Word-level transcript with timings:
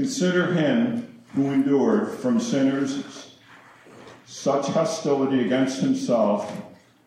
Consider 0.00 0.54
him 0.54 1.20
who 1.34 1.50
endured 1.50 2.08
from 2.20 2.40
sinners 2.40 3.34
such 4.24 4.66
hostility 4.68 5.44
against 5.44 5.82
himself, 5.82 6.50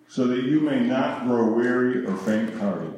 so 0.08 0.28
that 0.28 0.44
you 0.44 0.60
may 0.60 0.80
not 0.80 1.26
grow 1.26 1.52
weary 1.52 2.06
or 2.06 2.16
faint 2.18 2.54
hearted. 2.60 2.94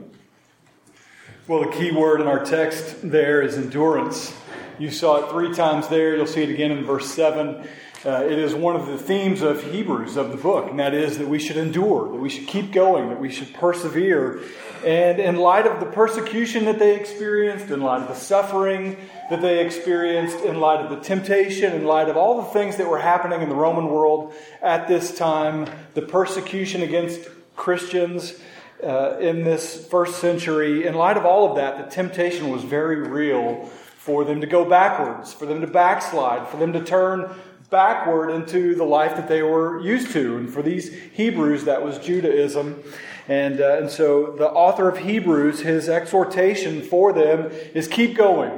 Well, 1.47 1.61
the 1.61 1.71
key 1.71 1.93
word 1.93 2.19
in 2.19 2.27
our 2.27 2.43
text 2.43 3.09
there 3.09 3.41
is 3.41 3.57
endurance. 3.57 4.35
You 4.79 4.91
saw 4.91 5.23
it 5.23 5.31
three 5.31 5.53
times 5.53 5.87
there. 5.87 6.17
You'll 6.17 6.27
see 6.27 6.43
it 6.43 6.49
again 6.49 6.71
in 6.71 6.83
verse 6.83 7.09
7. 7.11 7.65
Uh, 8.05 8.23
it 8.23 8.37
is 8.37 8.53
one 8.53 8.75
of 8.75 8.85
the 8.85 8.99
themes 8.99 9.41
of 9.41 9.63
Hebrews, 9.63 10.15
of 10.15 10.29
the 10.29 10.37
book, 10.37 10.69
and 10.69 10.77
that 10.77 10.93
is 10.93 11.17
that 11.17 11.27
we 11.27 11.39
should 11.39 11.57
endure, 11.57 12.11
that 12.11 12.19
we 12.19 12.29
should 12.29 12.45
keep 12.45 12.71
going, 12.71 13.09
that 13.09 13.19
we 13.19 13.31
should 13.31 13.51
persevere. 13.55 14.43
And 14.85 15.19
in 15.19 15.37
light 15.37 15.65
of 15.65 15.79
the 15.79 15.87
persecution 15.87 16.65
that 16.65 16.77
they 16.77 16.95
experienced, 16.95 17.71
in 17.71 17.81
light 17.81 18.03
of 18.03 18.07
the 18.07 18.13
suffering 18.13 18.95
that 19.31 19.41
they 19.41 19.65
experienced, 19.65 20.45
in 20.45 20.59
light 20.59 20.85
of 20.85 20.91
the 20.91 21.03
temptation, 21.03 21.73
in 21.73 21.85
light 21.85 22.07
of 22.07 22.15
all 22.15 22.43
the 22.43 22.49
things 22.49 22.77
that 22.77 22.87
were 22.87 22.99
happening 22.99 23.41
in 23.41 23.49
the 23.49 23.55
Roman 23.55 23.87
world 23.87 24.35
at 24.61 24.87
this 24.87 25.17
time, 25.17 25.67
the 25.95 26.03
persecution 26.03 26.83
against 26.83 27.27
Christians 27.55 28.39
uh, 28.83 29.17
in 29.19 29.43
this 29.43 29.87
first 29.87 30.19
century, 30.19 30.85
in 30.85 30.93
light 30.93 31.17
of 31.17 31.25
all 31.25 31.49
of 31.49 31.55
that, 31.55 31.83
the 31.83 31.95
temptation 31.95 32.51
was 32.51 32.63
very 32.63 32.97
real 32.97 33.65
for 33.97 34.23
them 34.23 34.41
to 34.41 34.45
go 34.45 34.63
backwards, 34.63 35.33
for 35.33 35.47
them 35.47 35.61
to 35.61 35.65
backslide, 35.65 36.47
for 36.49 36.57
them 36.57 36.71
to 36.73 36.83
turn 36.83 37.33
backward 37.69 38.29
into 38.29 38.75
the 38.75 38.83
life 38.83 39.15
that 39.15 39.27
they 39.27 39.43
were 39.43 39.79
used 39.81 40.11
to. 40.11 40.37
And 40.37 40.51
for 40.51 40.61
these 40.61 40.93
Hebrews, 41.13 41.65
that 41.65 41.83
was 41.83 41.97
Judaism. 41.99 42.83
And, 43.27 43.59
uh, 43.59 43.77
and 43.77 43.89
so 43.89 44.35
the 44.37 44.49
author 44.49 44.87
of 44.87 44.99
Hebrews, 44.99 45.61
his 45.61 45.89
exhortation 45.89 46.81
for 46.81 47.11
them 47.11 47.51
is 47.73 47.87
keep 47.87 48.15
going, 48.15 48.51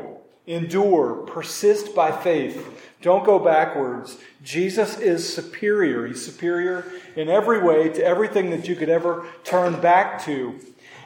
endure, 0.46 1.16
persist 1.28 1.96
by 1.96 2.12
faith. 2.12 2.84
Don't 3.02 3.26
go 3.26 3.40
backwards. 3.40 4.18
Jesus 4.44 4.98
is 4.98 5.32
superior. 5.32 6.08
He's 6.08 6.26
superior 6.26 6.92
in 7.16 7.30
every 7.30 7.60
way 7.60 7.90
to 7.90 8.04
everything 8.04 8.50
that 8.50 8.68
you 8.68 8.76
could 8.76 8.90
ever 8.90 9.28
turn 9.44 9.80
back 9.80 10.24
to. 10.26 10.60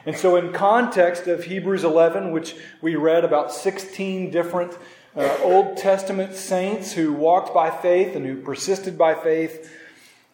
And 0.04 0.16
so, 0.16 0.36
in 0.36 0.52
context 0.52 1.28
of 1.28 1.44
Hebrews 1.44 1.84
11, 1.84 2.32
which 2.32 2.56
we 2.80 2.96
read 2.96 3.24
about 3.24 3.52
16 3.52 4.30
different 4.30 4.76
uh, 5.16 5.38
Old 5.42 5.76
Testament 5.76 6.34
saints 6.34 6.92
who 6.92 7.12
walked 7.12 7.52
by 7.52 7.70
faith 7.70 8.16
and 8.16 8.24
who 8.24 8.40
persisted 8.40 8.96
by 8.96 9.14
faith, 9.14 9.70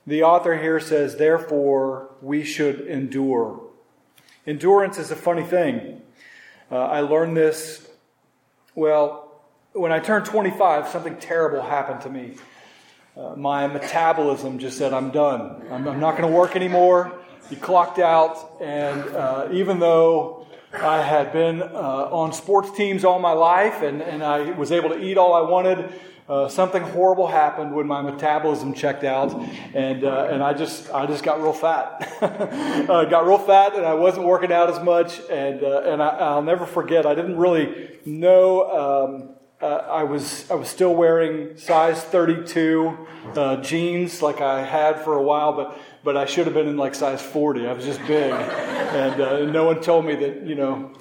the 0.07 0.23
author 0.23 0.57
here 0.57 0.81
says, 0.81 1.17
therefore, 1.17 2.11
we 2.23 2.45
should 2.45 2.81
endure. 2.87 3.61
Endurance 4.47 4.99
is 4.99 5.11
a 5.11 5.17
funny 5.17 5.45
thing. 5.45 6.01
Uh, 6.71 6.77
I 6.77 7.01
learned 7.01 7.37
this, 7.37 7.89
well, 8.75 9.43
when 9.73 9.93
I 9.93 9.99
turned 9.99 10.25
25, 10.25 10.89
something 10.89 11.17
terrible 11.19 11.63
happened 11.63 12.03
to 12.03 12.11
me. 12.11 12.37
Uh, 13.17 13.35
my 13.37 13.67
metabolism 13.67 14.59
just 14.59 14.79
said, 14.79 14.93
I'm 14.93 15.11
done. 15.11 15.63
I'm, 15.71 15.89
I'm 15.89 16.01
not 16.01 16.17
going 16.17 16.31
to 16.31 16.35
work 16.35 16.55
anymore. 16.55 17.19
You 17.51 17.57
clocked 17.57 17.99
out, 17.99 18.59
and 18.61 19.01
uh, 19.17 19.49
even 19.51 19.81
though 19.81 20.38
I 20.73 21.03
had 21.03 21.33
been 21.33 21.63
uh, 21.63 21.67
on 21.67 22.33
sports 22.33 22.71
teams 22.77 23.05
all 23.05 23.19
my 23.19 23.33
life 23.33 23.83
and, 23.83 24.03
and 24.03 24.23
I 24.23 24.51
was 24.51 24.71
able 24.71 24.91
to 24.91 25.03
eat 25.03 25.17
all 25.17 25.33
I 25.33 25.49
wanted. 25.49 25.93
Uh, 26.29 26.47
something 26.47 26.83
horrible 26.83 27.27
happened 27.27 27.75
when 27.75 27.87
my 27.87 28.03
metabolism 28.03 28.75
checked 28.75 29.03
out, 29.03 29.33
and 29.73 30.05
uh, 30.05 30.29
and 30.31 30.43
I 30.43 30.53
just 30.53 30.93
I 30.93 31.07
just 31.07 31.25
got 31.25 31.41
real 31.41 31.55
fat. 31.55 32.07
uh, 32.21 33.07
got 33.07 33.27
real 33.27 33.39
fat, 33.39 33.75
and 33.75 33.87
I 33.87 33.95
wasn't 33.95 34.27
working 34.27 34.53
out 34.53 34.69
as 34.69 34.79
much. 34.85 35.21
And 35.31 35.63
uh, 35.63 35.85
and 35.87 36.03
I, 36.03 36.35
will 36.35 36.43
never 36.43 36.67
forget. 36.67 37.07
I 37.07 37.15
didn't 37.15 37.39
really 37.39 37.99
know. 38.05 39.07
Um, 39.09 39.35
uh, 39.61 39.87
I 39.91 40.03
was 40.03 40.49
I 40.51 40.55
was 40.55 40.69
still 40.69 40.95
wearing 40.95 41.57
size 41.57 42.03
32 42.03 43.09
uh, 43.35 43.57
jeans 43.57 44.21
like 44.21 44.43
I 44.43 44.63
had 44.63 45.01
for 45.01 45.15
a 45.15 45.23
while, 45.23 45.55
but 45.55 45.79
but 46.05 46.17
I 46.17 46.27
should 46.27 46.47
have 46.47 46.55
been 46.55 46.69
in 46.69 46.77
like 46.77 46.95
size 46.95 47.23
40. 47.23 47.67
I 47.67 47.73
was 47.73 47.85
just 47.85 48.01
big, 48.07 48.33
and 48.33 49.21
uh, 49.21 49.45
no 49.47 49.65
one 49.65 49.81
told 49.81 50.05
me 50.05 50.15
that 50.17 50.47
you 50.47 50.55
know. 50.55 50.93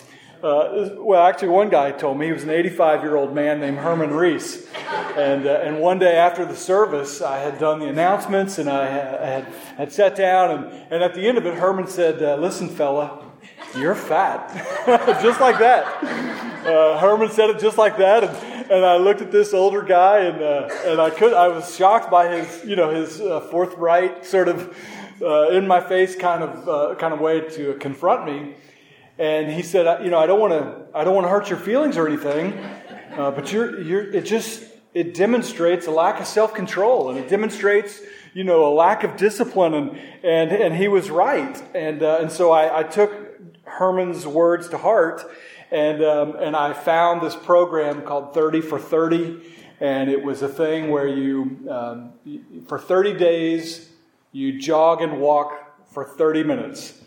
Uh, 0.42 0.90
well, 0.98 1.26
actually, 1.26 1.48
one 1.48 1.68
guy 1.68 1.92
told 1.92 2.16
me 2.20 2.28
he 2.28 2.32
was 2.32 2.44
an 2.44 2.52
85 2.52 3.02
year 3.02 3.16
old 3.16 3.34
man 3.34 3.60
named 3.60 3.80
Herman 3.80 4.14
Reese, 4.14 4.68
and 5.18 5.48
uh, 5.48 5.62
and 5.64 5.80
one 5.80 5.98
day 5.98 6.16
after 6.16 6.46
the 6.46 6.56
service, 6.56 7.22
I 7.22 7.40
had 7.40 7.58
done 7.58 7.80
the 7.80 7.88
announcements 7.88 8.60
and 8.60 8.70
I 8.70 8.86
had 8.86 9.46
had 9.78 9.92
sat 9.92 10.16
down, 10.16 10.52
and 10.52 10.92
and 10.92 11.04
at 11.04 11.16
the 11.16 11.28
end 11.28 11.40
of 11.40 11.46
it, 11.48 11.56
Herman 11.56 11.88
said, 11.88 12.22
uh, 12.22 12.36
"Listen, 12.36 12.70
fella, 12.70 13.26
you're 13.76 13.96
fat," 13.96 14.54
just 15.24 15.40
like 15.40 15.58
that. 15.58 15.86
Uh, 16.68 17.00
Herman 17.00 17.32
said 17.32 17.50
it 17.50 17.60
just 17.60 17.80
like 17.80 17.98
that, 17.98 18.24
and, 18.24 18.57
and 18.70 18.86
I 18.86 18.98
looked 18.98 19.22
at 19.22 19.32
this 19.32 19.54
older 19.54 19.82
guy, 19.82 20.20
and 20.20 20.42
uh, 20.42 20.70
and 20.86 21.02
I 21.02 21.10
could 21.10 21.34
I 21.34 21.48
was 21.48 21.76
shocked 21.76 22.12
by 22.12 22.36
his 22.36 22.66
you 22.66 22.76
know 22.76 22.90
his 22.90 23.22
uh, 23.22 23.42
forthright 23.42 24.26
sort 24.26 24.48
of 24.48 24.78
uh, 25.22 25.50
in 25.50 25.68
my 25.68 25.80
face 25.80 26.16
kind 26.16 26.44
of 26.44 26.70
uh, 26.70 26.96
kind 26.96 27.14
of 27.14 27.20
way 27.20 27.42
to 27.42 27.76
confront 27.76 28.26
me, 28.26 28.56
and 29.18 29.52
he 29.52 29.62
said 29.62 30.04
you 30.04 30.10
know 30.10 30.20
I 30.20 30.26
don't 30.26 30.40
want 30.40 30.54
to 30.54 30.98
I 30.98 31.04
don't 31.04 31.16
want 31.16 31.26
to 31.26 31.30
hurt 31.30 31.50
your 31.50 31.60
feelings 31.60 31.98
or 31.98 32.08
anything, 32.08 32.54
uh, 33.18 33.32
but 33.32 33.52
you're 33.52 33.82
you're 33.82 34.12
it 34.14 34.26
just 34.26 34.64
it 34.94 35.14
demonstrates 35.14 35.88
a 35.88 35.92
lack 35.92 36.20
of 36.20 36.28
self 36.28 36.54
control, 36.54 37.10
and 37.10 37.18
it 37.18 37.30
demonstrates 37.30 38.02
you 38.34 38.44
know 38.44 38.72
a 38.72 38.74
lack 38.74 39.04
of 39.04 39.16
discipline, 39.18 39.74
and 39.74 39.98
and 40.24 40.52
and 40.52 40.76
he 40.76 40.88
was 40.88 41.10
right, 41.10 41.62
and 41.74 42.02
and 42.02 42.32
so 42.32 42.52
I, 42.52 42.80
I 42.80 42.84
took 42.84 43.12
Herman's 43.64 44.26
words 44.26 44.70
to 44.70 44.78
heart 44.78 45.24
and, 45.72 46.04
um, 46.04 46.36
and 46.38 46.56
I 46.56 46.74
found 46.74 47.22
this 47.22 47.36
program 47.36 48.02
called 48.04 48.34
30 48.34 48.62
for 48.62 48.80
30. 48.80 49.42
And 49.80 50.10
it 50.10 50.24
was 50.24 50.42
a 50.42 50.48
thing 50.48 50.90
where 50.90 51.08
you, 51.08 51.60
um, 51.70 52.14
for 52.68 52.80
30 52.80 53.14
days, 53.14 53.90
you 54.32 54.60
jog 54.60 55.02
and 55.02 55.20
walk 55.20 55.88
for 55.92 56.04
30 56.04 56.44
minutes. 56.44 57.02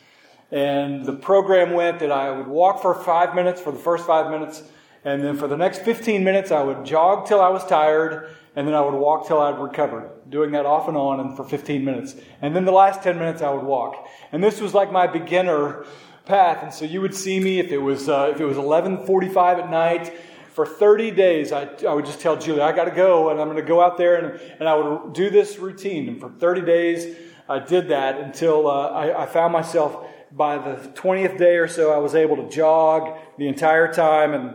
And 0.53 1.05
the 1.05 1.13
program 1.13 1.73
went 1.73 2.01
that 2.01 2.13
I 2.13 2.31
would 2.31 2.47
walk 2.47 2.83
for 2.83 2.95
five 2.95 3.35
minutes 3.35 3.61
for 3.61 3.73
the 3.73 3.79
first 3.79 4.07
five 4.07 4.31
minutes. 4.31 4.63
And 5.05 5.23
then 5.23 5.37
for 5.37 5.49
the 5.49 5.57
next 5.57 5.83
15 5.83 6.23
minutes, 6.23 6.51
I 6.51 6.63
would 6.63 6.85
jog 6.85 7.27
till 7.27 7.41
I 7.41 7.49
was 7.49 7.65
tired. 7.67 8.31
And 8.57 8.67
then 8.67 8.75
I 8.75 8.81
would 8.81 8.95
walk 8.95 9.29
till 9.29 9.41
I'd 9.41 9.59
recovered, 9.61 10.11
doing 10.29 10.51
that 10.53 10.67
off 10.67 10.89
and 10.89 10.97
on 10.97 11.21
and 11.21 11.37
for 11.37 11.45
15 11.45 11.85
minutes. 11.85 12.17
And 12.43 12.55
then 12.55 12.65
the 12.65 12.73
last 12.73 13.03
10 13.03 13.17
minutes, 13.17 13.43
I 13.43 13.51
would 13.51 13.63
walk. 13.63 14.09
And 14.33 14.43
this 14.43 14.61
was 14.61 14.75
like 14.75 14.91
my 14.91 15.07
beginner 15.07 15.87
path. 16.25 16.63
And 16.63 16.73
so 16.73 16.85
you 16.85 17.01
would 17.01 17.15
see 17.15 17.41
me 17.41 17.59
if 17.59 17.71
it 17.73 17.79
was 17.79 18.09
uh, 18.09 18.31
if 18.35 18.41
it 18.41 18.45
was 18.45 18.57
11:45 18.57 19.65
at 19.65 19.71
night 19.71 20.13
for 20.51 20.67
30 20.67 21.11
days. 21.13 21.53
I, 21.53 21.69
I 21.89 21.95
would 21.95 22.05
just 22.05 22.21
tell 22.21 22.37
Julie, 22.37 22.63
I 22.63 22.73
got 22.73 22.85
to 22.85 22.91
go, 22.91 23.31
and 23.31 23.41
I'm 23.41 23.47
going 23.47 23.57
to 23.57 23.63
go 23.63 23.81
out 23.81 23.97
there, 23.97 24.17
and, 24.17 24.41
and 24.59 24.69
I 24.69 24.75
would 24.75 25.13
do 25.13 25.31
this 25.31 25.59
routine. 25.59 26.09
And 26.09 26.21
for 26.21 26.29
30 26.29 26.63
days, 26.63 27.17
I 27.49 27.61
did 27.61 27.89
that 27.89 28.19
until 28.19 28.69
uh, 28.69 28.89
I, 28.89 29.23
I 29.23 29.27
found 29.27 29.53
myself 29.53 30.07
by 30.33 30.59
the 30.59 30.77
20th 30.91 31.39
day 31.39 31.57
or 31.57 31.67
so, 31.67 31.93
I 31.93 31.99
was 31.99 32.15
able 32.15 32.37
to 32.37 32.49
jog 32.49 33.19
the 33.39 33.49
entire 33.49 33.93
time, 33.93 34.35
and 34.35 34.55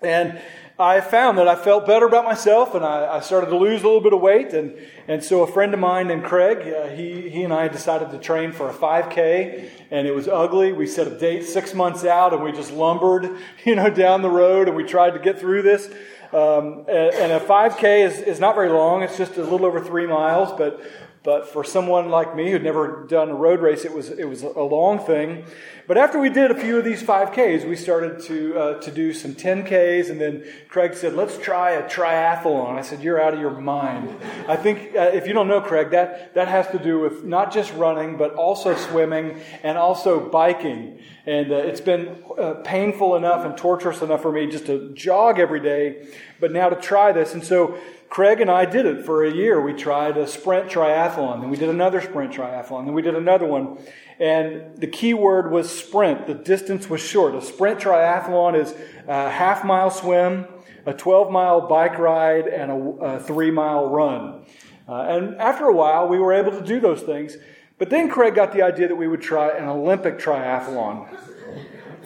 and 0.00 0.40
I 0.80 1.00
found 1.00 1.38
that 1.38 1.48
I 1.48 1.56
felt 1.56 1.86
better 1.86 2.06
about 2.06 2.24
myself 2.24 2.76
and 2.76 2.84
I, 2.84 3.16
I, 3.16 3.20
started 3.20 3.48
to 3.48 3.56
lose 3.56 3.82
a 3.82 3.84
little 3.84 4.00
bit 4.00 4.12
of 4.12 4.20
weight. 4.20 4.52
And, 4.52 4.76
and 5.08 5.24
so 5.24 5.42
a 5.42 5.46
friend 5.46 5.74
of 5.74 5.80
mine 5.80 6.06
named 6.06 6.22
Craig, 6.22 6.58
uh, 6.72 6.86
he, 6.88 7.28
he 7.28 7.42
and 7.42 7.52
I 7.52 7.66
decided 7.66 8.12
to 8.12 8.18
train 8.18 8.52
for 8.52 8.70
a 8.70 8.72
5K 8.72 9.70
and 9.90 10.06
it 10.06 10.14
was 10.14 10.28
ugly. 10.28 10.72
We 10.72 10.86
set 10.86 11.08
a 11.08 11.18
date 11.18 11.44
six 11.46 11.74
months 11.74 12.04
out 12.04 12.32
and 12.32 12.44
we 12.44 12.52
just 12.52 12.72
lumbered, 12.72 13.28
you 13.64 13.74
know, 13.74 13.90
down 13.90 14.22
the 14.22 14.30
road 14.30 14.68
and 14.68 14.76
we 14.76 14.84
tried 14.84 15.14
to 15.14 15.18
get 15.18 15.40
through 15.40 15.62
this. 15.62 15.86
Um, 16.32 16.84
and, 16.86 17.14
and, 17.14 17.32
a 17.32 17.40
5K 17.40 18.06
is, 18.06 18.20
is 18.20 18.38
not 18.38 18.54
very 18.54 18.68
long. 18.68 19.02
It's 19.02 19.16
just 19.16 19.36
a 19.36 19.42
little 19.42 19.64
over 19.64 19.80
three 19.80 20.06
miles, 20.06 20.52
but, 20.56 20.80
but 21.28 21.46
for 21.46 21.62
someone 21.62 22.08
like 22.08 22.34
me 22.34 22.50
who'd 22.50 22.64
never 22.64 23.04
done 23.06 23.28
a 23.28 23.34
road 23.34 23.60
race, 23.60 23.84
it 23.84 23.92
was 23.92 24.08
it 24.08 24.24
was 24.24 24.42
a 24.42 24.62
long 24.62 24.98
thing. 24.98 25.44
But 25.86 25.98
after 25.98 26.18
we 26.18 26.30
did 26.30 26.50
a 26.50 26.54
few 26.54 26.78
of 26.78 26.86
these 26.86 27.02
5Ks, 27.02 27.68
we 27.68 27.76
started 27.76 28.20
to 28.20 28.58
uh, 28.58 28.80
to 28.80 28.90
do 28.90 29.12
some 29.12 29.34
10Ks, 29.34 30.08
and 30.08 30.18
then 30.18 30.46
Craig 30.70 30.94
said, 30.94 31.12
"Let's 31.12 31.36
try 31.36 31.72
a 31.72 31.86
triathlon." 31.86 32.78
I 32.78 32.80
said, 32.80 33.02
"You're 33.02 33.20
out 33.20 33.34
of 33.34 33.40
your 33.40 33.50
mind." 33.50 34.08
I 34.48 34.56
think 34.56 34.96
uh, 34.96 35.10
if 35.12 35.26
you 35.26 35.34
don't 35.34 35.48
know 35.48 35.60
Craig, 35.60 35.90
that 35.90 36.32
that 36.32 36.48
has 36.48 36.66
to 36.68 36.78
do 36.78 36.98
with 36.98 37.24
not 37.24 37.52
just 37.52 37.74
running, 37.74 38.16
but 38.16 38.32
also 38.32 38.74
swimming 38.74 39.38
and 39.62 39.76
also 39.76 40.30
biking. 40.30 40.98
And 41.26 41.52
uh, 41.52 41.56
it's 41.56 41.82
been 41.82 42.24
uh, 42.38 42.54
painful 42.64 43.16
enough 43.16 43.44
and 43.44 43.54
torturous 43.54 44.00
enough 44.00 44.22
for 44.22 44.32
me 44.32 44.46
just 44.46 44.64
to 44.64 44.94
jog 44.94 45.38
every 45.38 45.60
day, 45.60 46.08
but 46.40 46.52
now 46.52 46.70
to 46.70 46.76
try 46.76 47.12
this, 47.12 47.34
and 47.34 47.44
so. 47.44 47.78
Craig 48.08 48.40
and 48.40 48.50
I 48.50 48.64
did 48.64 48.86
it 48.86 49.04
for 49.04 49.24
a 49.24 49.32
year. 49.32 49.60
We 49.60 49.74
tried 49.74 50.16
a 50.16 50.26
sprint 50.26 50.70
triathlon, 50.70 51.42
and 51.42 51.50
we 51.50 51.56
did 51.56 51.68
another 51.68 52.00
sprint 52.00 52.32
triathlon, 52.32 52.84
and 52.84 52.94
we 52.94 53.02
did 53.02 53.14
another 53.14 53.46
one. 53.46 53.78
And 54.18 54.76
the 54.76 54.86
key 54.86 55.14
word 55.14 55.52
was 55.52 55.70
sprint. 55.70 56.26
The 56.26 56.34
distance 56.34 56.88
was 56.88 57.00
short. 57.00 57.34
A 57.34 57.42
sprint 57.42 57.80
triathlon 57.80 58.58
is 58.58 58.74
a 59.06 59.30
half 59.30 59.64
mile 59.64 59.90
swim, 59.90 60.46
a 60.86 60.94
12 60.94 61.30
mile 61.30 61.68
bike 61.68 61.98
ride, 61.98 62.46
and 62.46 62.70
a, 62.70 62.74
a 62.74 63.20
three 63.20 63.50
mile 63.50 63.90
run. 63.90 64.46
Uh, 64.88 65.02
and 65.02 65.36
after 65.36 65.66
a 65.66 65.74
while, 65.74 66.08
we 66.08 66.18
were 66.18 66.32
able 66.32 66.52
to 66.52 66.64
do 66.64 66.80
those 66.80 67.02
things. 67.02 67.36
But 67.76 67.90
then 67.90 68.10
Craig 68.10 68.34
got 68.34 68.52
the 68.52 68.62
idea 68.62 68.88
that 68.88 68.96
we 68.96 69.06
would 69.06 69.20
try 69.20 69.56
an 69.56 69.68
Olympic 69.68 70.18
triathlon 70.18 71.06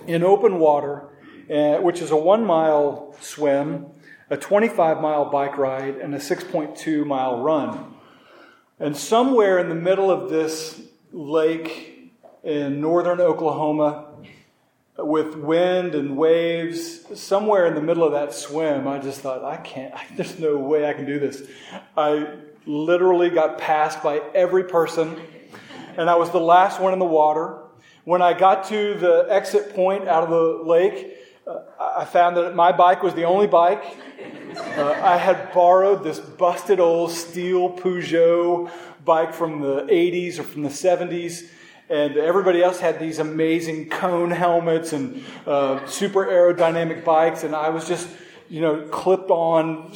in 0.06 0.25
open 0.25 0.58
water, 0.58 1.08
uh, 1.49 1.76
which 1.76 2.02
is 2.02 2.10
a 2.10 2.16
one 2.16 2.44
mile 2.44 3.14
swim 3.20 3.87
a 4.32 4.37
25 4.38 5.02
mile 5.02 5.26
bike 5.26 5.58
ride, 5.58 5.96
and 5.96 6.14
a 6.14 6.19
6.2 6.19 7.05
mile 7.05 7.43
run. 7.43 7.94
And 8.81 8.96
somewhere 8.96 9.58
in 9.58 9.69
the 9.69 9.75
middle 9.75 10.11
of 10.11 10.31
this 10.31 10.81
lake 11.12 12.11
in 12.43 12.81
northern 12.81 13.20
Oklahoma, 13.20 14.06
with 14.96 15.37
wind 15.37 15.94
and 15.94 16.17
waves, 16.17 17.20
somewhere 17.20 17.67
in 17.67 17.75
the 17.75 17.82
middle 17.82 18.05
of 18.05 18.12
that 18.12 18.32
swim, 18.32 18.88
I 18.88 19.00
just 19.00 19.20
thought, 19.20 19.44
I 19.44 19.58
can't, 19.58 19.93
there's 20.17 20.38
no 20.38 20.56
way 20.56 20.88
I 20.88 20.94
can 20.94 21.05
do 21.05 21.20
this. 21.20 21.46
I 21.94 22.37
literally 22.64 23.28
got 23.28 23.58
passed 23.58 24.02
by 24.02 24.23
every 24.35 24.64
person, 24.64 25.14
and 25.99 26.08
I 26.08 26.14
was 26.14 26.31
the 26.31 26.40
last 26.40 26.81
one 26.81 26.94
in 26.94 26.99
the 26.99 27.05
water. 27.05 27.58
When 28.05 28.23
I 28.23 28.32
got 28.32 28.64
to 28.69 28.94
the 28.94 29.26
exit 29.28 29.75
point 29.75 30.08
out 30.08 30.25
of 30.25 30.31
the 30.31 30.64
lake, 30.64 31.19
uh, 31.46 31.60
I 31.78 32.04
found 32.04 32.36
that 32.36 32.54
my 32.54 32.72
bike 32.72 33.02
was 33.02 33.14
the 33.14 33.24
only 33.24 33.46
bike. 33.46 33.84
Uh, 34.76 34.92
I 35.02 35.16
had 35.16 35.52
borrowed 35.52 36.04
this 36.04 36.20
busted 36.20 36.78
old 36.78 37.10
steel 37.10 37.70
Peugeot 37.70 38.70
bike 39.04 39.34
from 39.34 39.60
the 39.60 39.82
80s 39.82 40.38
or 40.38 40.44
from 40.44 40.62
the 40.62 40.68
70s, 40.68 41.48
and 41.88 42.16
everybody 42.16 42.62
else 42.62 42.78
had 42.78 43.00
these 43.00 43.18
amazing 43.18 43.88
cone 43.88 44.30
helmets 44.30 44.92
and 44.92 45.24
uh, 45.46 45.84
super 45.86 46.26
aerodynamic 46.26 47.04
bikes, 47.04 47.42
and 47.42 47.56
I 47.56 47.70
was 47.70 47.88
just, 47.88 48.08
you 48.48 48.60
know, 48.60 48.86
clipped 48.88 49.30
on 49.30 49.92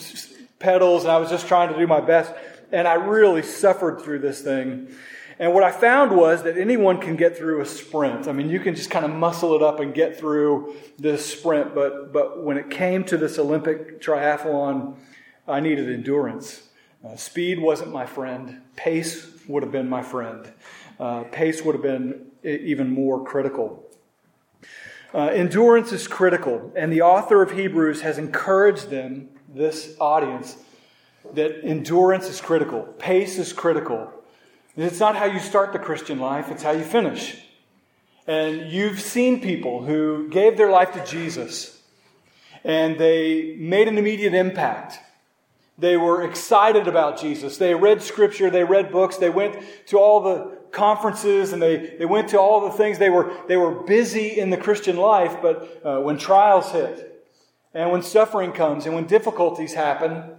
pedals, 0.58 1.04
and 1.04 1.12
I 1.12 1.18
was 1.18 1.30
just 1.30 1.46
trying 1.46 1.72
to 1.72 1.78
do 1.78 1.86
my 1.86 2.00
best. 2.00 2.32
And 2.72 2.88
I 2.88 2.94
really 2.94 3.42
suffered 3.42 4.00
through 4.00 4.18
this 4.18 4.40
thing. 4.40 4.88
And 5.38 5.52
what 5.52 5.62
I 5.62 5.70
found 5.70 6.16
was 6.16 6.44
that 6.44 6.56
anyone 6.56 6.98
can 6.98 7.16
get 7.16 7.36
through 7.36 7.60
a 7.60 7.66
sprint. 7.66 8.26
I 8.26 8.32
mean, 8.32 8.48
you 8.48 8.58
can 8.58 8.74
just 8.74 8.90
kind 8.90 9.04
of 9.04 9.10
muscle 9.10 9.54
it 9.54 9.62
up 9.62 9.80
and 9.80 9.92
get 9.92 10.18
through 10.18 10.74
this 10.98 11.26
sprint. 11.26 11.74
But, 11.74 12.12
but 12.12 12.42
when 12.42 12.56
it 12.56 12.70
came 12.70 13.04
to 13.04 13.18
this 13.18 13.38
Olympic 13.38 14.00
triathlon, 14.00 14.96
I 15.46 15.60
needed 15.60 15.90
endurance. 15.90 16.62
Uh, 17.04 17.16
speed 17.16 17.60
wasn't 17.60 17.92
my 17.92 18.06
friend, 18.06 18.62
pace 18.74 19.30
would 19.46 19.62
have 19.62 19.70
been 19.70 19.88
my 19.88 20.02
friend. 20.02 20.52
Uh, 20.98 21.24
pace 21.24 21.62
would 21.62 21.74
have 21.74 21.82
been 21.82 22.26
even 22.42 22.90
more 22.90 23.22
critical. 23.22 23.84
Uh, 25.14 25.26
endurance 25.26 25.92
is 25.92 26.08
critical, 26.08 26.72
and 26.74 26.92
the 26.92 27.02
author 27.02 27.42
of 27.42 27.52
Hebrews 27.52 28.00
has 28.00 28.18
encouraged 28.18 28.90
them, 28.90 29.28
this 29.48 29.94
audience, 30.00 30.56
that 31.34 31.64
endurance 31.64 32.28
is 32.28 32.40
critical, 32.40 32.82
pace 32.98 33.38
is 33.38 33.52
critical. 33.52 34.12
It's 34.76 35.00
not 35.00 35.16
how 35.16 35.24
you 35.24 35.38
start 35.38 35.72
the 35.72 35.78
Christian 35.78 36.18
life, 36.18 36.50
it's 36.50 36.62
how 36.62 36.72
you 36.72 36.84
finish. 36.84 37.36
And 38.26 38.70
you've 38.70 39.00
seen 39.00 39.40
people 39.40 39.84
who 39.84 40.28
gave 40.28 40.56
their 40.56 40.70
life 40.70 40.92
to 40.92 41.04
Jesus 41.04 41.80
and 42.64 42.98
they 42.98 43.54
made 43.58 43.86
an 43.86 43.96
immediate 43.96 44.34
impact. 44.34 44.98
They 45.78 45.96
were 45.96 46.24
excited 46.24 46.88
about 46.88 47.20
Jesus. 47.20 47.58
They 47.58 47.74
read 47.74 48.02
scripture, 48.02 48.50
they 48.50 48.64
read 48.64 48.90
books, 48.90 49.16
they 49.16 49.30
went 49.30 49.56
to 49.86 49.98
all 49.98 50.20
the 50.22 50.58
conferences 50.72 51.52
and 51.52 51.62
they, 51.62 51.96
they 51.98 52.04
went 52.04 52.28
to 52.30 52.40
all 52.40 52.68
the 52.68 52.76
things. 52.76 52.98
They 52.98 53.10
were, 53.10 53.32
they 53.46 53.56
were 53.56 53.70
busy 53.70 54.38
in 54.38 54.50
the 54.50 54.56
Christian 54.56 54.96
life, 54.96 55.36
but 55.40 55.80
uh, 55.84 56.00
when 56.00 56.18
trials 56.18 56.72
hit 56.72 57.24
and 57.72 57.92
when 57.92 58.02
suffering 58.02 58.52
comes 58.52 58.84
and 58.84 58.94
when 58.94 59.06
difficulties 59.06 59.74
happen, 59.74 60.35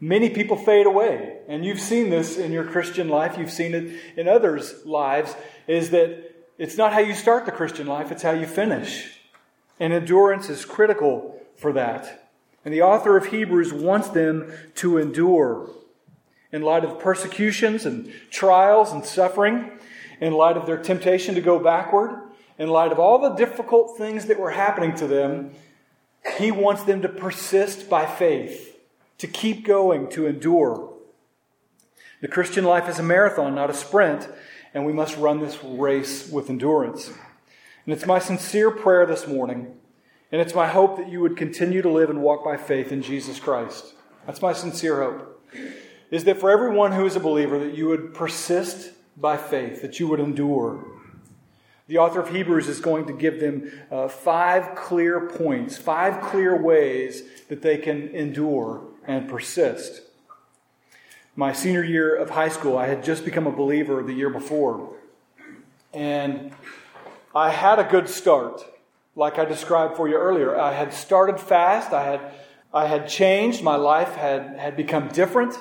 Many 0.00 0.30
people 0.30 0.56
fade 0.56 0.86
away. 0.86 1.38
And 1.48 1.64
you've 1.64 1.80
seen 1.80 2.10
this 2.10 2.36
in 2.36 2.52
your 2.52 2.64
Christian 2.64 3.08
life, 3.08 3.38
you've 3.38 3.50
seen 3.50 3.74
it 3.74 4.00
in 4.16 4.28
others' 4.28 4.84
lives, 4.84 5.34
is 5.66 5.90
that 5.90 6.32
it's 6.58 6.76
not 6.76 6.92
how 6.92 7.00
you 7.00 7.14
start 7.14 7.46
the 7.46 7.52
Christian 7.52 7.86
life, 7.86 8.12
it's 8.12 8.22
how 8.22 8.32
you 8.32 8.46
finish. 8.46 9.18
And 9.80 9.92
endurance 9.92 10.48
is 10.48 10.64
critical 10.64 11.40
for 11.56 11.72
that. 11.72 12.30
And 12.64 12.72
the 12.72 12.82
author 12.82 13.16
of 13.16 13.26
Hebrews 13.26 13.72
wants 13.72 14.08
them 14.08 14.52
to 14.76 14.98
endure 14.98 15.68
in 16.52 16.62
light 16.62 16.84
of 16.84 17.00
persecutions 17.00 17.84
and 17.84 18.12
trials 18.30 18.92
and 18.92 19.04
suffering, 19.04 19.72
in 20.20 20.32
light 20.32 20.56
of 20.56 20.66
their 20.66 20.78
temptation 20.78 21.34
to 21.34 21.40
go 21.40 21.58
backward, 21.58 22.20
in 22.58 22.68
light 22.68 22.92
of 22.92 23.00
all 23.00 23.18
the 23.18 23.34
difficult 23.34 23.98
things 23.98 24.26
that 24.26 24.38
were 24.38 24.52
happening 24.52 24.94
to 24.94 25.06
them. 25.08 25.50
He 26.38 26.52
wants 26.52 26.84
them 26.84 27.02
to 27.02 27.08
persist 27.08 27.90
by 27.90 28.06
faith 28.06 28.73
to 29.24 29.30
keep 29.30 29.64
going, 29.64 30.06
to 30.10 30.26
endure. 30.26 30.92
The 32.20 32.28
Christian 32.28 32.62
life 32.62 32.90
is 32.90 32.98
a 32.98 33.02
marathon, 33.02 33.54
not 33.54 33.70
a 33.70 33.72
sprint, 33.74 34.28
and 34.74 34.84
we 34.84 34.92
must 34.92 35.16
run 35.16 35.40
this 35.40 35.64
race 35.64 36.28
with 36.28 36.50
endurance. 36.50 37.08
And 37.08 37.94
it's 37.94 38.04
my 38.04 38.18
sincere 38.18 38.70
prayer 38.70 39.06
this 39.06 39.26
morning, 39.26 39.76
and 40.30 40.42
it's 40.42 40.54
my 40.54 40.66
hope 40.66 40.98
that 40.98 41.08
you 41.08 41.22
would 41.22 41.38
continue 41.38 41.80
to 41.80 41.88
live 41.88 42.10
and 42.10 42.20
walk 42.20 42.44
by 42.44 42.58
faith 42.58 42.92
in 42.92 43.00
Jesus 43.00 43.40
Christ. 43.40 43.94
That's 44.26 44.42
my 44.42 44.52
sincere 44.52 45.02
hope. 45.02 45.42
Is 46.10 46.24
that 46.24 46.38
for 46.38 46.50
everyone 46.50 46.92
who 46.92 47.06
is 47.06 47.16
a 47.16 47.20
believer, 47.20 47.58
that 47.58 47.74
you 47.74 47.88
would 47.88 48.12
persist 48.12 48.92
by 49.16 49.38
faith, 49.38 49.80
that 49.80 49.98
you 49.98 50.06
would 50.08 50.20
endure. 50.20 50.84
The 51.88 51.96
author 51.96 52.20
of 52.20 52.28
Hebrews 52.28 52.68
is 52.68 52.78
going 52.78 53.06
to 53.06 53.14
give 53.14 53.40
them 53.40 53.72
uh, 53.90 54.08
five 54.08 54.74
clear 54.74 55.28
points, 55.28 55.78
five 55.78 56.20
clear 56.20 56.60
ways 56.60 57.22
that 57.48 57.62
they 57.62 57.78
can 57.78 58.10
endure 58.10 58.90
and 59.06 59.28
persist. 59.28 60.02
My 61.36 61.52
senior 61.52 61.82
year 61.82 62.14
of 62.14 62.30
high 62.30 62.48
school, 62.48 62.78
I 62.78 62.86
had 62.86 63.02
just 63.02 63.24
become 63.24 63.46
a 63.46 63.52
believer 63.52 64.02
the 64.02 64.12
year 64.12 64.30
before. 64.30 64.94
And 65.92 66.52
I 67.34 67.50
had 67.50 67.78
a 67.78 67.84
good 67.84 68.08
start, 68.08 68.64
like 69.16 69.38
I 69.38 69.44
described 69.44 69.96
for 69.96 70.08
you 70.08 70.16
earlier. 70.16 70.58
I 70.58 70.72
had 70.72 70.92
started 70.92 71.40
fast, 71.40 71.92
I 71.92 72.04
had, 72.04 72.20
I 72.72 72.86
had 72.86 73.08
changed, 73.08 73.62
my 73.62 73.76
life 73.76 74.14
had, 74.14 74.56
had 74.58 74.76
become 74.76 75.08
different. 75.08 75.58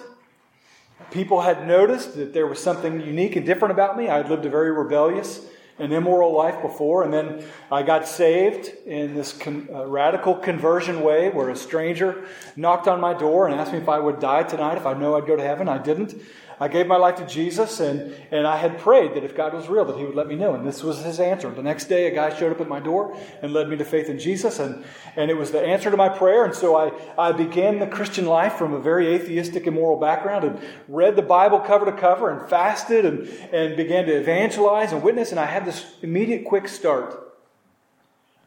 People 1.11 1.41
had 1.41 1.67
noticed 1.67 2.15
that 2.15 2.33
there 2.33 2.47
was 2.47 2.59
something 2.61 3.01
unique 3.01 3.35
and 3.35 3.45
different 3.45 3.71
about 3.71 3.97
me. 3.97 4.07
I 4.07 4.17
had 4.17 4.29
lived 4.29 4.45
a 4.45 4.49
very 4.49 4.71
rebellious 4.71 5.45
an 5.79 5.91
immoral 5.91 6.31
life 6.31 6.61
before, 6.61 7.03
and 7.03 7.11
then 7.11 7.43
I 7.71 7.83
got 7.83 8.07
saved 8.07 8.71
in 8.85 9.15
this 9.15 9.33
con- 9.33 9.67
uh, 9.73 9.85
radical 9.85 10.35
conversion 10.35 11.01
way 11.01 11.29
where 11.29 11.49
a 11.49 11.55
stranger 11.55 12.25
knocked 12.55 12.87
on 12.87 13.01
my 13.01 13.13
door 13.13 13.47
and 13.47 13.59
asked 13.59 13.73
me 13.73 13.79
if 13.79 13.89
I 13.89 13.99
would 13.99 14.19
die 14.19 14.43
tonight, 14.43 14.77
if 14.77 14.85
I 14.85 14.93
know 14.93 15.15
I'd 15.15 15.25
go 15.25 15.35
to 15.35 15.43
heaven. 15.43 15.67
I 15.67 15.79
didn't. 15.79 16.15
I 16.59 16.67
gave 16.67 16.87
my 16.87 16.97
life 16.97 17.15
to 17.17 17.25
Jesus, 17.25 17.79
and, 17.79 18.15
and 18.31 18.45
I 18.47 18.57
had 18.57 18.77
prayed 18.79 19.15
that 19.15 19.23
if 19.23 19.35
God 19.35 19.53
was 19.53 19.67
real, 19.67 19.85
that 19.85 19.97
He 19.97 20.03
would 20.03 20.15
let 20.15 20.27
me 20.27 20.35
know. 20.35 20.53
And 20.53 20.65
this 20.65 20.83
was 20.83 21.03
His 21.03 21.19
answer. 21.19 21.49
The 21.49 21.63
next 21.63 21.85
day, 21.85 22.07
a 22.07 22.15
guy 22.15 22.35
showed 22.35 22.51
up 22.51 22.61
at 22.61 22.67
my 22.67 22.79
door 22.79 23.17
and 23.41 23.53
led 23.53 23.69
me 23.69 23.77
to 23.77 23.85
faith 23.85 24.09
in 24.09 24.19
Jesus, 24.19 24.59
and, 24.59 24.83
and 25.15 25.29
it 25.29 25.35
was 25.35 25.51
the 25.51 25.61
answer 25.61 25.89
to 25.91 25.97
my 25.97 26.09
prayer. 26.09 26.45
And 26.45 26.53
so 26.53 26.75
I, 26.75 26.91
I 27.17 27.31
began 27.31 27.79
the 27.79 27.87
Christian 27.87 28.25
life 28.25 28.53
from 28.53 28.73
a 28.73 28.79
very 28.79 29.13
atheistic, 29.13 29.67
immoral 29.67 29.99
background 29.99 30.45
and 30.45 30.59
read 30.87 31.15
the 31.15 31.21
Bible 31.21 31.59
cover 31.59 31.85
to 31.85 31.91
cover 31.91 32.29
and 32.29 32.49
fasted 32.49 33.05
and, 33.05 33.27
and 33.53 33.75
began 33.75 34.05
to 34.05 34.13
evangelize 34.13 34.91
and 34.91 35.03
witness. 35.03 35.31
And 35.31 35.39
I 35.39 35.45
had 35.45 35.65
this 35.65 35.85
immediate 36.01 36.45
quick 36.45 36.67
start. 36.67 37.22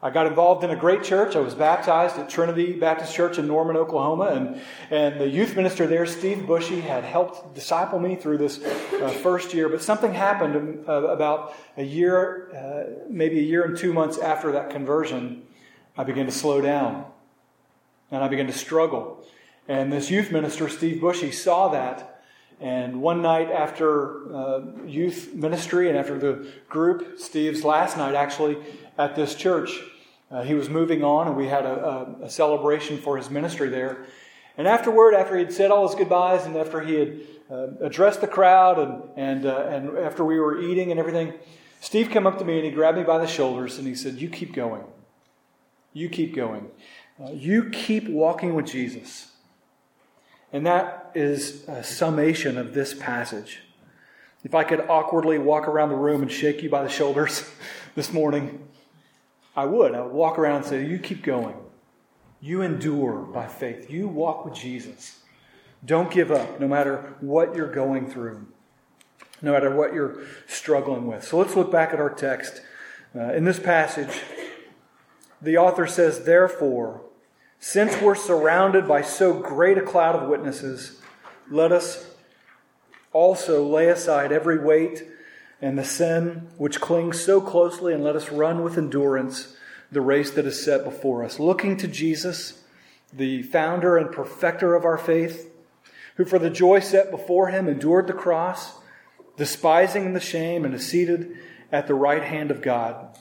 I 0.07 0.09
got 0.09 0.25
involved 0.25 0.63
in 0.63 0.69
a 0.69 0.75
great 0.77 1.03
church. 1.03 1.35
I 1.35 1.41
was 1.41 1.53
baptized 1.53 2.17
at 2.17 2.29
Trinity 2.29 2.71
Baptist 2.71 3.13
Church 3.13 3.39
in 3.39 3.45
Norman, 3.45 3.75
Oklahoma, 3.75 4.27
and, 4.27 4.61
and 4.89 5.19
the 5.19 5.27
youth 5.27 5.57
minister 5.57 5.85
there, 5.85 6.05
Steve 6.05 6.47
Bushy, 6.47 6.79
had 6.79 7.03
helped 7.03 7.53
disciple 7.53 7.99
me 7.99 8.15
through 8.15 8.37
this 8.37 8.63
uh, 8.63 9.09
first 9.21 9.53
year. 9.53 9.67
But 9.67 9.81
something 9.81 10.13
happened 10.13 10.85
uh, 10.87 11.07
about 11.07 11.55
a 11.75 11.83
year, 11.83 12.49
uh, 12.55 13.09
maybe 13.09 13.39
a 13.39 13.41
year 13.41 13.65
and 13.65 13.77
two 13.77 13.91
months 13.91 14.17
after 14.17 14.53
that 14.53 14.69
conversion. 14.69 15.43
I 15.97 16.05
began 16.05 16.25
to 16.25 16.31
slow 16.31 16.61
down, 16.61 17.03
and 18.09 18.23
I 18.23 18.29
began 18.29 18.47
to 18.47 18.53
struggle. 18.53 19.25
And 19.67 19.91
this 19.91 20.09
youth 20.09 20.31
minister, 20.31 20.69
Steve 20.69 21.01
Bushy, 21.01 21.33
saw 21.33 21.67
that, 21.67 22.21
And 22.61 23.01
one 23.01 23.21
night 23.21 23.51
after 23.51 24.33
uh, 24.33 24.61
youth 24.85 25.33
ministry 25.33 25.89
and 25.89 25.97
after 25.97 26.17
the 26.17 26.47
group, 26.69 27.19
Steve's 27.19 27.65
last 27.65 27.97
night 27.97 28.15
actually 28.15 28.55
at 28.97 29.13
this 29.13 29.35
church, 29.35 29.81
uh, 30.29 30.43
he 30.43 30.53
was 30.53 30.69
moving 30.69 31.03
on 31.03 31.27
and 31.27 31.37
we 31.37 31.47
had 31.47 31.65
a, 31.65 32.15
a, 32.21 32.25
a, 32.25 32.29
celebration 32.29 32.97
for 32.97 33.17
his 33.17 33.29
ministry 33.29 33.69
there. 33.69 34.05
And 34.57 34.67
afterward, 34.67 35.13
after 35.13 35.37
he 35.37 35.43
had 35.43 35.53
said 35.53 35.71
all 35.71 35.87
his 35.87 35.95
goodbyes 35.95 36.45
and 36.45 36.55
after 36.57 36.81
he 36.81 36.95
had 36.95 37.19
uh, 37.49 37.67
addressed 37.81 38.21
the 38.21 38.27
crowd 38.27 38.77
and, 38.79 39.03
and, 39.15 39.45
uh, 39.45 39.67
and 39.69 39.97
after 39.97 40.25
we 40.25 40.39
were 40.39 40.59
eating 40.59 40.91
and 40.91 40.99
everything, 40.99 41.33
Steve 41.79 42.09
came 42.09 42.27
up 42.27 42.39
to 42.39 42.45
me 42.45 42.57
and 42.57 42.65
he 42.65 42.71
grabbed 42.71 42.97
me 42.97 43.03
by 43.03 43.19
the 43.19 43.27
shoulders 43.27 43.77
and 43.77 43.87
he 43.87 43.95
said, 43.95 44.15
You 44.15 44.29
keep 44.29 44.53
going. 44.53 44.83
You 45.93 46.09
keep 46.09 46.35
going. 46.35 46.69
Uh, 47.23 47.31
you 47.31 47.69
keep 47.69 48.09
walking 48.09 48.53
with 48.53 48.65
Jesus. 48.65 49.31
And 50.51 50.65
that 50.65 51.11
is 51.13 51.67
a 51.67 51.83
summation 51.83 52.57
of 52.57 52.73
this 52.73 52.93
passage. 52.93 53.61
If 54.43 54.55
I 54.55 54.63
could 54.63 54.81
awkwardly 54.81 55.39
walk 55.39 55.67
around 55.67 55.89
the 55.89 55.95
room 55.95 56.21
and 56.21 56.31
shake 56.31 56.61
you 56.63 56.69
by 56.69 56.83
the 56.83 56.89
shoulders 56.89 57.49
this 57.95 58.13
morning, 58.13 58.67
I 59.57 59.65
would. 59.65 59.95
I 59.95 60.01
would 60.01 60.13
walk 60.13 60.37
around 60.37 60.57
and 60.57 60.65
say, 60.65 60.85
You 60.85 60.99
keep 60.99 61.23
going. 61.23 61.55
You 62.39 62.61
endure 62.61 63.17
by 63.17 63.47
faith. 63.47 63.89
You 63.89 64.07
walk 64.07 64.45
with 64.45 64.53
Jesus. 64.53 65.19
Don't 65.83 66.11
give 66.11 66.31
up, 66.31 66.59
no 66.59 66.67
matter 66.67 67.15
what 67.19 67.55
you're 67.55 67.71
going 67.71 68.07
through, 68.09 68.45
no 69.41 69.51
matter 69.51 69.75
what 69.75 69.93
you're 69.93 70.21
struggling 70.47 71.07
with. 71.07 71.23
So 71.23 71.37
let's 71.39 71.55
look 71.55 71.71
back 71.71 71.93
at 71.93 71.99
our 71.99 72.13
text. 72.13 72.61
Uh, 73.15 73.33
in 73.33 73.45
this 73.45 73.59
passage, 73.59 74.21
the 75.41 75.57
author 75.57 75.87
says, 75.87 76.23
Therefore, 76.23 77.01
since 77.59 77.99
we're 77.99 78.15
surrounded 78.15 78.87
by 78.87 79.01
so 79.01 79.33
great 79.33 79.79
a 79.79 79.81
cloud 79.81 80.15
of 80.15 80.29
witnesses, 80.29 81.01
let 81.49 81.71
us 81.71 82.11
also 83.11 83.65
lay 83.65 83.89
aside 83.89 84.31
every 84.31 84.59
weight 84.59 85.03
and 85.61 85.77
the 85.77 85.83
sin 85.83 86.47
which 86.57 86.81
clings 86.81 87.19
so 87.19 87.41
closely, 87.41 87.93
and 87.93 88.03
let 88.03 88.15
us 88.15 88.31
run 88.31 88.63
with 88.63 88.77
endurance 88.77 89.55
the 89.91 90.01
race 90.01 90.31
that 90.31 90.45
is 90.45 90.63
set 90.63 90.83
before 90.83 91.23
us, 91.23 91.39
looking 91.39 91.77
to 91.77 91.87
Jesus, 91.87 92.63
the 93.11 93.41
founder 93.43 93.97
and 93.97 94.11
perfecter 94.11 94.75
of 94.75 94.85
our 94.85 94.97
faith, 94.97 95.49
who 96.15 96.25
for 96.25 96.39
the 96.39 96.49
joy 96.49 96.79
set 96.79 97.09
before 97.09 97.47
him 97.47 97.67
endured 97.67 98.07
the 98.07 98.13
cross, 98.13 98.73
despising 99.37 100.13
the 100.13 100.19
shame, 100.19 100.65
and 100.65 100.73
is 100.73 100.87
seated 100.87 101.37
at 101.71 101.87
the 101.87 101.95
right 101.95 102.23
hand 102.23 102.51
of 102.51 102.61
God. 102.61 103.17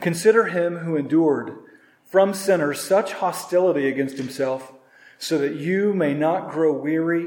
Consider 0.00 0.46
him 0.46 0.78
who 0.78 0.96
endured 0.96 1.56
from 2.04 2.34
sinners 2.34 2.80
such 2.80 3.12
hostility 3.14 3.88
against 3.88 4.18
himself, 4.18 4.72
so 5.18 5.38
that 5.38 5.54
you 5.54 5.94
may 5.94 6.14
not 6.14 6.50
grow 6.50 6.72
weary 6.72 7.26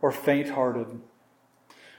or 0.00 0.10
faint 0.10 0.50
hearted. 0.50 1.00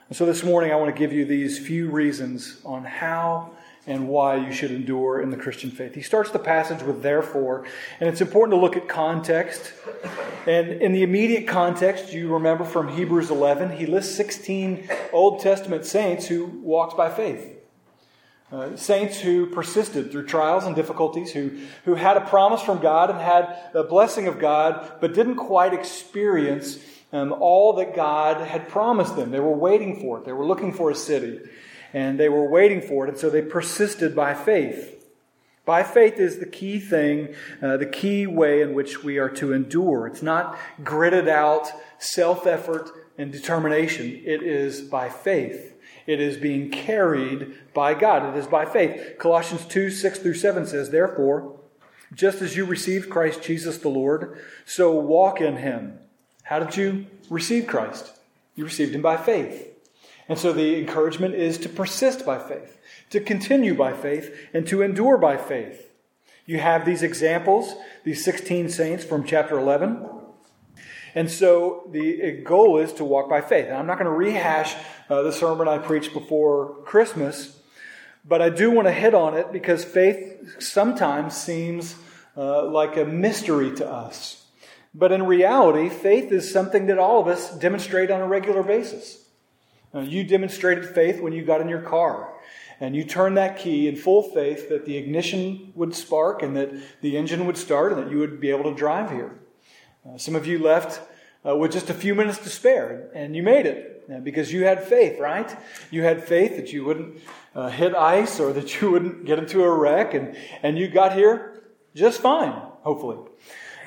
And 0.09 0.17
so 0.17 0.25
this 0.25 0.43
morning, 0.43 0.71
I 0.71 0.75
want 0.75 0.93
to 0.93 0.99
give 0.99 1.13
you 1.13 1.23
these 1.23 1.59
few 1.59 1.91
reasons 1.91 2.57
on 2.65 2.83
how 2.83 3.51
and 3.85 4.07
why 4.07 4.37
you 4.37 4.51
should 4.51 4.71
endure 4.71 5.21
in 5.21 5.29
the 5.29 5.37
Christian 5.37 5.69
faith. 5.69 5.93
He 5.93 6.01
starts 6.01 6.31
the 6.31 6.39
passage 6.39 6.81
with 6.81 7.03
therefore, 7.03 7.67
and 7.99 8.09
it's 8.09 8.19
important 8.19 8.57
to 8.57 8.59
look 8.59 8.75
at 8.75 8.87
context. 8.87 9.71
And 10.47 10.69
in 10.81 10.93
the 10.93 11.03
immediate 11.03 11.47
context, 11.47 12.11
you 12.11 12.33
remember 12.33 12.63
from 12.63 12.87
Hebrews 12.87 13.29
11, 13.29 13.77
he 13.77 13.85
lists 13.85 14.15
16 14.15 14.89
Old 15.13 15.41
Testament 15.41 15.85
saints 15.85 16.25
who 16.25 16.45
walked 16.45 16.97
by 16.97 17.11
faith. 17.11 17.57
Uh, 18.51 18.75
saints 18.75 19.19
who 19.19 19.45
persisted 19.45 20.11
through 20.11 20.25
trials 20.25 20.63
and 20.63 20.75
difficulties, 20.75 21.31
who, 21.31 21.51
who 21.85 21.93
had 21.93 22.17
a 22.17 22.21
promise 22.21 22.63
from 22.63 22.79
God 22.79 23.11
and 23.11 23.19
had 23.19 23.55
a 23.75 23.83
blessing 23.83 24.25
of 24.25 24.39
God, 24.39 24.93
but 25.01 25.13
didn't 25.13 25.35
quite 25.35 25.71
experience 25.71 26.79
um, 27.11 27.33
all 27.33 27.73
that 27.73 27.95
God 27.95 28.45
had 28.45 28.69
promised 28.69 29.15
them. 29.15 29.31
They 29.31 29.39
were 29.39 29.55
waiting 29.55 29.99
for 29.99 30.19
it. 30.19 30.25
They 30.25 30.31
were 30.31 30.45
looking 30.45 30.73
for 30.73 30.91
a 30.91 30.95
city, 30.95 31.39
and 31.93 32.19
they 32.19 32.29
were 32.29 32.49
waiting 32.49 32.81
for 32.81 33.05
it, 33.05 33.09
and 33.09 33.17
so 33.17 33.29
they 33.29 33.41
persisted 33.41 34.15
by 34.15 34.33
faith. 34.33 34.95
By 35.65 35.83
faith 35.83 36.19
is 36.19 36.39
the 36.39 36.47
key 36.47 36.79
thing, 36.79 37.35
uh, 37.61 37.77
the 37.77 37.85
key 37.85 38.25
way 38.25 38.61
in 38.61 38.73
which 38.73 39.03
we 39.03 39.19
are 39.19 39.29
to 39.31 39.53
endure. 39.53 40.07
It's 40.07 40.23
not 40.23 40.57
gritted 40.83 41.27
out 41.27 41.71
self 41.99 42.47
effort 42.47 42.89
and 43.17 43.31
determination, 43.31 44.21
it 44.25 44.41
is 44.41 44.81
by 44.81 45.09
faith. 45.09 45.75
It 46.07 46.19
is 46.19 46.37
being 46.37 46.71
carried 46.71 47.55
by 47.73 47.93
God. 47.93 48.33
It 48.33 48.39
is 48.39 48.47
by 48.47 48.65
faith. 48.65 49.19
Colossians 49.19 49.65
2 49.65 49.91
6 49.91 50.17
through 50.19 50.33
7 50.33 50.65
says, 50.65 50.89
Therefore, 50.89 51.59
just 52.15 52.41
as 52.41 52.57
you 52.57 52.65
received 52.65 53.11
Christ 53.11 53.43
Jesus 53.43 53.77
the 53.77 53.89
Lord, 53.89 54.39
so 54.65 54.91
walk 54.99 55.39
in 55.39 55.57
him. 55.57 55.99
How 56.49 56.57
did 56.57 56.75
you 56.75 57.05
receive 57.29 57.67
Christ? 57.67 58.11
You 58.55 58.63
received 58.63 58.95
him 58.95 59.03
by 59.03 59.17
faith. 59.17 59.67
And 60.27 60.39
so 60.39 60.51
the 60.51 60.79
encouragement 60.79 61.35
is 61.35 61.59
to 61.59 61.69
persist 61.69 62.25
by 62.25 62.39
faith, 62.39 62.79
to 63.11 63.19
continue 63.19 63.75
by 63.75 63.93
faith, 63.93 64.35
and 64.51 64.65
to 64.65 64.81
endure 64.81 65.19
by 65.19 65.37
faith. 65.37 65.91
You 66.47 66.57
have 66.57 66.87
these 66.87 67.03
examples, 67.03 67.75
these 68.03 68.25
16 68.25 68.69
saints 68.69 69.03
from 69.03 69.25
chapter 69.25 69.59
11. 69.59 70.03
And 71.13 71.29
so 71.29 71.87
the 71.91 72.41
goal 72.43 72.79
is 72.79 72.93
to 72.93 73.05
walk 73.05 73.29
by 73.29 73.41
faith. 73.41 73.67
And 73.67 73.75
I'm 73.75 73.85
not 73.85 73.99
going 73.99 74.09
to 74.09 74.11
rehash 74.11 74.75
uh, 75.07 75.21
the 75.21 75.31
sermon 75.31 75.67
I 75.67 75.77
preached 75.77 76.13
before 76.13 76.77
Christmas, 76.83 77.59
but 78.25 78.41
I 78.41 78.49
do 78.49 78.71
want 78.71 78.87
to 78.87 78.91
hit 78.91 79.13
on 79.13 79.35
it 79.37 79.51
because 79.51 79.85
faith 79.85 80.59
sometimes 80.59 81.37
seems 81.37 81.95
uh, 82.35 82.65
like 82.65 82.97
a 82.97 83.05
mystery 83.05 83.71
to 83.75 83.87
us. 83.87 84.38
But 84.93 85.11
in 85.11 85.23
reality, 85.23 85.89
faith 85.89 86.31
is 86.31 86.51
something 86.51 86.87
that 86.87 86.97
all 86.97 87.21
of 87.21 87.27
us 87.27 87.55
demonstrate 87.57 88.09
on 88.09 88.21
a 88.21 88.27
regular 88.27 88.63
basis. 88.63 89.25
Uh, 89.93 89.99
you 90.01 90.23
demonstrated 90.23 90.85
faith 90.85 91.21
when 91.21 91.33
you 91.33 91.43
got 91.43 91.61
in 91.61 91.69
your 91.69 91.81
car 91.81 92.33
and 92.79 92.95
you 92.95 93.03
turned 93.03 93.37
that 93.37 93.57
key 93.57 93.87
in 93.87 93.95
full 93.95 94.23
faith 94.23 94.69
that 94.69 94.85
the 94.85 94.97
ignition 94.97 95.71
would 95.75 95.93
spark 95.93 96.41
and 96.41 96.55
that 96.55 96.71
the 97.01 97.17
engine 97.17 97.45
would 97.45 97.57
start 97.57 97.91
and 97.91 98.01
that 98.01 98.11
you 98.11 98.17
would 98.19 98.39
be 98.39 98.49
able 98.49 98.63
to 98.63 98.75
drive 98.75 99.11
here. 99.11 99.39
Uh, 100.07 100.17
some 100.17 100.35
of 100.35 100.47
you 100.47 100.59
left 100.59 101.01
uh, 101.45 101.55
with 101.55 101.71
just 101.71 101.89
a 101.89 101.93
few 101.93 102.15
minutes 102.15 102.37
to 102.39 102.49
spare, 102.49 103.09
and 103.13 103.35
you 103.35 103.43
made 103.43 103.65
it 103.65 104.03
uh, 104.13 104.19
because 104.19 104.51
you 104.51 104.63
had 104.63 104.83
faith, 104.83 105.19
right? 105.19 105.55
You 105.91 106.03
had 106.03 106.23
faith 106.23 106.55
that 106.55 106.71
you 106.71 106.85
wouldn't 106.85 107.19
uh, 107.55 107.69
hit 107.69 107.95
ice 107.95 108.39
or 108.39 108.53
that 108.53 108.81
you 108.81 108.91
wouldn't 108.91 109.25
get 109.25 109.39
into 109.39 109.63
a 109.63 109.77
wreck, 109.77 110.13
and, 110.13 110.35
and 110.63 110.77
you 110.77 110.87
got 110.87 111.13
here 111.13 111.63
just 111.95 112.21
fine, 112.21 112.51
hopefully. 112.81 113.17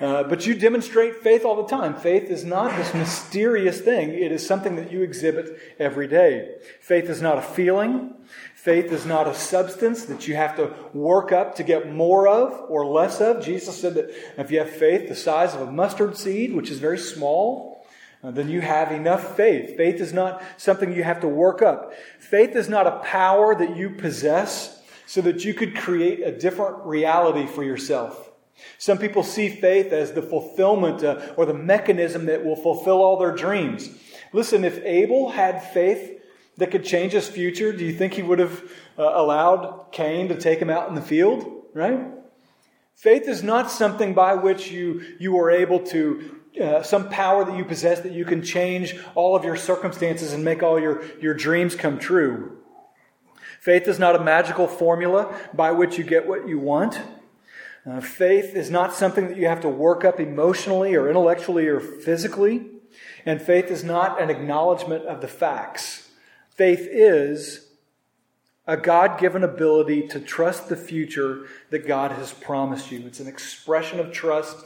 Uh, 0.03 0.25
but 0.25 0.47
you 0.47 0.55
demonstrate 0.55 1.23
faith 1.23 1.45
all 1.45 1.63
the 1.63 1.69
time. 1.69 1.95
Faith 1.95 2.25
is 2.25 2.45
not 2.45 2.77
this 2.77 2.93
mysterious 2.93 3.81
thing, 3.81 4.11
it 4.11 4.33
is 4.33 4.45
something 4.45 4.77
that 4.77 4.91
you 4.91 5.03
exhibit 5.03 5.59
every 5.79 6.09
day. 6.09 6.57
Faith 6.81 7.09
is 7.09 7.23
not 7.23 7.39
a 7.39 7.43
feeling, 7.43 8.13
Faith 8.63 8.93
is 8.93 9.05
not 9.05 9.27
a 9.27 9.35
substance 9.35 10.05
that 10.05 10.29
you 10.29 10.37
have 10.37 10.55
to 10.55 10.73
work 10.95 11.33
up 11.33 11.57
to 11.57 11.65
get 11.65 11.93
more 11.93 12.29
of 12.29 12.53
or 12.69 12.87
less 12.87 13.21
of. 13.21 13.45
Jesus 13.45 13.77
said 13.77 13.95
that 13.95 14.15
if 14.39 14.53
you 14.53 14.61
have 14.61 14.71
faith 14.71 15.09
the 15.09 15.17
size 15.17 15.53
of 15.53 15.63
a 15.63 15.73
mustard 15.73 16.17
seed, 16.17 16.55
which 16.55 16.71
is 16.71 16.79
very 16.79 16.99
small, 16.99 17.85
uh, 18.23 18.31
then 18.31 18.49
you 18.49 18.61
have 18.61 18.93
enough 18.93 19.37
faith. 19.37 19.77
Faith 19.77 20.01
is 20.01 20.13
not 20.13 20.41
something 20.59 20.93
you 20.93 21.03
have 21.03 21.23
to 21.23 21.29
work 21.29 21.61
up. 21.61 21.93
Faith 22.21 22.55
is 22.55 22.69
not 22.69 22.87
a 22.87 23.01
power 23.01 23.53
that 23.53 23.77
you 23.77 23.91
possess 23.91 24.81
so 25.07 25.21
that 25.23 25.45
you 25.45 25.55
could 25.55 25.75
create 25.75 26.21
a 26.21 26.31
different 26.31 26.85
reality 26.85 27.49
for 27.49 27.65
yourself. 27.65 28.32
Some 28.79 28.99
people 28.99 29.23
see 29.23 29.49
faith 29.49 29.93
as 29.93 30.13
the 30.13 30.23
fulfillment 30.23 31.05
uh, 31.05 31.35
or 31.37 31.47
the 31.47 31.55
mechanism 31.55 32.27
that 32.27 32.45
will 32.45 32.57
fulfill 32.57 33.03
all 33.03 33.17
their 33.17 33.35
dreams. 33.35 33.91
Listen, 34.33 34.65
if 34.65 34.79
Abel 34.85 35.31
had 35.31 35.63
faith 35.63 36.21
that 36.57 36.71
could 36.71 36.85
change 36.85 37.13
his 37.13 37.29
future, 37.29 37.73
do 37.73 37.85
you 37.85 37.93
think 37.93 38.15
he 38.15 38.23
would 38.23 38.39
have 38.39 38.63
uh, 38.99 39.03
allowed 39.03 39.93
Cain 39.93 40.29
to 40.29 40.39
take 40.39 40.59
him 40.59 40.71
out 40.71 40.89
in 40.89 40.95
the 40.95 41.03
field? 41.03 41.67
Right? 41.75 42.01
Faith 42.95 43.29
is 43.29 43.43
not 43.43 43.71
something 43.71 44.15
by 44.15 44.35
which 44.35 44.71
you, 44.71 45.17
you 45.19 45.39
are 45.39 45.51
able 45.51 45.81
to, 45.81 46.43
uh, 46.61 46.83
some 46.83 47.09
power 47.09 47.45
that 47.45 47.57
you 47.57 47.65
possess 47.65 48.01
that 48.01 48.13
you 48.13 48.25
can 48.25 48.43
change 48.43 48.95
all 49.15 49.35
of 49.35 49.45
your 49.45 49.57
circumstances 49.57 50.33
and 50.33 50.45
make 50.45 50.63
all 50.63 50.79
your, 50.79 51.03
your 51.19 51.35
dreams 51.35 51.75
come 51.75 51.99
true. 51.99 52.59
Faith 53.61 53.89
is 53.89 53.99
not 53.99 54.17
a 54.17 54.23
magical 54.23 54.67
formula 54.67 55.35
by 55.55 55.71
which 55.71 55.97
you 55.97 56.05
get 56.05 56.27
what 56.27 56.49
you 56.49 56.59
want. 56.59 57.01
Uh, 57.85 58.01
faith 58.01 58.55
is 58.55 58.71
not 58.71 58.95
something 58.95 59.29
that 59.29 59.37
you 59.37 59.47
have 59.47 59.61
to 59.61 59.69
work 59.69 60.05
up 60.05 60.21
emotionally 60.21 60.95
or 60.95 61.09
intellectually 61.09 61.67
or 61.67 61.81
physically. 61.81 62.67
And 63.27 63.41
faith 63.41 63.71
is 63.71 63.83
not 63.83 64.21
an 64.21 64.31
acknowledgement 64.31 65.05
of 65.07 65.21
the 65.21 65.29
facts. 65.29 66.11
Faith 66.51 66.87
is 66.91 67.69
a 68.67 68.77
God 68.77 69.19
given 69.19 69.43
ability 69.43 70.07
to 70.09 70.21
trust 70.21 70.69
the 70.69 70.77
future 70.77 71.47
that 71.71 71.87
God 71.87 72.13
has 72.13 72.33
promised 72.33 72.93
you. 72.93 73.05
It's 73.07 73.21
an 73.21 73.27
expression 73.27 73.99
of 73.99 74.13
trust 74.13 74.65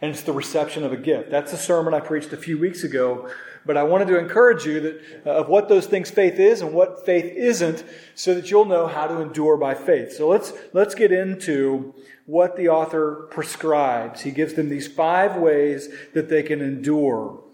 and 0.00 0.10
it's 0.10 0.22
the 0.22 0.32
reception 0.32 0.84
of 0.84 0.92
a 0.92 0.96
gift. 0.96 1.30
That's 1.30 1.52
a 1.52 1.56
sermon 1.56 1.94
I 1.94 2.00
preached 2.00 2.32
a 2.32 2.36
few 2.36 2.58
weeks 2.58 2.84
ago, 2.84 3.30
but 3.68 3.76
I 3.76 3.82
wanted 3.82 4.08
to 4.08 4.18
encourage 4.18 4.64
you 4.64 4.80
that 4.80 5.02
uh, 5.26 5.40
of 5.40 5.48
what 5.50 5.68
those 5.68 5.84
things 5.84 6.10
faith 6.10 6.40
is 6.40 6.62
and 6.62 6.72
what 6.72 7.04
faith 7.04 7.26
isn't 7.36 7.84
so 8.14 8.34
that 8.34 8.50
you'll 8.50 8.64
know 8.64 8.86
how 8.86 9.06
to 9.06 9.20
endure 9.20 9.58
by 9.58 9.74
faith. 9.74 10.14
So 10.14 10.26
let's 10.26 10.54
let's 10.72 10.94
get 10.94 11.12
into 11.12 11.94
what 12.24 12.56
the 12.56 12.70
author 12.70 13.28
prescribes. 13.30 14.22
He 14.22 14.30
gives 14.30 14.54
them 14.54 14.70
these 14.70 14.88
five 14.88 15.36
ways 15.36 15.90
that 16.14 16.30
they 16.30 16.42
can 16.42 16.62
endure. 16.62 17.44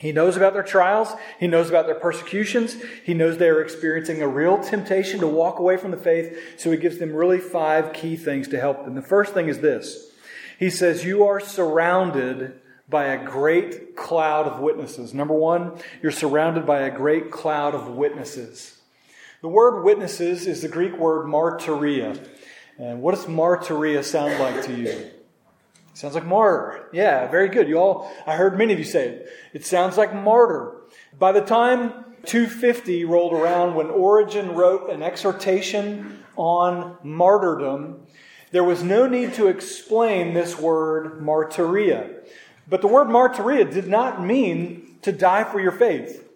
He 0.00 0.10
knows 0.10 0.36
about 0.36 0.52
their 0.52 0.64
trials. 0.64 1.14
He 1.38 1.46
knows 1.46 1.68
about 1.68 1.86
their 1.86 1.94
persecutions. 1.94 2.76
He 3.04 3.14
knows 3.14 3.38
they 3.38 3.48
are 3.48 3.62
experiencing 3.62 4.22
a 4.22 4.28
real 4.28 4.58
temptation 4.58 5.20
to 5.20 5.28
walk 5.28 5.60
away 5.60 5.76
from 5.76 5.92
the 5.92 5.96
faith. 5.96 6.36
So 6.58 6.72
he 6.72 6.76
gives 6.76 6.98
them 6.98 7.14
really 7.14 7.38
five 7.38 7.92
key 7.92 8.16
things 8.16 8.48
to 8.48 8.58
help 8.58 8.84
them. 8.84 8.96
The 8.96 9.00
first 9.00 9.32
thing 9.32 9.46
is 9.46 9.60
this 9.60 10.10
He 10.58 10.70
says, 10.70 11.04
You 11.04 11.24
are 11.24 11.38
surrounded 11.38 12.60
by 12.88 13.06
a 13.06 13.24
great 13.24 13.96
cloud 13.96 14.46
of 14.46 14.60
witnesses. 14.60 15.12
Number 15.12 15.34
one, 15.34 15.78
you're 16.02 16.12
surrounded 16.12 16.66
by 16.66 16.82
a 16.82 16.96
great 16.96 17.30
cloud 17.30 17.74
of 17.74 17.88
witnesses. 17.88 18.78
The 19.42 19.48
word 19.48 19.82
witnesses 19.82 20.46
is 20.46 20.62
the 20.62 20.68
Greek 20.68 20.96
word 20.96 21.26
martyria. 21.26 22.24
And 22.78 23.00
what 23.02 23.14
does 23.14 23.26
martyria 23.26 24.04
sound 24.04 24.38
like 24.38 24.64
to 24.64 24.74
you? 24.74 25.10
Sounds 25.94 26.14
like 26.14 26.26
martyr. 26.26 26.88
Yeah, 26.92 27.26
very 27.28 27.48
good. 27.48 27.68
You 27.68 27.78
all, 27.78 28.12
I 28.26 28.36
heard 28.36 28.58
many 28.58 28.72
of 28.72 28.78
you 28.78 28.84
say 28.84 29.08
it. 29.08 29.30
It 29.54 29.64
sounds 29.64 29.96
like 29.96 30.14
martyr. 30.14 30.82
By 31.18 31.32
the 31.32 31.40
time 31.40 32.04
250 32.26 33.04
rolled 33.04 33.32
around, 33.32 33.74
when 33.74 33.86
Origen 33.86 34.54
wrote 34.54 34.90
an 34.90 35.02
exhortation 35.02 36.22
on 36.36 36.98
martyrdom, 37.02 38.06
there 38.50 38.64
was 38.64 38.82
no 38.82 39.06
need 39.08 39.34
to 39.34 39.48
explain 39.48 40.34
this 40.34 40.58
word 40.58 41.20
martyria. 41.20 42.14
But 42.68 42.80
the 42.80 42.88
word 42.88 43.08
martyria 43.08 43.70
did 43.70 43.86
not 43.86 44.22
mean 44.22 44.98
to 45.02 45.12
die 45.12 45.44
for 45.44 45.60
your 45.60 45.72
faith. 45.72 46.28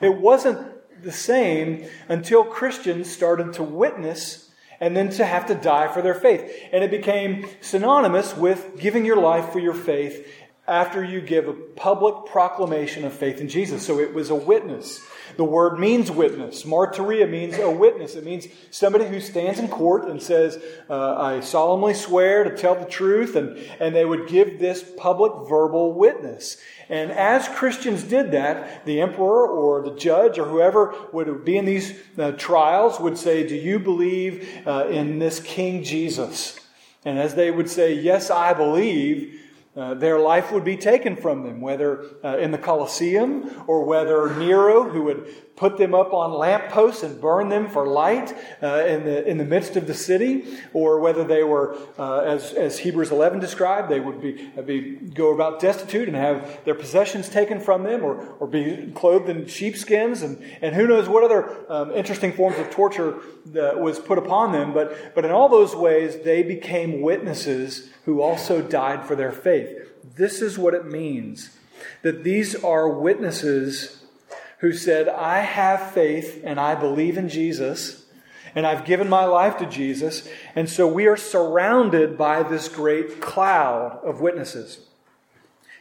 It 0.00 0.16
wasn't 0.16 0.66
the 1.02 1.12
same 1.12 1.88
until 2.08 2.44
Christians 2.44 3.10
started 3.10 3.54
to 3.54 3.62
witness 3.62 4.50
and 4.80 4.96
then 4.96 5.10
to 5.10 5.24
have 5.24 5.46
to 5.46 5.54
die 5.54 5.88
for 5.88 6.02
their 6.02 6.14
faith. 6.14 6.50
And 6.72 6.82
it 6.82 6.90
became 6.90 7.46
synonymous 7.60 8.36
with 8.36 8.78
giving 8.78 9.04
your 9.04 9.16
life 9.16 9.50
for 9.50 9.58
your 9.58 9.74
faith 9.74 10.26
after 10.66 11.04
you 11.04 11.20
give 11.20 11.48
a 11.48 11.52
public 11.52 12.26
proclamation 12.26 13.04
of 13.04 13.12
faith 13.12 13.40
in 13.40 13.48
Jesus. 13.48 13.86
So 13.86 13.98
it 13.98 14.14
was 14.14 14.30
a 14.30 14.34
witness. 14.34 15.04
The 15.40 15.46
word 15.46 15.78
means 15.78 16.10
witness. 16.10 16.64
Martyria 16.64 17.26
means 17.26 17.56
a 17.56 17.70
witness. 17.70 18.14
It 18.14 18.26
means 18.26 18.46
somebody 18.70 19.06
who 19.06 19.20
stands 19.20 19.58
in 19.58 19.68
court 19.68 20.06
and 20.06 20.22
says, 20.22 20.62
uh, 20.90 21.16
I 21.16 21.40
solemnly 21.40 21.94
swear 21.94 22.44
to 22.44 22.54
tell 22.54 22.74
the 22.74 22.84
truth, 22.84 23.36
and, 23.36 23.56
and 23.80 23.96
they 23.96 24.04
would 24.04 24.28
give 24.28 24.58
this 24.58 24.84
public 24.98 25.48
verbal 25.48 25.94
witness. 25.94 26.58
And 26.90 27.10
as 27.10 27.48
Christians 27.48 28.02
did 28.02 28.32
that, 28.32 28.84
the 28.84 29.00
emperor 29.00 29.48
or 29.48 29.80
the 29.80 29.94
judge 29.94 30.38
or 30.38 30.44
whoever 30.44 30.94
would 31.10 31.42
be 31.42 31.56
in 31.56 31.64
these 31.64 31.98
uh, 32.18 32.32
trials 32.32 33.00
would 33.00 33.16
say, 33.16 33.48
Do 33.48 33.54
you 33.54 33.78
believe 33.78 34.46
uh, 34.66 34.88
in 34.90 35.20
this 35.20 35.40
King 35.40 35.82
Jesus? 35.82 36.60
And 37.06 37.18
as 37.18 37.34
they 37.34 37.50
would 37.50 37.70
say, 37.70 37.94
Yes, 37.94 38.30
I 38.30 38.52
believe, 38.52 39.39
uh, 39.76 39.94
their 39.94 40.18
life 40.18 40.50
would 40.50 40.64
be 40.64 40.76
taken 40.76 41.14
from 41.16 41.44
them, 41.44 41.60
whether 41.60 42.04
uh, 42.24 42.38
in 42.38 42.50
the 42.50 42.58
Colosseum 42.58 43.64
or 43.68 43.84
whether 43.84 44.34
Nero, 44.36 44.88
who 44.88 45.02
would 45.04 45.49
put 45.60 45.76
them 45.76 45.94
up 45.94 46.14
on 46.14 46.32
lampposts 46.32 47.02
and 47.02 47.20
burn 47.20 47.50
them 47.50 47.68
for 47.68 47.86
light 47.86 48.34
uh, 48.62 48.82
in, 48.86 49.04
the, 49.04 49.28
in 49.28 49.36
the 49.36 49.44
midst 49.44 49.76
of 49.76 49.86
the 49.86 49.92
city, 49.92 50.56
or 50.72 50.98
whether 51.00 51.22
they 51.22 51.42
were, 51.42 51.76
uh, 51.98 52.20
as, 52.20 52.54
as 52.54 52.78
Hebrews 52.78 53.10
11 53.10 53.40
described, 53.40 53.90
they 53.90 54.00
would 54.00 54.22
be, 54.22 54.50
uh, 54.56 54.62
be, 54.62 54.92
go 54.92 55.34
about 55.34 55.60
destitute 55.60 56.08
and 56.08 56.16
have 56.16 56.64
their 56.64 56.74
possessions 56.74 57.28
taken 57.28 57.60
from 57.60 57.82
them, 57.82 58.02
or, 58.02 58.16
or 58.40 58.46
be 58.46 58.90
clothed 58.94 59.28
in 59.28 59.46
sheepskins, 59.46 60.22
and, 60.22 60.42
and 60.62 60.74
who 60.74 60.86
knows 60.86 61.10
what 61.10 61.24
other 61.24 61.70
um, 61.70 61.90
interesting 61.90 62.32
forms 62.32 62.58
of 62.58 62.70
torture 62.70 63.20
was 63.44 63.98
put 63.98 64.16
upon 64.16 64.52
them. 64.52 64.72
But, 64.72 65.14
but 65.14 65.26
in 65.26 65.30
all 65.30 65.50
those 65.50 65.76
ways, 65.76 66.24
they 66.24 66.42
became 66.42 67.02
witnesses 67.02 67.90
who 68.06 68.22
also 68.22 68.62
died 68.62 69.04
for 69.04 69.14
their 69.14 69.30
faith. 69.30 69.92
This 70.16 70.40
is 70.40 70.56
what 70.56 70.72
it 70.72 70.86
means 70.86 71.58
that 72.00 72.24
these 72.24 72.54
are 72.64 72.88
witnesses 72.88 73.99
who 74.60 74.72
said, 74.72 75.08
I 75.08 75.40
have 75.40 75.92
faith 75.92 76.42
and 76.44 76.60
I 76.60 76.74
believe 76.74 77.18
in 77.18 77.28
Jesus 77.28 78.04
and 78.54 78.66
I've 78.66 78.84
given 78.84 79.08
my 79.08 79.24
life 79.24 79.58
to 79.58 79.66
Jesus. 79.66 80.28
And 80.54 80.68
so 80.68 80.86
we 80.86 81.06
are 81.06 81.16
surrounded 81.16 82.18
by 82.18 82.42
this 82.42 82.68
great 82.68 83.20
cloud 83.20 84.00
of 84.02 84.20
witnesses. 84.20 84.80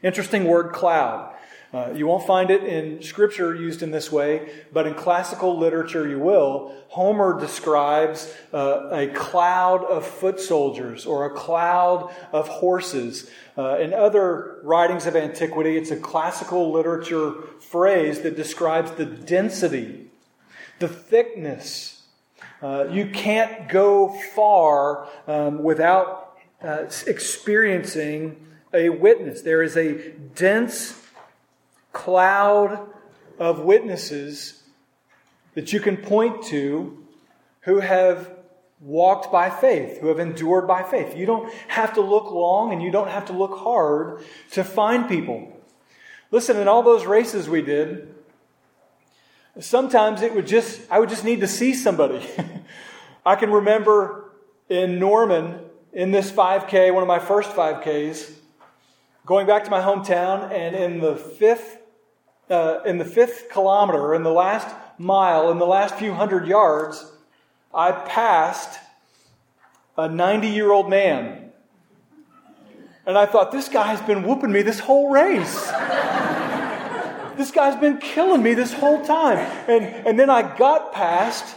Interesting 0.03 0.45
word, 0.45 0.71
cloud. 0.71 1.33
Uh, 1.71 1.91
you 1.93 2.07
won't 2.07 2.25
find 2.25 2.49
it 2.49 2.63
in 2.63 3.01
scripture 3.03 3.53
used 3.53 3.83
in 3.83 3.91
this 3.91 4.11
way, 4.11 4.49
but 4.73 4.88
in 4.88 4.93
classical 4.95 5.55
literature 5.57 6.07
you 6.07 6.17
will. 6.17 6.75
Homer 6.88 7.39
describes 7.39 8.33
uh, 8.51 8.89
a 8.91 9.07
cloud 9.07 9.83
of 9.83 10.05
foot 10.05 10.39
soldiers 10.39 11.05
or 11.05 11.25
a 11.25 11.29
cloud 11.29 12.11
of 12.31 12.47
horses. 12.47 13.29
Uh, 13.55 13.77
in 13.77 13.93
other 13.93 14.59
writings 14.63 15.05
of 15.05 15.15
antiquity, 15.15 15.77
it's 15.77 15.91
a 15.91 15.97
classical 15.97 16.71
literature 16.71 17.34
phrase 17.60 18.21
that 18.21 18.36
describes 18.36 18.89
the 18.91 19.05
density, 19.05 20.08
the 20.79 20.88
thickness. 20.88 22.01
Uh, 22.63 22.88
you 22.89 23.12
can't 23.12 23.69
go 23.69 24.10
far 24.36 25.08
um, 25.27 25.62
without 25.62 26.39
uh, 26.63 26.86
experiencing 27.05 28.47
a 28.73 28.89
witness. 28.89 29.43
There 29.43 29.62
is 29.62 29.77
a 29.77 30.12
dense 30.36 30.95
cloud 31.99 32.88
of 33.38 33.59
witnesses 33.59 34.63
that 35.53 35.73
you 35.73 35.81
can 35.81 35.97
point 35.97 36.43
to 36.43 37.05
who 37.62 37.79
have 37.79 38.31
walked 38.79 39.31
by 39.31 39.49
faith, 39.49 39.99
who 39.99 40.07
have 40.07 40.19
endured 40.19 40.65
by 40.65 40.81
faith. 40.81 41.17
You 41.17 41.25
don't 41.25 41.51
have 41.67 41.95
to 41.95 42.01
look 42.01 42.31
long 42.31 42.71
and 42.71 42.81
you 42.81 42.89
don't 42.89 43.09
have 43.09 43.25
to 43.25 43.33
look 43.33 43.57
hard 43.57 44.23
to 44.51 44.63
find 44.63 45.09
people. 45.09 45.57
Listen, 46.31 46.55
in 46.55 46.69
all 46.69 46.83
those 46.83 47.05
races 47.05 47.49
we 47.49 47.62
did, 47.62 48.13
sometimes 49.59 50.21
it 50.21 50.33
would 50.33 50.47
just, 50.47 50.79
I 50.89 50.99
would 50.99 51.09
just 51.09 51.25
need 51.25 51.41
to 51.41 51.47
see 51.47 51.73
somebody. 51.73 52.25
I 53.25 53.35
can 53.35 53.51
remember 53.51 54.31
in 54.69 54.99
Norman, 54.99 55.59
in 55.91 56.12
this 56.12 56.31
5K, 56.31 56.93
one 56.93 57.03
of 57.03 57.07
my 57.07 57.19
first 57.19 57.49
5Ks, 57.49 58.31
going 59.25 59.47
back 59.47 59.65
to 59.65 59.69
my 59.69 59.81
hometown, 59.81 60.49
and 60.51 60.75
in 60.75 61.01
the 61.01 61.17
fifth 61.17 61.79
uh, 62.49 62.81
in 62.85 62.97
the 62.97 63.05
fifth 63.05 63.49
kilometer, 63.51 64.13
in 64.15 64.23
the 64.23 64.31
last 64.31 64.67
mile, 64.97 65.51
in 65.51 65.59
the 65.59 65.65
last 65.65 65.95
few 65.95 66.13
hundred 66.13 66.47
yards, 66.47 67.12
I 67.73 67.91
passed 67.91 68.79
a 69.97 70.07
90 70.07 70.47
year 70.47 70.71
old 70.71 70.89
man. 70.89 71.51
And 73.05 73.17
I 73.17 73.25
thought, 73.25 73.51
this 73.51 73.69
guy 73.69 73.88
has 73.88 74.01
been 74.01 74.23
whooping 74.23 74.51
me 74.51 74.62
this 74.62 74.79
whole 74.79 75.09
race. 75.09 75.65
this 77.38 77.51
guy's 77.51 77.79
been 77.79 77.97
killing 77.97 78.43
me 78.43 78.53
this 78.53 78.73
whole 78.73 79.03
time. 79.03 79.38
And, 79.67 79.85
and 80.07 80.19
then 80.19 80.29
I 80.29 80.55
got 80.57 80.93
past 80.93 81.55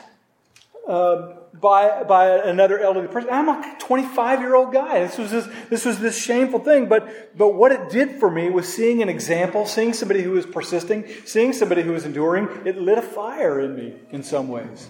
uh, 0.89 1.35
by, 1.55 2.03
by 2.05 2.39
another 2.39 2.79
elderly 2.79 3.09
person. 3.09 3.31
I'm 3.31 3.49
a 3.49 3.77
25 3.79 4.41
year 4.41 4.55
old 4.55 4.73
guy. 4.73 5.01
This 5.01 5.19
was 5.19 5.31
this, 5.31 5.49
this 5.69 5.85
was 5.85 5.99
this 5.99 6.21
shameful 6.21 6.61
thing. 6.61 6.89
But, 6.89 7.37
but 7.37 7.55
what 7.55 7.73
it 7.73 7.91
did 7.91 8.19
for 8.19 8.31
me 8.31 8.49
was 8.51 8.73
seeing 8.73 9.03
an 9.03 9.09
example, 9.09 9.67
seeing 9.67 9.93
somebody 9.93 10.23
who 10.23 10.33
was 10.33 10.47
persisting, 10.47 11.07
seeing 11.25 11.53
somebody 11.53 11.83
who 11.83 11.93
was 11.93 12.05
enduring. 12.05 12.49
It 12.65 12.77
lit 12.77 12.99
a 12.99 13.03
fire 13.03 13.61
in 13.61 13.77
me 13.77 13.95
in 14.11 14.23
some 14.23 14.49
ways. 14.49 14.89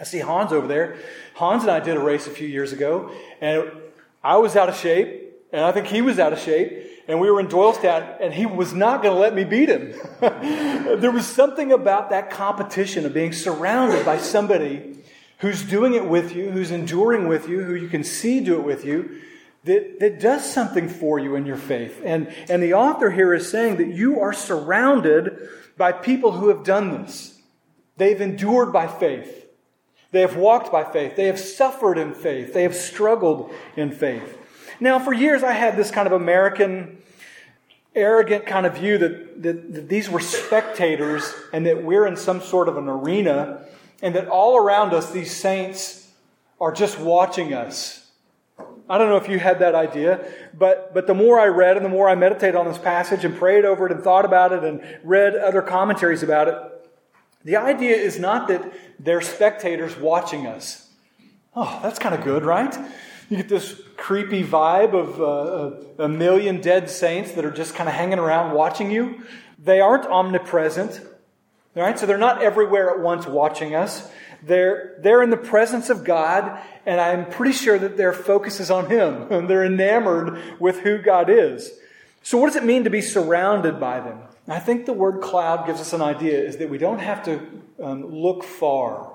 I 0.00 0.04
see 0.04 0.18
Hans 0.18 0.52
over 0.52 0.66
there. 0.66 0.98
Hans 1.34 1.62
and 1.62 1.70
I 1.70 1.80
did 1.80 1.96
a 1.96 2.00
race 2.00 2.26
a 2.26 2.30
few 2.30 2.46
years 2.46 2.72
ago, 2.72 3.10
and 3.40 3.70
I 4.22 4.36
was 4.36 4.54
out 4.54 4.68
of 4.68 4.76
shape, 4.76 5.34
and 5.52 5.62
I 5.62 5.72
think 5.72 5.86
he 5.86 6.02
was 6.02 6.18
out 6.18 6.32
of 6.32 6.38
shape 6.38 6.88
and 7.08 7.18
we 7.18 7.30
were 7.30 7.40
in 7.40 7.48
Doylestown, 7.48 8.18
and 8.20 8.34
he 8.34 8.44
was 8.44 8.74
not 8.74 9.02
going 9.02 9.14
to 9.14 9.18
let 9.18 9.34
me 9.34 9.42
beat 9.42 9.70
him. 9.70 9.94
there 10.20 11.10
was 11.10 11.26
something 11.26 11.72
about 11.72 12.10
that 12.10 12.28
competition 12.28 13.06
of 13.06 13.14
being 13.14 13.32
surrounded 13.32 14.04
by 14.04 14.18
somebody 14.18 14.97
who's 15.38 15.62
doing 15.62 15.94
it 15.94 16.04
with 16.04 16.34
you, 16.34 16.50
who's 16.50 16.70
enduring 16.70 17.28
with 17.28 17.48
you, 17.48 17.62
who 17.62 17.74
you 17.74 17.88
can 17.88 18.04
see 18.04 18.40
do 18.40 18.54
it 18.58 18.64
with 18.64 18.84
you, 18.84 19.20
that, 19.64 20.00
that 20.00 20.20
does 20.20 20.50
something 20.50 20.88
for 20.88 21.18
you 21.18 21.34
in 21.36 21.46
your 21.46 21.56
faith. 21.56 22.00
And, 22.04 22.32
and 22.48 22.62
the 22.62 22.74
author 22.74 23.10
here 23.10 23.34
is 23.34 23.50
saying 23.50 23.76
that 23.76 23.88
you 23.88 24.20
are 24.20 24.32
surrounded 24.32 25.48
by 25.76 25.92
people 25.92 26.32
who 26.32 26.48
have 26.48 26.64
done 26.64 27.02
this. 27.02 27.40
They've 27.96 28.20
endured 28.20 28.72
by 28.72 28.86
faith. 28.86 29.46
They 30.10 30.22
have 30.22 30.36
walked 30.36 30.72
by 30.72 30.84
faith. 30.84 31.16
They 31.16 31.26
have 31.26 31.38
suffered 31.38 31.98
in 31.98 32.14
faith. 32.14 32.54
They 32.54 32.62
have 32.62 32.74
struggled 32.74 33.52
in 33.76 33.90
faith. 33.90 34.36
Now, 34.80 34.98
for 34.98 35.12
years, 35.12 35.42
I 35.42 35.52
had 35.52 35.76
this 35.76 35.90
kind 35.90 36.06
of 36.06 36.12
American, 36.12 36.98
arrogant 37.94 38.46
kind 38.46 38.64
of 38.64 38.76
view 38.76 38.96
that, 38.98 39.42
that, 39.42 39.72
that 39.74 39.88
these 39.88 40.08
were 40.08 40.20
spectators 40.20 41.34
and 41.52 41.66
that 41.66 41.82
we're 41.82 42.06
in 42.06 42.16
some 42.16 42.40
sort 42.40 42.68
of 42.68 42.76
an 42.76 42.88
arena 42.88 43.67
and 44.02 44.14
that 44.14 44.28
all 44.28 44.56
around 44.56 44.94
us, 44.94 45.10
these 45.10 45.34
saints 45.34 46.10
are 46.60 46.72
just 46.72 46.98
watching 46.98 47.54
us. 47.54 48.06
I 48.90 48.96
don't 48.96 49.08
know 49.08 49.16
if 49.16 49.28
you 49.28 49.38
had 49.38 49.58
that 49.58 49.74
idea, 49.74 50.26
but, 50.54 50.94
but 50.94 51.06
the 51.06 51.14
more 51.14 51.38
I 51.38 51.46
read 51.46 51.76
and 51.76 51.84
the 51.84 51.90
more 51.90 52.08
I 52.08 52.14
meditated 52.14 52.56
on 52.56 52.66
this 52.66 52.78
passage 52.78 53.24
and 53.24 53.36
prayed 53.36 53.64
over 53.64 53.86
it 53.86 53.92
and 53.92 54.02
thought 54.02 54.24
about 54.24 54.52
it 54.52 54.64
and 54.64 54.82
read 55.04 55.36
other 55.36 55.60
commentaries 55.60 56.22
about 56.22 56.48
it, 56.48 56.56
the 57.44 57.56
idea 57.56 57.96
is 57.96 58.18
not 58.18 58.48
that 58.48 58.72
they're 58.98 59.20
spectators 59.20 59.96
watching 59.96 60.46
us. 60.46 60.88
Oh, 61.54 61.78
that's 61.82 61.98
kind 61.98 62.14
of 62.14 62.24
good, 62.24 62.44
right? 62.44 62.76
You 63.28 63.36
get 63.36 63.48
this 63.48 63.80
creepy 63.96 64.42
vibe 64.42 64.94
of 64.94 65.20
uh, 65.20 66.02
a 66.02 66.08
million 66.08 66.60
dead 66.60 66.88
saints 66.88 67.32
that 67.32 67.44
are 67.44 67.50
just 67.50 67.74
kind 67.74 67.88
of 67.88 67.94
hanging 67.94 68.18
around 68.18 68.54
watching 68.54 68.90
you. 68.90 69.22
They 69.62 69.80
aren't 69.80 70.06
omnipresent, 70.06 71.02
right? 71.78 71.98
So 71.98 72.06
they're 72.06 72.18
not 72.18 72.42
everywhere 72.42 72.90
at 72.90 73.00
once 73.00 73.26
watching 73.26 73.74
us. 73.74 74.10
They're, 74.42 74.96
they're 75.00 75.22
in 75.22 75.30
the 75.30 75.36
presence 75.36 75.90
of 75.90 76.04
God, 76.04 76.60
and 76.86 77.00
I'm 77.00 77.28
pretty 77.28 77.52
sure 77.52 77.78
that 77.78 77.96
their 77.96 78.12
focus 78.12 78.60
is 78.60 78.70
on 78.70 78.88
Him, 78.88 79.26
and 79.30 79.48
they're 79.48 79.64
enamored 79.64 80.60
with 80.60 80.80
who 80.80 80.98
God 80.98 81.30
is. 81.30 81.72
So, 82.22 82.38
what 82.38 82.48
does 82.48 82.56
it 82.56 82.64
mean 82.64 82.84
to 82.84 82.90
be 82.90 83.00
surrounded 83.00 83.80
by 83.80 84.00
them? 84.00 84.20
I 84.48 84.60
think 84.60 84.86
the 84.86 84.92
word 84.92 85.20
cloud 85.20 85.66
gives 85.66 85.80
us 85.80 85.92
an 85.92 86.00
idea 86.00 86.38
is 86.42 86.56
that 86.56 86.70
we 86.70 86.78
don't 86.78 87.00
have 87.00 87.22
to 87.24 87.62
um, 87.82 88.06
look 88.06 88.44
far. 88.44 89.14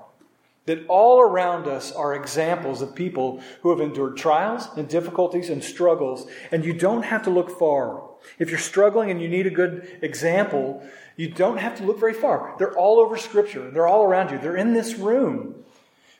That 0.65 0.85
all 0.87 1.19
around 1.19 1.67
us 1.67 1.91
are 1.91 2.15
examples 2.15 2.81
of 2.81 2.95
people 2.95 3.41
who 3.61 3.69
have 3.71 3.81
endured 3.81 4.15
trials 4.15 4.69
and 4.77 4.87
difficulties 4.87 5.49
and 5.49 5.61
struggles, 5.61 6.25
and 6.51 6.63
you 6.63 6.71
don't 6.71 7.03
have 7.03 7.23
to 7.23 7.29
look 7.29 7.59
far. 7.59 8.03
If 8.39 8.49
you're 8.49 8.59
struggling 8.59 9.11
and 9.11 9.21
you 9.21 9.27
need 9.27 9.45
a 9.45 9.51
good 9.51 9.99
example, 10.01 10.81
you 11.15 11.29
don't 11.29 11.57
have 11.57 11.77
to 11.77 11.83
look 11.83 11.99
very 11.99 12.13
far. 12.13 12.55
They're 12.57 12.77
all 12.77 12.99
over 12.99 13.17
Scripture, 13.17 13.69
they're 13.69 13.87
all 13.87 14.03
around 14.03 14.31
you, 14.31 14.37
they're 14.39 14.55
in 14.55 14.73
this 14.73 14.95
room. 14.95 15.55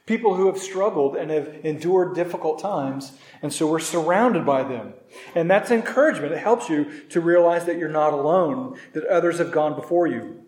People 0.06 0.36
who 0.36 0.47
have 0.47 0.58
struggled 0.58 1.15
and 1.15 1.32
have 1.32 1.47
endured 1.63 2.13
difficult 2.13 2.60
times, 2.60 3.13
and 3.41 3.53
so 3.53 3.65
we're 3.65 3.79
surrounded 3.79 4.45
by 4.45 4.63
them. 4.63 4.93
And 5.34 5.49
that's 5.49 5.71
encouragement. 5.71 6.34
It 6.34 6.39
helps 6.39 6.67
you 6.67 7.03
to 7.10 7.21
realize 7.21 7.63
that 7.65 7.77
you're 7.77 7.88
not 7.88 8.12
alone, 8.12 8.77
that 8.91 9.06
others 9.06 9.38
have 9.38 9.53
gone 9.53 9.75
before 9.75 10.08
you. 10.08 10.43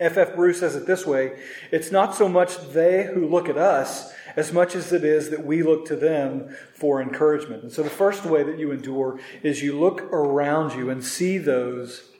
F.F. 0.00 0.30
F. 0.30 0.34
Bruce 0.34 0.58
says 0.58 0.74
it 0.74 0.86
this 0.86 1.06
way 1.06 1.38
It's 1.70 1.92
not 1.92 2.16
so 2.16 2.28
much 2.28 2.58
they 2.72 3.04
who 3.04 3.28
look 3.28 3.48
at 3.48 3.56
us 3.56 4.12
as 4.36 4.52
much 4.52 4.74
as 4.74 4.92
it 4.92 5.04
is 5.04 5.30
that 5.30 5.46
we 5.46 5.62
look 5.62 5.86
to 5.86 5.96
them 5.96 6.54
for 6.74 7.00
encouragement. 7.00 7.62
And 7.62 7.72
so 7.72 7.82
the 7.82 7.90
first 7.90 8.24
way 8.24 8.42
that 8.42 8.58
you 8.58 8.72
endure 8.72 9.20
is 9.42 9.62
you 9.62 9.78
look 9.78 10.02
around 10.12 10.74
you 10.74 10.90
and 10.90 11.04
see 11.04 11.38
those, 11.38 12.10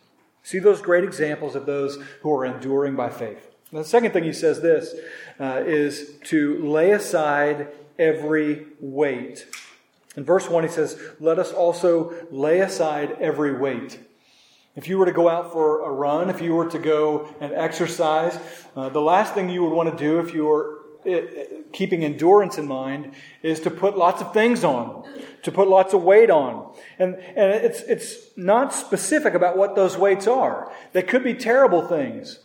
see 0.45 0.61
those 0.61 0.81
great 0.81 1.03
examples 1.03 1.57
of 1.57 1.67
those 1.67 1.99
who 2.21 2.33
are 2.33 2.45
enduring 2.45 2.95
by 2.95 3.11
faith. 3.11 3.51
And 3.73 3.81
the 3.81 3.85
second 3.85 4.13
thing 4.13 4.23
he 4.23 4.33
says 4.33 4.61
this 4.61 4.95
uh, 5.41 5.63
is 5.67 6.13
to 6.27 6.63
lay 6.65 6.93
aside 6.93 7.69
every 7.99 8.67
weight. 8.79 9.47
In 10.17 10.25
verse 10.25 10.49
1, 10.49 10.63
he 10.63 10.71
says, 10.71 11.01
Let 11.19 11.41
us 11.41 11.53
also 11.53 12.15
lay 12.31 12.61
aside 12.61 13.17
every 13.21 13.53
weight. 13.53 13.99
If 14.77 14.89
you 14.89 14.99
were 14.99 15.07
to 15.07 15.13
go 15.13 15.29
out 15.29 15.53
for 15.53 15.89
a 15.89 15.91
run, 15.91 16.31
if 16.31 16.41
you 16.41 16.55
were 16.55 16.69
to 16.69 16.79
go 16.79 17.35
and 17.41 17.53
exercise, 17.53 18.39
uh, 18.77 18.89
the 18.91 19.01
last 19.01 19.35
thing 19.35 19.49
you 19.49 19.65
would 19.65 19.73
want 19.73 19.91
to 19.91 19.97
do 19.97 20.21
if 20.21 20.35
you 20.35 20.45
were 20.45 20.81
keeping 21.75 22.05
endurance 22.05 22.57
in 22.57 22.67
mind 22.67 23.13
is 23.43 23.61
to 23.61 23.71
put 23.71 23.99
lots 23.99 24.23
of 24.23 24.33
things 24.33 24.65
on, 24.65 25.07
to 25.43 25.53
put 25.53 25.69
lots 25.69 25.93
of 25.93 26.03
weight 26.03 26.31
on. 26.31 26.73
And, 26.99 27.17
and 27.17 27.51
it's, 27.53 27.83
it's 27.83 28.17
not 28.37 28.73
specific 28.73 29.35
about 29.35 29.59
what 29.59 29.75
those 29.75 29.99
weights 29.99 30.27
are. 30.27 30.73
They 30.95 31.03
could 31.03 31.23
be 31.23 31.35
terrible 31.35 31.87
things. 31.87 32.39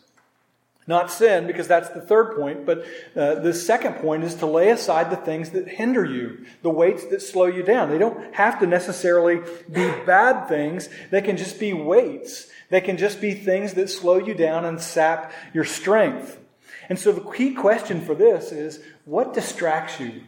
Not 0.87 1.11
sin, 1.11 1.45
because 1.45 1.67
that's 1.67 1.89
the 1.89 2.01
third 2.01 2.35
point, 2.35 2.65
but 2.65 2.83
uh, 3.15 3.35
the 3.35 3.53
second 3.53 3.97
point 3.97 4.23
is 4.23 4.33
to 4.35 4.47
lay 4.47 4.71
aside 4.71 5.11
the 5.11 5.17
things 5.17 5.51
that 5.51 5.67
hinder 5.67 6.03
you, 6.03 6.45
the 6.63 6.71
weights 6.71 7.05
that 7.05 7.21
slow 7.21 7.45
you 7.45 7.61
down. 7.61 7.91
They 7.91 7.99
don't 7.99 8.33
have 8.33 8.59
to 8.59 8.65
necessarily 8.65 9.39
be 9.71 9.87
bad 10.05 10.49
things, 10.49 10.89
they 11.11 11.21
can 11.21 11.37
just 11.37 11.59
be 11.59 11.73
weights. 11.73 12.47
They 12.69 12.81
can 12.81 12.97
just 12.97 13.19
be 13.19 13.33
things 13.33 13.73
that 13.73 13.89
slow 13.89 14.17
you 14.17 14.35
down 14.35 14.63
and 14.63 14.79
sap 14.79 15.31
your 15.53 15.63
strength. 15.63 16.39
And 16.87 16.97
so 16.97 17.11
the 17.11 17.21
key 17.21 17.53
question 17.53 18.01
for 18.01 18.15
this 18.15 18.51
is 18.51 18.79
what 19.09 19.33
distracts 19.33 19.99
you? 19.99 20.21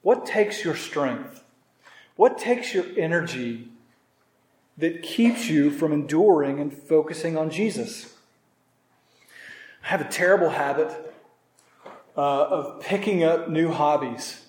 What 0.00 0.24
takes 0.24 0.64
your 0.64 0.74
strength? 0.74 1.44
What 2.16 2.38
takes 2.38 2.72
your 2.72 2.86
energy 2.96 3.68
that 4.78 5.02
keeps 5.02 5.50
you 5.50 5.70
from 5.70 5.92
enduring 5.92 6.58
and 6.58 6.72
focusing 6.72 7.36
on 7.36 7.50
Jesus? 7.50 8.14
I 9.84 9.88
have 9.88 10.00
a 10.00 10.08
terrible 10.08 10.48
habit 10.48 10.88
uh, 12.16 12.20
of 12.20 12.80
picking 12.80 13.22
up 13.22 13.50
new 13.50 13.70
hobbies 13.70 14.40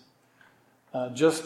uh, 0.93 1.09
just 1.09 1.43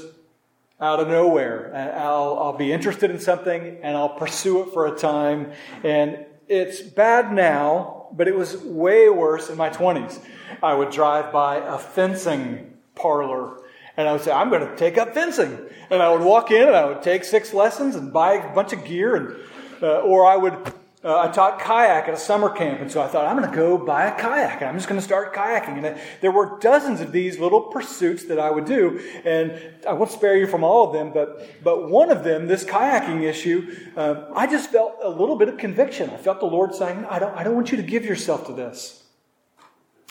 out 0.79 0.99
of 0.99 1.07
nowhere. 1.07 1.73
I'll, 1.97 2.37
I'll 2.37 2.57
be 2.57 2.71
interested 2.71 3.09
in 3.09 3.19
something 3.19 3.79
and 3.81 3.97
I'll 3.97 4.17
pursue 4.17 4.61
it 4.61 4.71
for 4.71 4.85
a 4.85 4.95
time. 4.95 5.51
And 5.83 6.25
it's 6.51 6.81
bad 6.81 7.31
now, 7.31 8.07
but 8.11 8.27
it 8.27 8.35
was 8.35 8.57
way 8.57 9.07
worse 9.07 9.49
in 9.49 9.57
my 9.57 9.69
20s. 9.69 10.19
I 10.61 10.73
would 10.73 10.91
drive 10.91 11.31
by 11.31 11.57
a 11.57 11.77
fencing 11.77 12.73
parlor 12.93 13.61
and 13.95 14.07
I 14.07 14.13
would 14.13 14.21
say, 14.21 14.31
I'm 14.31 14.49
going 14.49 14.67
to 14.67 14.75
take 14.75 14.97
up 14.97 15.13
fencing. 15.13 15.57
And 15.89 16.01
I 16.01 16.11
would 16.11 16.21
walk 16.21 16.51
in 16.51 16.67
and 16.67 16.75
I 16.75 16.85
would 16.85 17.01
take 17.01 17.23
six 17.23 17.53
lessons 17.53 17.95
and 17.95 18.11
buy 18.11 18.33
a 18.33 18.53
bunch 18.53 18.73
of 18.73 18.83
gear. 18.83 19.15
And, 19.15 19.35
uh, 19.81 20.01
or 20.01 20.25
I 20.25 20.35
would 20.35 20.73
uh, 21.03 21.19
I 21.19 21.29
taught 21.29 21.59
kayak 21.59 22.07
at 22.07 22.13
a 22.13 22.17
summer 22.17 22.49
camp, 22.49 22.79
and 22.79 22.91
so 22.91 23.01
I 23.01 23.07
thought, 23.07 23.25
I'm 23.25 23.35
going 23.35 23.49
to 23.49 23.55
go 23.55 23.75
buy 23.75 24.05
a 24.05 24.15
kayak, 24.15 24.61
and 24.61 24.69
I'm 24.69 24.75
just 24.75 24.87
going 24.87 24.99
to 24.99 25.03
start 25.03 25.33
kayaking. 25.33 25.83
And 25.83 25.99
there 26.21 26.31
were 26.31 26.59
dozens 26.59 27.01
of 27.01 27.11
these 27.11 27.39
little 27.39 27.61
pursuits 27.61 28.25
that 28.25 28.37
I 28.37 28.51
would 28.51 28.65
do, 28.65 28.99
and 29.25 29.59
I 29.87 29.93
won't 29.93 30.11
spare 30.11 30.37
you 30.37 30.45
from 30.45 30.63
all 30.63 30.87
of 30.87 30.93
them, 30.93 31.11
but, 31.11 31.63
but 31.63 31.89
one 31.89 32.11
of 32.11 32.23
them, 32.23 32.45
this 32.45 32.63
kayaking 32.63 33.23
issue, 33.23 33.75
uh, 33.97 34.25
I 34.35 34.45
just 34.45 34.69
felt 34.69 34.97
a 35.01 35.09
little 35.09 35.37
bit 35.37 35.49
of 35.49 35.57
conviction. 35.57 36.11
I 36.11 36.17
felt 36.17 36.39
the 36.39 36.45
Lord 36.45 36.75
saying, 36.75 37.05
I 37.09 37.17
don't, 37.17 37.35
I 37.35 37.43
don't 37.43 37.55
want 37.55 37.71
you 37.71 37.77
to 37.77 37.83
give 37.83 38.05
yourself 38.05 38.45
to 38.45 38.53
this. 38.53 39.01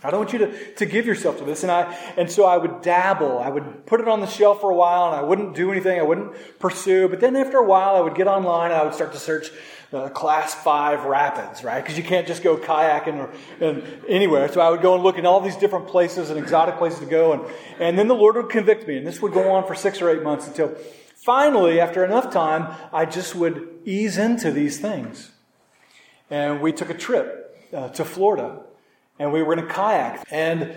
I 0.02 0.10
don't 0.10 0.20
want 0.20 0.32
you 0.32 0.38
to, 0.40 0.74
to 0.76 0.86
give 0.86 1.06
yourself 1.06 1.38
to 1.38 1.44
this. 1.44 1.62
And 1.62 1.70
I 1.70 1.92
and 2.16 2.30
so 2.30 2.46
I 2.46 2.56
would 2.56 2.80
dabble. 2.80 3.38
I 3.38 3.50
would 3.50 3.84
put 3.84 4.00
it 4.00 4.08
on 4.08 4.20
the 4.20 4.26
shelf 4.26 4.62
for 4.62 4.70
a 4.70 4.74
while 4.74 5.08
and 5.08 5.14
I 5.14 5.22
wouldn't 5.22 5.54
do 5.54 5.70
anything. 5.70 5.98
I 5.98 6.02
wouldn't 6.02 6.58
pursue. 6.58 7.06
But 7.08 7.20
then 7.20 7.36
after 7.36 7.58
a 7.58 7.66
while 7.66 7.96
I 7.96 8.00
would 8.00 8.14
get 8.14 8.26
online 8.26 8.70
and 8.70 8.80
I 8.80 8.84
would 8.84 8.94
start 8.94 9.12
to 9.12 9.18
search 9.18 9.50
uh, 9.92 10.08
class 10.10 10.54
five 10.54 11.04
rapids, 11.04 11.64
right? 11.64 11.82
Because 11.82 11.98
you 11.98 12.04
can't 12.04 12.26
just 12.26 12.42
go 12.42 12.56
kayaking 12.56 13.16
or, 13.16 13.30
and 13.60 13.82
anywhere. 14.08 14.50
So 14.52 14.60
I 14.60 14.70
would 14.70 14.82
go 14.82 14.94
and 14.94 15.02
look 15.02 15.18
in 15.18 15.26
all 15.26 15.40
these 15.40 15.56
different 15.56 15.88
places 15.88 16.30
and 16.30 16.38
exotic 16.38 16.76
places 16.76 17.00
to 17.00 17.06
go. 17.06 17.32
And, 17.32 17.42
and 17.78 17.98
then 17.98 18.08
the 18.08 18.14
Lord 18.14 18.36
would 18.36 18.48
convict 18.48 18.86
me. 18.86 18.98
And 18.98 19.06
this 19.06 19.20
would 19.20 19.32
go 19.32 19.50
on 19.52 19.66
for 19.66 19.74
six 19.74 20.00
or 20.00 20.10
eight 20.10 20.22
months 20.22 20.46
until 20.46 20.76
finally, 21.16 21.80
after 21.80 22.04
enough 22.04 22.32
time, 22.32 22.74
I 22.92 23.04
just 23.04 23.34
would 23.34 23.80
ease 23.84 24.16
into 24.16 24.52
these 24.52 24.78
things. 24.78 25.32
And 26.30 26.60
we 26.60 26.72
took 26.72 26.90
a 26.90 26.94
trip 26.94 27.68
uh, 27.72 27.88
to 27.88 28.04
Florida 28.04 28.60
and 29.18 29.32
we 29.32 29.42
were 29.42 29.52
in 29.52 29.58
a 29.58 29.66
kayak. 29.66 30.24
And 30.30 30.74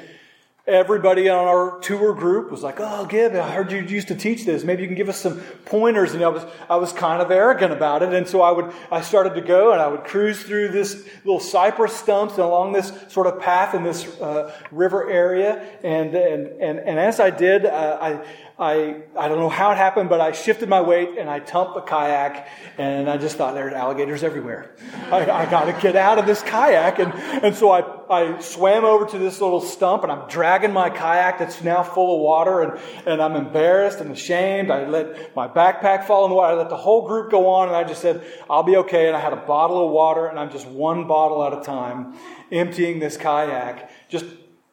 everybody 0.66 1.28
on 1.28 1.46
our 1.46 1.80
tour 1.80 2.14
group 2.14 2.50
was 2.50 2.64
like, 2.64 2.80
"Oh, 2.80 3.06
Gib, 3.06 3.36
I 3.36 3.50
heard 3.52 3.72
you 3.72 3.82
used 3.82 4.08
to 4.08 4.16
teach 4.16 4.46
this. 4.46 4.64
Maybe 4.64 4.82
you 4.82 4.88
can 4.88 4.96
give 4.96 5.10
us 5.10 5.20
some 5.20 5.42
pointers." 5.66 6.14
And 6.14 6.24
I 6.24 6.30
was, 6.30 6.46
I 6.70 6.78
was 6.78 6.94
kind 6.94 7.22
of 7.22 7.32
arrogant 7.32 7.74
about 7.74 8.02
it, 8.02 8.14
and 8.14 8.28
so 8.28 8.42
I 8.42 8.52
would, 8.52 8.72
I 8.90 9.02
started 9.02 9.36
to 9.36 9.42
go, 9.42 9.74
and 9.74 9.82
I 9.82 9.88
would 9.88 10.06
cruise 10.06 10.42
through 10.42 10.70
this 10.70 11.06
little 11.26 11.42
cypress 11.42 11.96
stumps 11.96 12.36
and 12.36 12.44
along 12.44 12.74
this 12.74 12.94
sort 13.10 13.28
of 13.28 13.42
path 13.42 13.74
in 13.76 13.84
this 13.84 14.06
uh, 14.22 14.54
river 14.72 15.10
area, 15.10 15.68
and 15.84 16.16
and 16.16 16.48
and, 16.62 16.80
and 16.80 17.00
as 17.00 17.20
I 17.20 17.30
did, 17.30 17.66
uh, 17.66 17.98
I 18.02 18.26
I, 18.60 19.02
I 19.18 19.28
don't 19.28 19.40
know 19.40 19.50
how 19.50 19.72
it 19.72 19.78
happened, 19.78 20.10
but 20.10 20.22
I 20.22 20.32
shifted 20.32 20.70
my 20.70 20.80
weight 20.80 21.18
and 21.18 21.28
I 21.28 21.40
tumped 21.40 21.74
the 21.74 21.82
kayak, 21.82 22.48
and 22.78 23.10
I 23.10 23.18
just 23.18 23.36
thought 23.36 23.56
there 23.56 23.64
there's 23.64 23.76
alligators 23.76 24.24
everywhere. 24.24 24.76
I, 25.12 25.22
I 25.30 25.46
got 25.50 25.66
to 25.66 25.74
get 25.82 25.96
out 25.96 26.20
of 26.20 26.26
this 26.26 26.42
kayak. 26.44 27.00
And, 27.00 27.14
and 27.44 27.56
so 27.56 27.72
I, 27.72 27.82
I 28.10 28.40
swam 28.40 28.86
over 28.86 29.06
to 29.06 29.18
this 29.18 29.42
little 29.42 29.62
stump, 29.62 30.04
and 30.04 30.12
I'm 30.12 30.28
dragging 30.28 30.72
my 30.72 30.90
kayak 30.90 31.40
that's 31.40 31.64
now 31.64 31.82
full 31.82 32.16
of 32.16 32.22
water, 32.22 32.62
and, 32.62 32.80
and 33.08 33.22
I'm 33.22 33.36
embarrassed 33.36 34.00
and 34.00 34.12
ashamed. 34.12 34.70
I 34.70 34.88
let 34.88 35.36
my 35.36 35.48
backpack 35.48 36.06
fall 36.06 36.26
in 36.26 36.30
the 36.30 36.36
water. 36.36 36.54
I 36.54 36.58
let 36.58 36.70
the 36.70 36.78
whole 36.78 37.08
group 37.08 37.32
go 37.32 37.48
on, 37.48 37.70
and 37.70 37.76
I 37.76 37.84
just 37.84 38.02
said, 38.02 38.24
I'll 38.50 38.64
be 38.64 38.78
okay. 38.78 39.08
And 39.08 39.16
I 39.16 39.20
had 39.20 39.34
a 39.34 39.38
bottle 39.38 39.84
of 39.84 39.92
water, 39.92 40.28
and 40.28 40.38
I'm 40.38 40.52
just 40.52 40.68
one 40.68 41.08
bottle 41.08 41.44
at 41.44 41.54
a 41.54 41.64
time 41.64 42.16
emptying 42.52 43.00
this 43.00 43.18
kayak, 43.18 43.90
just 44.10 44.26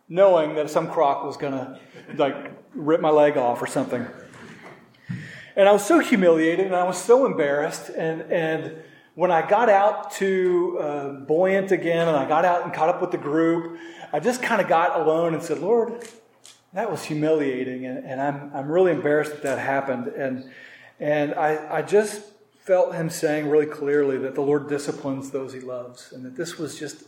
knowing 0.08 0.56
that 0.56 0.68
some 0.68 0.90
croc 0.90 1.24
was 1.24 1.36
going 1.36 1.52
to 1.52 1.78
like 2.16 2.59
rip 2.74 3.00
my 3.00 3.10
leg 3.10 3.36
off 3.36 3.62
or 3.62 3.66
something. 3.66 4.06
And 5.56 5.68
I 5.68 5.72
was 5.72 5.84
so 5.84 5.98
humiliated 5.98 6.66
and 6.66 6.74
I 6.74 6.84
was 6.84 7.02
so 7.02 7.26
embarrassed. 7.26 7.90
And, 7.90 8.22
and 8.32 8.82
when 9.14 9.30
I 9.30 9.46
got 9.46 9.68
out 9.68 10.12
to 10.12 10.78
uh, 10.80 11.12
Buoyant 11.12 11.72
again 11.72 12.08
and 12.08 12.16
I 12.16 12.26
got 12.26 12.44
out 12.44 12.64
and 12.64 12.72
caught 12.72 12.88
up 12.88 13.00
with 13.00 13.10
the 13.10 13.18
group, 13.18 13.78
I 14.12 14.20
just 14.20 14.42
kind 14.42 14.60
of 14.60 14.68
got 14.68 14.98
alone 14.98 15.34
and 15.34 15.42
said, 15.42 15.58
Lord, 15.58 16.08
that 16.72 16.90
was 16.90 17.04
humiliating. 17.04 17.84
And, 17.84 18.04
and 18.06 18.20
I'm, 18.20 18.50
I'm 18.54 18.70
really 18.70 18.92
embarrassed 18.92 19.32
that 19.32 19.42
that 19.42 19.58
happened. 19.58 20.06
And, 20.08 20.50
and 20.98 21.34
I, 21.34 21.78
I 21.78 21.82
just 21.82 22.22
felt 22.60 22.94
him 22.94 23.10
saying 23.10 23.48
really 23.48 23.66
clearly 23.66 24.16
that 24.18 24.34
the 24.34 24.40
Lord 24.40 24.68
disciplines 24.68 25.30
those 25.30 25.52
he 25.52 25.60
loves 25.60 26.12
and 26.12 26.24
that 26.24 26.36
this 26.36 26.58
was 26.58 26.78
just 26.78 27.02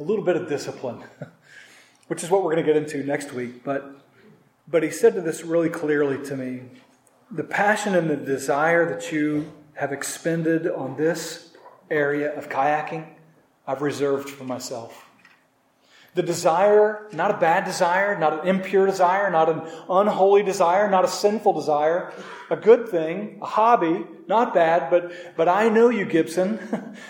a 0.00 0.02
little 0.02 0.24
bit 0.24 0.36
of 0.36 0.48
discipline, 0.48 1.04
which 2.08 2.24
is 2.24 2.30
what 2.30 2.42
we're 2.42 2.54
going 2.54 2.64
to 2.64 2.72
get 2.72 2.82
into 2.82 3.04
next 3.04 3.32
week. 3.32 3.62
But 3.62 4.01
but 4.68 4.82
he 4.82 4.90
said 4.90 5.14
to 5.14 5.20
this 5.20 5.44
really 5.44 5.68
clearly 5.68 6.24
to 6.26 6.36
me 6.36 6.62
the 7.30 7.44
passion 7.44 7.94
and 7.94 8.10
the 8.10 8.16
desire 8.16 8.86
that 8.94 9.10
you 9.10 9.50
have 9.74 9.90
expended 9.90 10.66
on 10.66 10.96
this 10.96 11.56
area 11.90 12.36
of 12.36 12.50
kayaking, 12.50 13.06
I've 13.66 13.80
reserved 13.80 14.28
for 14.28 14.44
myself. 14.44 15.08
The 16.14 16.22
desire, 16.22 17.08
not 17.12 17.30
a 17.30 17.38
bad 17.38 17.64
desire, 17.64 18.18
not 18.18 18.42
an 18.42 18.48
impure 18.48 18.84
desire, 18.84 19.30
not 19.30 19.48
an 19.48 19.62
unholy 19.88 20.42
desire, 20.42 20.90
not 20.90 21.06
a 21.06 21.08
sinful 21.08 21.54
desire, 21.54 22.12
a 22.50 22.56
good 22.56 22.90
thing, 22.90 23.38
a 23.40 23.46
hobby, 23.46 24.04
not 24.28 24.52
bad, 24.52 24.90
but, 24.90 25.10
but 25.38 25.48
I 25.48 25.70
know 25.70 25.88
you, 25.88 26.04
Gibson, 26.04 26.58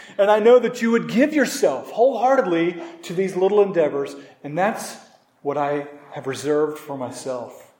and 0.18 0.30
I 0.30 0.38
know 0.38 0.60
that 0.60 0.82
you 0.82 0.92
would 0.92 1.08
give 1.08 1.34
yourself 1.34 1.90
wholeheartedly 1.90 2.80
to 3.02 3.12
these 3.12 3.34
little 3.34 3.60
endeavors, 3.60 4.14
and 4.44 4.56
that's 4.56 4.96
what 5.42 5.58
I 5.58 5.88
have 6.12 6.26
reserved 6.26 6.78
for 6.78 6.96
myself. 6.96 7.72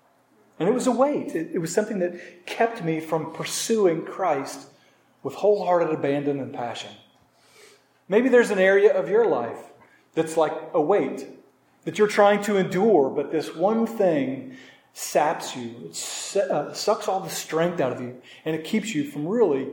And 0.58 0.68
it 0.68 0.72
was 0.72 0.86
a 0.86 0.92
weight. 0.92 1.34
It, 1.34 1.50
it 1.54 1.58
was 1.58 1.72
something 1.72 1.98
that 2.00 2.46
kept 2.46 2.84
me 2.84 3.00
from 3.00 3.32
pursuing 3.32 4.04
Christ 4.04 4.68
with 5.22 5.34
wholehearted 5.34 5.90
abandon 5.90 6.40
and 6.40 6.52
passion. 6.52 6.90
Maybe 8.08 8.28
there's 8.28 8.50
an 8.50 8.58
area 8.58 8.92
of 8.92 9.08
your 9.08 9.26
life 9.26 9.58
that's 10.14 10.36
like 10.36 10.52
a 10.74 10.80
weight 10.80 11.26
that 11.84 11.98
you're 11.98 12.08
trying 12.08 12.42
to 12.44 12.56
endure, 12.56 13.10
but 13.10 13.32
this 13.32 13.54
one 13.54 13.86
thing 13.86 14.56
saps 14.92 15.56
you, 15.56 15.90
it 15.90 16.50
uh, 16.50 16.72
sucks 16.72 17.08
all 17.08 17.20
the 17.20 17.30
strength 17.30 17.80
out 17.80 17.92
of 17.92 18.00
you, 18.00 18.20
and 18.44 18.54
it 18.54 18.64
keeps 18.64 18.94
you 18.94 19.10
from 19.10 19.26
really 19.26 19.68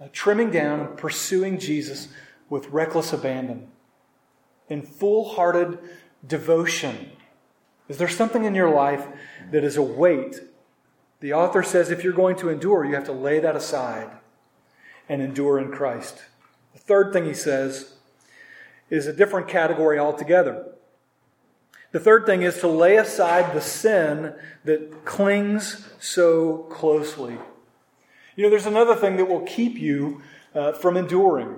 uh, 0.00 0.08
trimming 0.12 0.50
down 0.50 0.80
and 0.80 0.96
pursuing 0.96 1.58
Jesus 1.58 2.08
with 2.48 2.68
reckless 2.68 3.12
abandon, 3.12 3.68
in 4.68 4.82
full 4.82 5.34
hearted 5.34 5.78
devotion. 6.26 7.12
Is 7.88 7.98
there 7.98 8.08
something 8.08 8.44
in 8.44 8.54
your 8.54 8.70
life 8.70 9.06
that 9.50 9.64
is 9.64 9.76
a 9.76 9.82
weight? 9.82 10.40
The 11.20 11.32
author 11.32 11.62
says 11.62 11.90
if 11.90 12.02
you're 12.02 12.12
going 12.12 12.36
to 12.36 12.48
endure, 12.48 12.84
you 12.84 12.94
have 12.94 13.04
to 13.04 13.12
lay 13.12 13.38
that 13.38 13.56
aside 13.56 14.10
and 15.08 15.20
endure 15.20 15.58
in 15.58 15.70
Christ. 15.70 16.22
The 16.74 16.80
third 16.80 17.12
thing 17.12 17.24
he 17.24 17.34
says 17.34 17.94
is 18.90 19.06
a 19.06 19.12
different 19.12 19.48
category 19.48 19.98
altogether. 19.98 20.66
The 21.92 22.00
third 22.00 22.24
thing 22.24 22.42
is 22.42 22.58
to 22.60 22.68
lay 22.68 22.96
aside 22.96 23.54
the 23.54 23.60
sin 23.60 24.34
that 24.64 25.04
clings 25.04 25.88
so 26.00 26.66
closely. 26.70 27.36
You 28.34 28.44
know, 28.44 28.50
there's 28.50 28.66
another 28.66 28.94
thing 28.94 29.18
that 29.18 29.26
will 29.26 29.42
keep 29.42 29.78
you 29.78 30.22
uh, 30.54 30.72
from 30.72 30.96
enduring. 30.96 31.56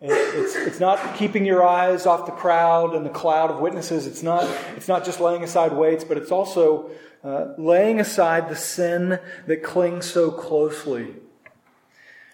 It's, 0.00 0.54
it's 0.54 0.80
not 0.80 1.16
keeping 1.16 1.44
your 1.44 1.66
eyes 1.66 2.06
off 2.06 2.26
the 2.26 2.32
crowd 2.32 2.94
and 2.94 3.04
the 3.04 3.10
cloud 3.10 3.50
of 3.50 3.58
witnesses. 3.58 4.06
It's 4.06 4.22
not, 4.22 4.48
it's 4.76 4.86
not 4.86 5.04
just 5.04 5.20
laying 5.20 5.42
aside 5.42 5.72
weights, 5.72 6.04
but 6.04 6.16
it's 6.16 6.30
also 6.30 6.90
uh, 7.24 7.54
laying 7.58 7.98
aside 7.98 8.48
the 8.48 8.56
sin 8.56 9.18
that 9.46 9.62
clings 9.62 10.08
so 10.08 10.30
closely. 10.30 11.14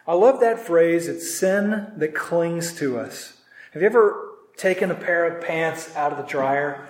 I 0.07 0.12
love 0.12 0.40
that 0.40 0.59
phrase. 0.59 1.09
It's 1.09 1.35
sin 1.35 1.90
that 1.96 2.14
clings 2.14 2.74
to 2.74 2.98
us. 2.98 3.38
Have 3.72 3.81
you 3.81 3.88
ever 3.88 4.33
taken 4.57 4.90
a 4.90 4.94
pair 4.94 5.24
of 5.27 5.42
pants 5.42 5.94
out 5.96 6.12
of 6.12 6.18
the 6.18 6.24
dryer 6.24 6.87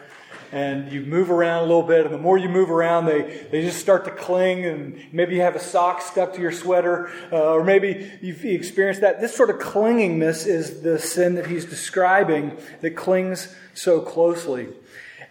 and 0.54 0.92
you 0.92 1.00
move 1.00 1.32
around 1.32 1.64
a 1.64 1.66
little 1.66 1.82
bit, 1.82 2.06
and 2.06 2.14
the 2.14 2.18
more 2.18 2.38
you 2.38 2.48
move 2.48 2.70
around, 2.70 3.06
they, 3.06 3.22
they 3.50 3.62
just 3.62 3.80
start 3.80 4.04
to 4.04 4.12
cling, 4.12 4.64
and 4.64 5.04
maybe 5.10 5.34
you 5.34 5.40
have 5.40 5.56
a 5.56 5.60
sock 5.60 6.00
stuck 6.00 6.32
to 6.34 6.40
your 6.40 6.52
sweater, 6.52 7.10
uh, 7.32 7.54
or 7.54 7.64
maybe 7.64 8.08
you've 8.22 8.44
experienced 8.44 9.00
that. 9.00 9.20
This 9.20 9.34
sort 9.34 9.50
of 9.50 9.56
clingingness 9.56 10.46
is 10.46 10.80
the 10.82 11.00
sin 11.00 11.34
that 11.34 11.48
he's 11.48 11.64
describing 11.64 12.56
that 12.82 12.92
clings 12.92 13.52
so 13.74 14.00
closely. 14.00 14.68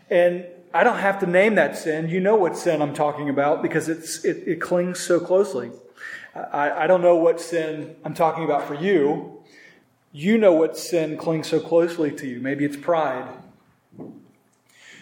And 0.10 0.46
I 0.74 0.84
don't 0.84 1.00
have 1.00 1.20
to 1.22 1.26
name 1.26 1.56
that 1.56 1.78
sin. 1.78 2.10
You 2.10 2.20
know 2.20 2.36
what 2.36 2.58
sin 2.58 2.82
I'm 2.82 2.94
talking 2.94 3.30
about 3.30 3.62
because 3.62 3.88
it's, 3.88 4.26
it, 4.26 4.44
it 4.46 4.60
clings 4.60 5.00
so 5.00 5.22
closely. 5.22 5.72
I, 6.36 6.84
I 6.84 6.88
don't 6.88 7.02
know 7.02 7.16
what 7.16 7.40
sin 7.40 7.96
I'm 8.04 8.14
talking 8.14 8.44
about 8.44 8.68
for 8.68 8.76
you. 8.76 9.42
You 10.12 10.38
know 10.38 10.52
what 10.52 10.78
sin 10.78 11.16
clings 11.16 11.48
so 11.48 11.62
closely 11.62 12.12
to 12.12 12.28
you. 12.28 12.42
Maybe 12.42 12.66
it's 12.66 12.76
pride. 12.76 13.26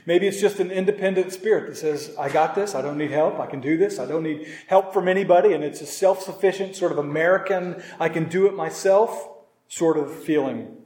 Maybe 0.05 0.27
it's 0.27 0.41
just 0.41 0.59
an 0.59 0.71
independent 0.71 1.31
spirit 1.31 1.67
that 1.67 1.75
says, 1.75 2.15
I 2.17 2.29
got 2.29 2.55
this, 2.55 2.73
I 2.73 2.81
don't 2.81 2.97
need 2.97 3.11
help, 3.11 3.39
I 3.39 3.45
can 3.45 3.61
do 3.61 3.77
this, 3.77 3.99
I 3.99 4.05
don't 4.05 4.23
need 4.23 4.47
help 4.67 4.93
from 4.93 5.07
anybody, 5.07 5.53
and 5.53 5.63
it's 5.63 5.81
a 5.81 5.85
self 5.85 6.21
sufficient, 6.21 6.75
sort 6.75 6.91
of 6.91 6.97
American, 6.97 7.81
I 7.99 8.09
can 8.09 8.27
do 8.27 8.47
it 8.47 8.55
myself 8.55 9.29
sort 9.67 9.97
of 9.97 10.11
feeling. 10.23 10.77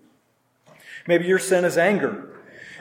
Maybe 1.07 1.25
your 1.25 1.39
sin 1.39 1.65
is 1.65 1.77
anger. 1.77 2.31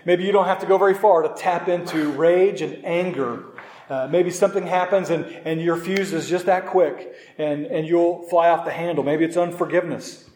Maybe 0.04 0.24
you 0.24 0.32
don't 0.32 0.46
have 0.46 0.60
to 0.60 0.66
go 0.66 0.76
very 0.76 0.94
far 0.94 1.22
to 1.22 1.32
tap 1.34 1.68
into 1.68 2.10
rage 2.12 2.62
and 2.62 2.84
anger. 2.84 3.44
Uh, 3.88 4.08
maybe 4.10 4.30
something 4.30 4.66
happens 4.66 5.10
and, 5.10 5.24
and 5.24 5.60
your 5.60 5.76
fuse 5.76 6.12
is 6.12 6.28
just 6.28 6.46
that 6.46 6.66
quick 6.66 7.14
and, 7.38 7.66
and 7.66 7.86
you'll 7.86 8.22
fly 8.28 8.48
off 8.48 8.64
the 8.64 8.70
handle. 8.70 9.04
Maybe 9.04 9.24
it's 9.24 9.36
unforgiveness. 9.36 10.28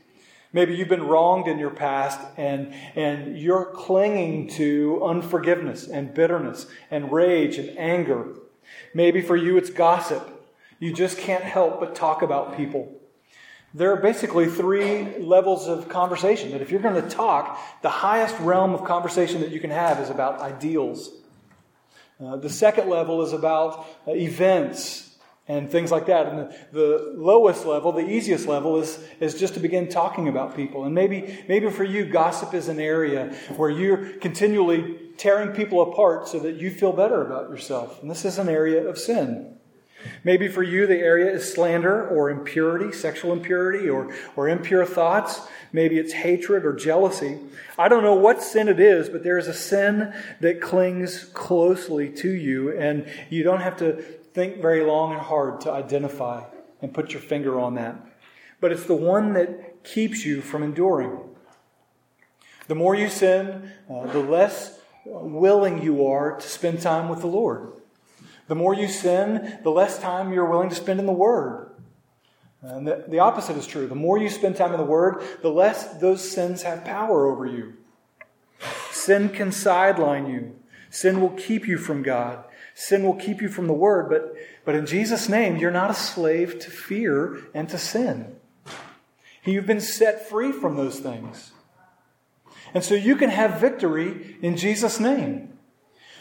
Maybe 0.53 0.75
you've 0.75 0.89
been 0.89 1.07
wronged 1.07 1.47
in 1.47 1.59
your 1.59 1.71
past 1.71 2.21
and, 2.37 2.75
and 2.97 3.39
you're 3.39 3.67
clinging 3.67 4.49
to 4.51 5.05
unforgiveness 5.05 5.87
and 5.87 6.15
bitterness 6.15 6.67
and 6.91 7.13
rage 7.13 7.59
and 7.59 7.77
anger. 7.79 8.35
Maybe 8.95 9.21
for 9.21 9.37
you 9.37 9.59
it's 9.59 9.71
gossip. 9.71 10.27
You 10.79 10.93
just 10.93 11.19
can't 11.19 11.45
help 11.45 11.81
but 11.81 11.95
talk 11.95 12.23
about 12.23 12.57
people. 12.57 12.95
There 13.75 13.93
are 13.93 14.01
basically 14.01 14.47
three 14.47 15.19
levels 15.19 15.69
of 15.69 15.91
conversation 15.91 16.53
that 16.53 16.63
if 16.63 16.71
you're 16.71 16.81
going 16.81 17.03
to 17.03 17.09
talk, 17.09 17.61
the 17.83 17.91
highest 17.91 18.39
realm 18.41 18.73
of 18.73 18.85
conversation 18.85 19.43
that 19.43 19.51
you 19.51 19.61
can 19.61 19.71
have 19.71 20.01
is 20.01 20.09
about 20.09 20.41
ideals. 20.41 21.11
Uh, 22.19 22.37
the 22.37 22.49
second 22.49 22.89
level 22.89 23.23
is 23.23 23.35
about 23.35 23.87
uh, 24.07 24.13
events 24.13 25.08
and 25.49 25.71
things 25.71 25.91
like 25.91 26.07
that. 26.07 26.27
And 26.27 26.39
the, 26.39 26.57
the, 26.73 27.15
lowest 27.17 27.65
level, 27.65 27.91
the 27.91 28.09
easiest 28.09 28.47
level, 28.47 28.79
is, 28.81 29.03
is 29.19 29.35
just 29.35 29.55
to 29.55 29.61
begin 29.61 29.89
talking 29.89 30.29
about 30.29 30.55
people. 30.55 30.85
And 30.85 30.95
maybe, 30.95 31.43
maybe 31.49 31.71
for 31.71 31.85
you, 31.85 32.05
gossip 32.05 32.55
is 32.55 32.69
an 32.69 32.79
area 32.79 33.35
where 33.57 33.71
you're 33.71 34.19
continually 34.19 34.99
tearing 35.17 35.51
people 35.51 35.83
apart 35.83 36.29
so 36.29 36.39
that 36.41 36.57
you 36.57 36.71
feel 36.71 36.93
better 36.93 37.25
about 37.25 37.51
yourself. 37.51 38.01
And 38.03 38.11
this 38.11 38.25
is 38.25 38.39
an 38.39 38.49
area 38.49 38.87
of 38.87 38.99
sin. 38.99 39.59
Maybe 40.23 40.47
for 40.47 40.63
you, 40.63 40.87
the 40.87 40.99
area 40.99 41.31
is 41.33 41.53
slander 41.53 42.07
or 42.09 42.31
impurity, 42.31 42.93
sexual 42.93 43.33
impurity 43.33 43.89
or, 43.89 44.15
or 44.37 44.49
impure 44.49 44.87
thoughts. 44.87 45.41
Maybe 45.73 45.99
it's 45.99 46.13
hatred 46.13 46.65
or 46.65 46.73
jealousy. 46.73 47.39
I 47.77 47.89
don't 47.89 48.05
know 48.05 48.15
what 48.15 48.43
sin 48.43 48.69
it 48.69 48.79
is, 48.79 49.09
but 49.09 49.25
there 49.25 49.39
is 49.39 49.49
a 49.49 49.55
sin 49.55 50.15
that 50.41 50.61
clings 50.61 51.25
closely 51.25 52.11
to 52.15 52.31
you, 52.31 52.77
and 52.79 53.07
you 53.29 53.43
don't 53.43 53.61
have 53.61 53.77
to 53.79 54.05
think 54.39 54.63
very 54.63 54.85
long 54.85 55.13
and 55.13 55.21
hard 55.21 55.61
to 55.63 55.73
identify 55.73 56.45
and 56.81 56.95
put 56.95 57.13
your 57.13 57.21
finger 57.21 57.59
on 57.59 57.75
that. 57.75 57.97
But 58.61 58.71
it's 58.71 58.85
the 58.85 58.95
one 58.95 59.33
that 59.33 59.83
keeps 59.83 60.25
you 60.25 60.41
from 60.43 60.63
enduring. 60.63 61.19
The 62.69 62.77
more 62.77 62.95
you 62.95 63.09
sin, 63.09 63.73
uh, 63.91 64.07
the 64.07 64.21
less 64.21 64.79
willing 65.05 65.83
you 65.83 66.07
are 66.07 66.39
to 66.39 66.49
spend 66.49 66.81
time 66.81 67.09
with 67.09 67.21
the 67.21 67.27
Lord. 67.27 67.73
The 68.47 68.55
more 68.55 68.75
you 68.75 68.87
sin, 68.87 69.59
the 69.65 69.71
less 69.71 69.99
time 69.99 70.33
you're 70.33 70.49
willing 70.49 70.69
to 70.69 70.77
spend 70.77 71.01
in 71.01 71.07
the 71.07 71.13
Word. 71.13 71.75
And 72.63 72.87
the, 72.87 73.07
the 73.09 73.19
opposite 73.19 73.57
is 73.57 73.67
true. 73.67 73.89
The 73.89 73.95
more 73.97 74.19
you 74.19 74.29
spend 74.29 74.55
time 74.55 74.71
in 74.71 74.79
the 74.79 74.85
Word, 74.85 75.21
the 75.43 75.51
less 75.51 75.99
those 75.99 76.29
sins 76.31 76.63
have 76.63 76.85
power 76.85 77.27
over 77.27 77.45
you. 77.45 77.75
Sin 78.93 79.31
can 79.31 79.51
sideline 79.51 80.27
you. 80.31 80.55
Sin 80.91 81.21
will 81.21 81.31
keep 81.31 81.67
you 81.67 81.77
from 81.77 82.05
God. 82.05 82.45
Sin 82.81 83.03
will 83.03 83.17
keep 83.17 83.43
you 83.43 83.49
from 83.49 83.67
the 83.67 83.73
word, 83.73 84.09
but, 84.09 84.37
but 84.65 84.77
in 84.77 84.87
Jesus' 84.87 85.29
name, 85.29 85.57
you're 85.57 85.69
not 85.69 85.91
a 85.91 85.95
slave 85.95 86.61
to 86.61 86.71
fear 86.71 87.41
and 87.53 87.69
to 87.71 87.77
sin. 87.77 88.37
You've 89.45 89.67
been 89.67 89.81
set 89.81 90.29
free 90.29 90.53
from 90.53 90.77
those 90.77 91.01
things. 91.01 91.51
And 92.73 92.85
so 92.85 92.95
you 92.95 93.17
can 93.17 93.31
have 93.31 93.61
victory 93.61 94.37
in 94.43 94.57
Jesus' 94.57 95.01
name. 95.01 95.59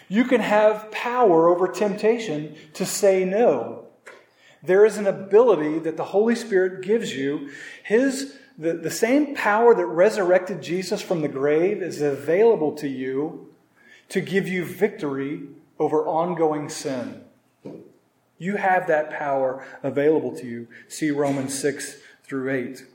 You 0.09 0.23
can 0.23 0.41
have 0.41 0.89
power 0.89 1.47
over 1.47 1.67
temptation 1.67 2.55
to 2.73 2.87
say 2.87 3.23
no. 3.23 3.85
There 4.63 4.83
is 4.83 4.97
an 4.97 5.05
ability 5.05 5.77
that 5.77 5.95
the 5.95 6.05
Holy 6.05 6.33
Spirit 6.33 6.81
gives 6.81 7.15
you. 7.15 7.51
His, 7.83 8.35
the, 8.57 8.73
the 8.73 8.89
same 8.89 9.35
power 9.35 9.75
that 9.75 9.85
resurrected 9.85 10.63
Jesus 10.63 11.03
from 11.03 11.21
the 11.21 11.27
grave 11.27 11.83
is 11.83 12.01
available 12.01 12.71
to 12.77 12.87
you 12.87 13.53
to 14.09 14.21
give 14.21 14.47
you 14.47 14.65
victory 14.65 15.49
over 15.79 16.05
ongoing 16.05 16.69
sin. 16.69 17.23
You 18.37 18.55
have 18.57 18.87
that 18.87 19.09
power 19.11 19.65
available 19.83 20.35
to 20.37 20.45
you. 20.45 20.67
See 20.87 21.11
Romans 21.11 21.57
6 21.59 21.97
through 22.23 22.51
8. 22.51 22.85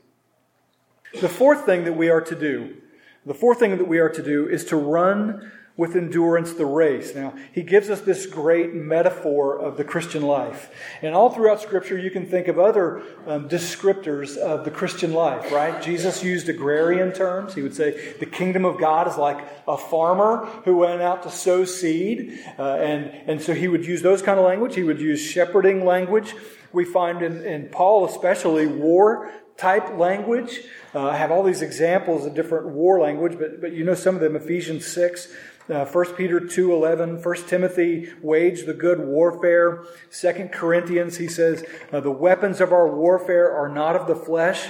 The 1.21 1.29
fourth 1.29 1.65
thing 1.65 1.83
that 1.83 1.93
we 1.93 2.09
are 2.09 2.21
to 2.21 2.35
do, 2.35 2.77
the 3.25 3.33
fourth 3.33 3.59
thing 3.59 3.77
that 3.77 3.87
we 3.87 3.99
are 3.99 4.09
to 4.09 4.23
do 4.23 4.47
is 4.47 4.65
to 4.65 4.75
run 4.75 5.51
with 5.75 5.95
endurance 5.95 6.53
the 6.53 6.65
race. 6.65 7.15
Now, 7.15 7.33
he 7.51 7.63
gives 7.63 7.89
us 7.89 8.01
this 8.01 8.27
great 8.27 8.75
metaphor 8.75 9.57
of 9.57 9.75
the 9.75 9.83
Christian 9.83 10.21
life. 10.21 10.71
And 11.01 11.15
all 11.15 11.31
throughout 11.31 11.61
Scripture, 11.61 11.97
you 11.97 12.11
can 12.11 12.27
think 12.27 12.47
of 12.47 12.59
other 12.59 13.01
um, 13.25 13.49
descriptors 13.49 14.37
of 14.37 14.65
the 14.65 14.71
Christian 14.71 15.13
life, 15.13 15.51
right? 15.51 15.81
Jesus 15.81 16.23
used 16.23 16.47
agrarian 16.47 17.11
terms. 17.11 17.55
He 17.55 17.63
would 17.63 17.75
say 17.75 18.13
the 18.19 18.27
kingdom 18.27 18.65
of 18.65 18.79
God 18.79 19.07
is 19.07 19.17
like 19.17 19.43
a 19.67 19.75
farmer 19.75 20.45
who 20.63 20.77
went 20.77 21.01
out 21.01 21.23
to 21.23 21.31
sow 21.31 21.65
seed. 21.65 22.39
Uh, 22.59 22.75
and, 22.75 23.05
and 23.27 23.41
so 23.41 23.55
he 23.55 23.67
would 23.67 23.85
use 23.85 24.03
those 24.03 24.21
kind 24.21 24.37
of 24.37 24.45
language. 24.45 24.75
He 24.75 24.83
would 24.83 25.01
use 25.01 25.19
shepherding 25.19 25.85
language. 25.85 26.35
We 26.71 26.85
find 26.85 27.23
in, 27.23 27.43
in 27.43 27.69
Paul, 27.69 28.05
especially, 28.05 28.67
war 28.67 29.31
type 29.57 29.97
language. 29.97 30.61
Uh, 30.95 31.09
I 31.09 31.17
have 31.17 31.31
all 31.31 31.43
these 31.43 31.61
examples 31.61 32.25
of 32.25 32.33
different 32.33 32.67
war 32.69 32.99
language, 32.99 33.37
but, 33.37 33.61
but 33.61 33.73
you 33.73 33.83
know 33.83 33.93
some 33.93 34.15
of 34.15 34.21
them. 34.21 34.35
Ephesians 34.35 34.85
6 34.85 35.31
Uh, 35.69 35.85
1 35.85 36.05
Peter 36.15 36.41
2.11, 36.41 37.23
1 37.23 37.35
Timothy, 37.47 38.09
wage 38.21 38.65
the 38.65 38.73
good 38.73 38.99
warfare. 38.99 39.83
2 40.11 40.49
Corinthians, 40.51 41.17
he 41.17 41.27
says, 41.27 41.63
the 41.91 42.11
weapons 42.11 42.59
of 42.59 42.73
our 42.73 42.93
warfare 42.93 43.49
are 43.51 43.69
not 43.69 43.95
of 43.95 44.07
the 44.07 44.15
flesh, 44.15 44.67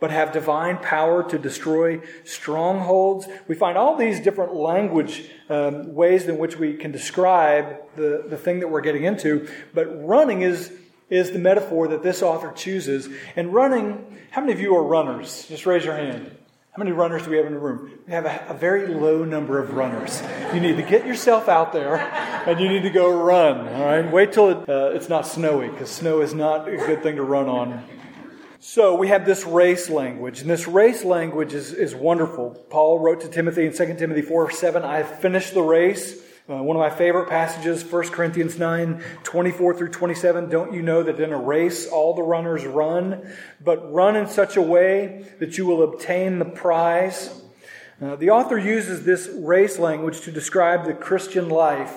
but 0.00 0.10
have 0.10 0.32
divine 0.32 0.78
power 0.78 1.22
to 1.28 1.38
destroy 1.38 2.00
strongholds. 2.24 3.26
We 3.46 3.54
find 3.54 3.76
all 3.76 3.96
these 3.96 4.18
different 4.18 4.54
language 4.54 5.30
um, 5.50 5.94
ways 5.94 6.26
in 6.26 6.38
which 6.38 6.56
we 6.56 6.74
can 6.74 6.90
describe 6.90 7.76
the, 7.96 8.24
the 8.26 8.38
thing 8.38 8.60
that 8.60 8.68
we're 8.68 8.80
getting 8.80 9.04
into. 9.04 9.46
But 9.74 10.06
running 10.06 10.40
is, 10.40 10.72
is 11.10 11.32
the 11.32 11.38
metaphor 11.38 11.88
that 11.88 12.02
this 12.02 12.22
author 12.22 12.50
chooses. 12.52 13.10
And 13.36 13.52
running, 13.52 14.18
how 14.30 14.40
many 14.40 14.54
of 14.54 14.60
you 14.60 14.74
are 14.74 14.82
runners? 14.82 15.46
Just 15.48 15.66
raise 15.66 15.84
your 15.84 15.96
hand. 15.96 16.34
How 16.72 16.78
many 16.78 16.92
runners 16.92 17.24
do 17.24 17.30
we 17.30 17.36
have 17.36 17.46
in 17.46 17.52
the 17.52 17.58
room? 17.58 17.90
We 18.06 18.12
have 18.12 18.26
a, 18.26 18.46
a, 18.48 18.54
very 18.54 18.86
low 18.86 19.24
number 19.24 19.58
of 19.58 19.74
runners. 19.74 20.22
You 20.54 20.60
need 20.60 20.76
to 20.76 20.84
get 20.84 21.04
yourself 21.04 21.48
out 21.48 21.72
there 21.72 21.96
and 22.46 22.60
you 22.60 22.68
need 22.68 22.84
to 22.84 22.90
go 22.90 23.10
run. 23.10 23.66
All 23.74 23.84
right, 23.84 24.08
wait 24.08 24.32
till 24.32 24.50
it, 24.50 24.68
uh, 24.68 24.92
it's 24.94 25.08
not 25.08 25.26
snowy 25.26 25.68
because 25.68 25.90
snow 25.90 26.20
is 26.20 26.32
not 26.32 26.68
a 26.68 26.76
good 26.76 27.02
thing 27.02 27.16
to 27.16 27.24
run 27.24 27.48
on. 27.48 27.84
So 28.60 28.94
we 28.94 29.08
have 29.08 29.26
this 29.26 29.44
race 29.44 29.90
language, 29.90 30.42
and 30.42 30.50
this 30.50 30.68
race 30.68 31.02
language 31.02 31.54
is, 31.54 31.72
is 31.72 31.94
wonderful. 31.94 32.50
Paul 32.70 33.00
wrote 33.00 33.22
to 33.22 33.28
Timothy 33.28 33.66
in 33.66 33.72
2 33.72 33.94
Timothy 33.94 34.22
4 34.22 34.52
7, 34.52 34.84
I 34.84 34.98
have 34.98 35.18
finished 35.18 35.54
the 35.54 35.62
race. 35.62 36.22
Uh, 36.50 36.60
one 36.60 36.76
of 36.76 36.80
my 36.80 36.90
favorite 36.90 37.28
passages, 37.28 37.84
1 37.84 38.08
Corinthians 38.08 38.58
9 38.58 39.00
24 39.22 39.74
through 39.74 39.88
27. 39.88 40.50
Don't 40.50 40.72
you 40.72 40.82
know 40.82 41.00
that 41.00 41.20
in 41.20 41.32
a 41.32 41.38
race 41.38 41.86
all 41.86 42.12
the 42.12 42.24
runners 42.24 42.64
run, 42.64 43.32
but 43.60 43.92
run 43.92 44.16
in 44.16 44.26
such 44.26 44.56
a 44.56 44.62
way 44.62 45.24
that 45.38 45.56
you 45.56 45.64
will 45.64 45.84
obtain 45.84 46.40
the 46.40 46.44
prize? 46.44 47.40
Uh, 48.02 48.16
the 48.16 48.30
author 48.30 48.58
uses 48.58 49.04
this 49.04 49.30
race 49.32 49.78
language 49.78 50.22
to 50.22 50.32
describe 50.32 50.86
the 50.86 50.94
Christian 50.94 51.48
life. 51.48 51.94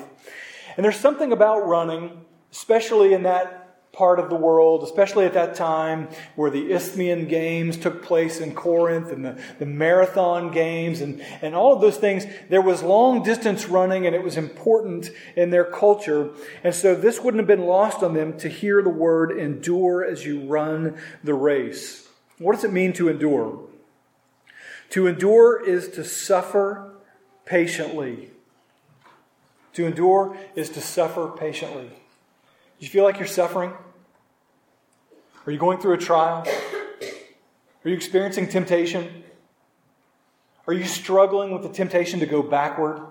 And 0.77 0.83
there's 0.83 0.99
something 0.99 1.31
about 1.31 1.67
running, 1.67 2.23
especially 2.51 3.13
in 3.13 3.23
that 3.23 3.62
part 3.93 4.19
of 4.19 4.31
the 4.31 4.35
world, 4.35 4.81
especially 4.81 5.23
at 5.23 5.33
that 5.35 5.53
time 5.53 6.09
where 6.35 6.49
the 6.49 6.71
Isthmian 6.71 7.27
Games 7.27 7.77
took 7.77 8.01
place 8.01 8.41
in 8.41 8.55
Corinth 8.55 9.11
and 9.11 9.23
the, 9.23 9.39
the 9.59 9.67
Marathon 9.67 10.51
Games 10.51 10.99
and, 10.99 11.21
and 11.43 11.53
all 11.53 11.73
of 11.73 11.79
those 11.79 11.97
things, 11.97 12.25
there 12.49 12.61
was 12.61 12.81
long 12.81 13.21
distance 13.21 13.67
running 13.67 14.07
and 14.07 14.15
it 14.15 14.23
was 14.23 14.35
important 14.35 15.11
in 15.35 15.51
their 15.51 15.63
culture. 15.63 16.31
And 16.63 16.73
so 16.73 16.95
this 16.95 17.21
wouldn't 17.21 17.39
have 17.39 17.47
been 17.47 17.67
lost 17.67 18.01
on 18.01 18.15
them 18.15 18.35
to 18.39 18.49
hear 18.49 18.81
the 18.81 18.89
word 18.89 19.31
endure 19.37 20.03
as 20.03 20.25
you 20.25 20.41
run 20.41 20.97
the 21.23 21.35
race. 21.35 22.07
What 22.39 22.55
does 22.55 22.63
it 22.63 22.73
mean 22.73 22.93
to 22.93 23.09
endure? 23.09 23.63
To 24.89 25.05
endure 25.05 25.63
is 25.63 25.89
to 25.89 26.03
suffer 26.03 26.95
patiently. 27.45 28.31
To 29.73 29.85
endure 29.85 30.35
is 30.55 30.71
to 30.71 30.81
suffer 30.81 31.27
patiently. 31.27 31.91
Do 32.79 32.85
you 32.85 32.89
feel 32.89 33.03
like 33.03 33.17
you're 33.17 33.27
suffering? 33.27 33.73
Are 35.45 35.51
you 35.51 35.57
going 35.57 35.79
through 35.79 35.93
a 35.93 35.97
trial? 35.97 36.45
Are 37.83 37.89
you 37.89 37.95
experiencing 37.95 38.47
temptation? 38.47 39.23
Are 40.67 40.73
you 40.73 40.85
struggling 40.85 41.51
with 41.51 41.63
the 41.63 41.69
temptation 41.69 42.19
to 42.21 42.25
go 42.25 42.41
backward? 42.41 43.01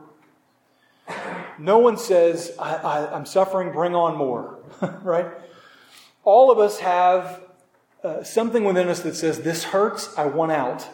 No 1.59 1.79
one 1.79 1.99
says, 1.99 2.53
I, 2.59 3.15
am 3.15 3.27
suffering, 3.27 3.73
bring 3.73 3.95
on 3.95 4.17
more, 4.17 4.59
right? 5.03 5.27
All 6.25 6.51
of 6.51 6.59
us 6.59 6.79
have 6.81 7.41
uh, 8.03 8.23
something 8.25 8.65
within 8.65 8.89
us 8.89 9.01
that 9.01 9.15
says, 9.15 9.43
This 9.43 9.65
hurts, 9.65 10.17
I 10.17 10.27
want 10.27 10.53
out. 10.53 10.89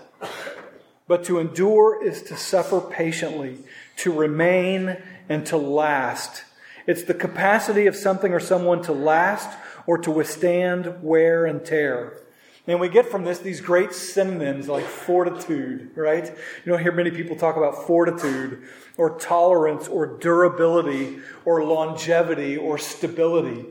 But 1.07 1.25
to 1.25 1.39
endure 1.39 2.05
is 2.05 2.23
to 2.25 2.37
suffer 2.37 2.81
patiently, 2.81 3.59
to 3.99 4.13
remain 4.13 4.99
and 5.29 5.47
to 5.47 5.57
last 5.57 6.45
it's 6.89 7.03
the 7.03 7.13
capacity 7.13 7.87
of 7.87 7.95
something 7.95 8.33
or 8.33 8.41
someone 8.41 8.81
to 8.85 8.93
last 8.93 9.59
or 9.87 9.99
to 9.99 10.11
withstand 10.11 11.03
wear 11.03 11.45
and 11.45 11.63
tear. 11.63 12.23
And 12.67 12.81
we 12.81 12.89
get 12.89 13.11
from 13.11 13.25
this 13.25 13.41
these 13.41 13.61
great 13.61 13.93
synonyms 13.93 14.69
like 14.69 14.85
fortitude, 14.85 15.91
right? 15.95 16.25
You 16.25 16.73
don't 16.73 16.81
hear 16.81 16.93
many 16.93 17.11
people 17.11 17.37
talk 17.37 17.59
about 17.59 17.87
fortitude 17.87 18.63
or 18.97 19.19
tolerance 19.19 19.87
or 19.87 20.19
durability 20.19 21.19
or 21.45 21.63
longevity 21.63 22.57
or 22.57 22.79
stability. 22.79 23.67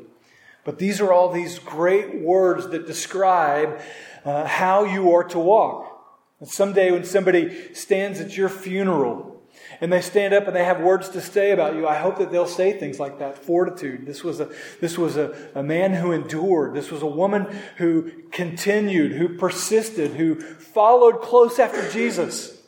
But 0.64 0.78
these 0.78 1.02
are 1.02 1.12
all 1.12 1.32
these 1.32 1.58
great 1.58 2.22
words 2.22 2.70
that 2.70 2.86
describe 2.86 3.82
uh, 4.26 4.46
how 4.46 4.84
you 4.84 5.14
are 5.14 5.24
to 5.24 5.40
walk. 5.40 6.06
And 6.40 6.48
someday 6.48 6.92
when 6.92 7.04
somebody 7.04 7.74
stands 7.74 8.22
at 8.22 8.38
your 8.38 8.50
funeral 8.50 9.37
and 9.80 9.92
they 9.92 10.02
stand 10.02 10.34
up 10.34 10.48
and 10.48 10.56
they 10.56 10.64
have 10.64 10.82
words 10.82 11.10
to 11.10 11.22
say 11.22 11.52
about 11.52 11.76
you, 11.76 11.88
I 11.88 11.98
hope 11.98 12.18
that 12.18 12.32
they'll 12.32 12.48
say 12.48 12.78
things 12.78 13.00
like 13.00 13.20
that. 13.20 13.38
Fortitude. 13.38 14.06
This 14.06 14.24
was 14.24 14.40
a, 14.40 14.50
this 14.82 14.98
was 14.98 15.18
a, 15.18 15.36
a 15.54 15.64
man 15.64 15.94
who 15.94 16.12
endured. 16.12 16.74
This 16.74 16.92
was 16.92 17.02
a 17.02 17.08
woman 17.08 17.48
who 17.78 18.12
continued, 18.32 19.14
who 19.14 19.38
persisted, 19.38 20.12
who 20.12 20.40
followed 20.40 21.22
close 21.22 21.60
after 21.60 21.90
Jesus 21.92 22.62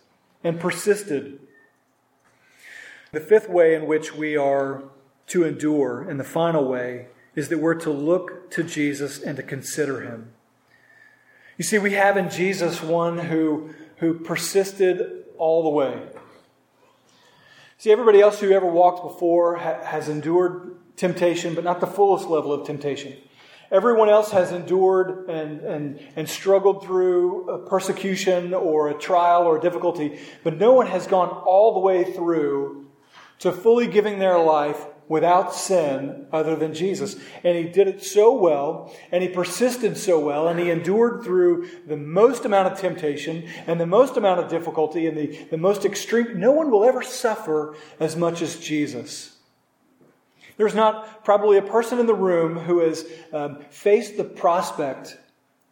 and 0.43 0.59
persisted. 0.59 1.39
The 3.11 3.19
fifth 3.19 3.49
way 3.49 3.73
in 3.73 3.87
which 3.87 4.13
we 4.15 4.37
are 4.37 4.83
to 5.27 5.43
endure, 5.43 6.01
and 6.01 6.19
the 6.19 6.23
final 6.23 6.65
way, 6.65 7.07
is 7.35 7.49
that 7.49 7.59
we're 7.59 7.75
to 7.75 7.91
look 7.91 8.51
to 8.51 8.63
Jesus 8.63 9.21
and 9.21 9.37
to 9.37 9.43
consider 9.43 10.01
him. 10.01 10.31
You 11.57 11.63
see, 11.63 11.77
we 11.77 11.93
have 11.93 12.17
in 12.17 12.29
Jesus 12.29 12.81
one 12.81 13.17
who, 13.17 13.71
who 13.97 14.13
persisted 14.13 15.25
all 15.37 15.63
the 15.63 15.69
way. 15.69 16.01
See, 17.79 17.93
everybody 17.93 18.19
else 18.19 18.41
who 18.41 18.51
ever 18.51 18.65
walked 18.65 19.03
before 19.03 19.55
ha- 19.55 19.81
has 19.85 20.09
endured 20.09 20.75
temptation, 20.97 21.55
but 21.55 21.63
not 21.63 21.79
the 21.79 21.87
fullest 21.87 22.27
level 22.27 22.51
of 22.51 22.67
temptation. 22.67 23.15
Everyone 23.71 24.09
else 24.09 24.31
has 24.31 24.51
endured 24.51 25.29
and, 25.29 25.61
and, 25.61 25.99
and 26.17 26.27
struggled 26.27 26.83
through 26.83 27.65
persecution 27.69 28.53
or 28.53 28.89
a 28.89 28.93
trial 28.93 29.43
or 29.43 29.59
a 29.59 29.61
difficulty, 29.61 30.19
but 30.43 30.57
no 30.57 30.73
one 30.73 30.87
has 30.87 31.07
gone 31.07 31.29
all 31.29 31.73
the 31.73 31.79
way 31.79 32.03
through 32.03 32.89
to 33.39 33.53
fully 33.53 33.87
giving 33.87 34.19
their 34.19 34.39
life 34.39 34.85
without 35.09 35.53
sin 35.53 36.27
other 36.31 36.55
than 36.55 36.73
Jesus. 36.73 37.17
And 37.43 37.57
he 37.57 37.65
did 37.65 37.87
it 37.89 38.01
so 38.01 38.33
well, 38.33 38.95
and 39.11 39.21
he 39.21 39.27
persisted 39.27 39.97
so 39.97 40.19
well, 40.19 40.47
and 40.47 40.59
he 40.59 40.69
endured 40.69 41.23
through 41.23 41.67
the 41.85 41.97
most 41.97 42.45
amount 42.45 42.71
of 42.71 42.79
temptation 42.79 43.49
and 43.67 43.81
the 43.81 43.87
most 43.87 44.15
amount 44.15 44.39
of 44.39 44.49
difficulty 44.49 45.07
and 45.07 45.17
the, 45.17 45.47
the 45.49 45.57
most 45.57 45.83
extreme. 45.83 46.39
No 46.39 46.51
one 46.51 46.71
will 46.71 46.85
ever 46.85 47.01
suffer 47.01 47.75
as 47.99 48.15
much 48.15 48.41
as 48.41 48.57
Jesus. 48.57 49.35
There's 50.57 50.75
not 50.75 51.25
probably 51.25 51.57
a 51.57 51.63
person 51.63 51.99
in 51.99 52.05
the 52.05 52.13
room 52.13 52.57
who 52.57 52.79
has 52.79 53.05
um, 53.33 53.59
faced 53.71 54.15
the 54.15 54.23
prospect 54.23 55.17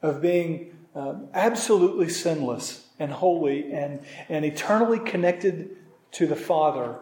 of 0.02 0.21
being 0.21 0.76
um, 0.95 1.28
absolutely 1.34 2.10
sinless 2.10 2.88
and 2.97 3.12
holy 3.12 3.71
and, 3.71 4.00
and 4.30 4.43
eternally 4.45 5.00
connected 5.00 5.78
to 6.13 6.26
the 6.26 6.36
Father 6.36 7.00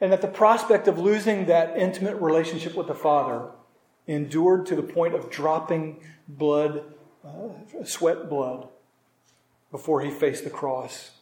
and 0.00 0.12
that 0.12 0.22
the 0.22 0.28
prospect 0.28 0.88
of 0.88 0.98
losing 0.98 1.46
that 1.46 1.76
intimate 1.76 2.16
relationship 2.16 2.74
with 2.74 2.86
the 2.86 2.94
Father 2.94 3.50
endured 4.06 4.66
to 4.66 4.76
the 4.76 4.82
point 4.82 5.14
of 5.14 5.30
dropping 5.30 6.00
blood, 6.26 6.84
uh, 7.24 7.84
sweat 7.84 8.28
blood, 8.28 8.68
before 9.70 10.00
he 10.00 10.10
faced 10.10 10.44
the 10.44 10.50
cross. 10.50 11.12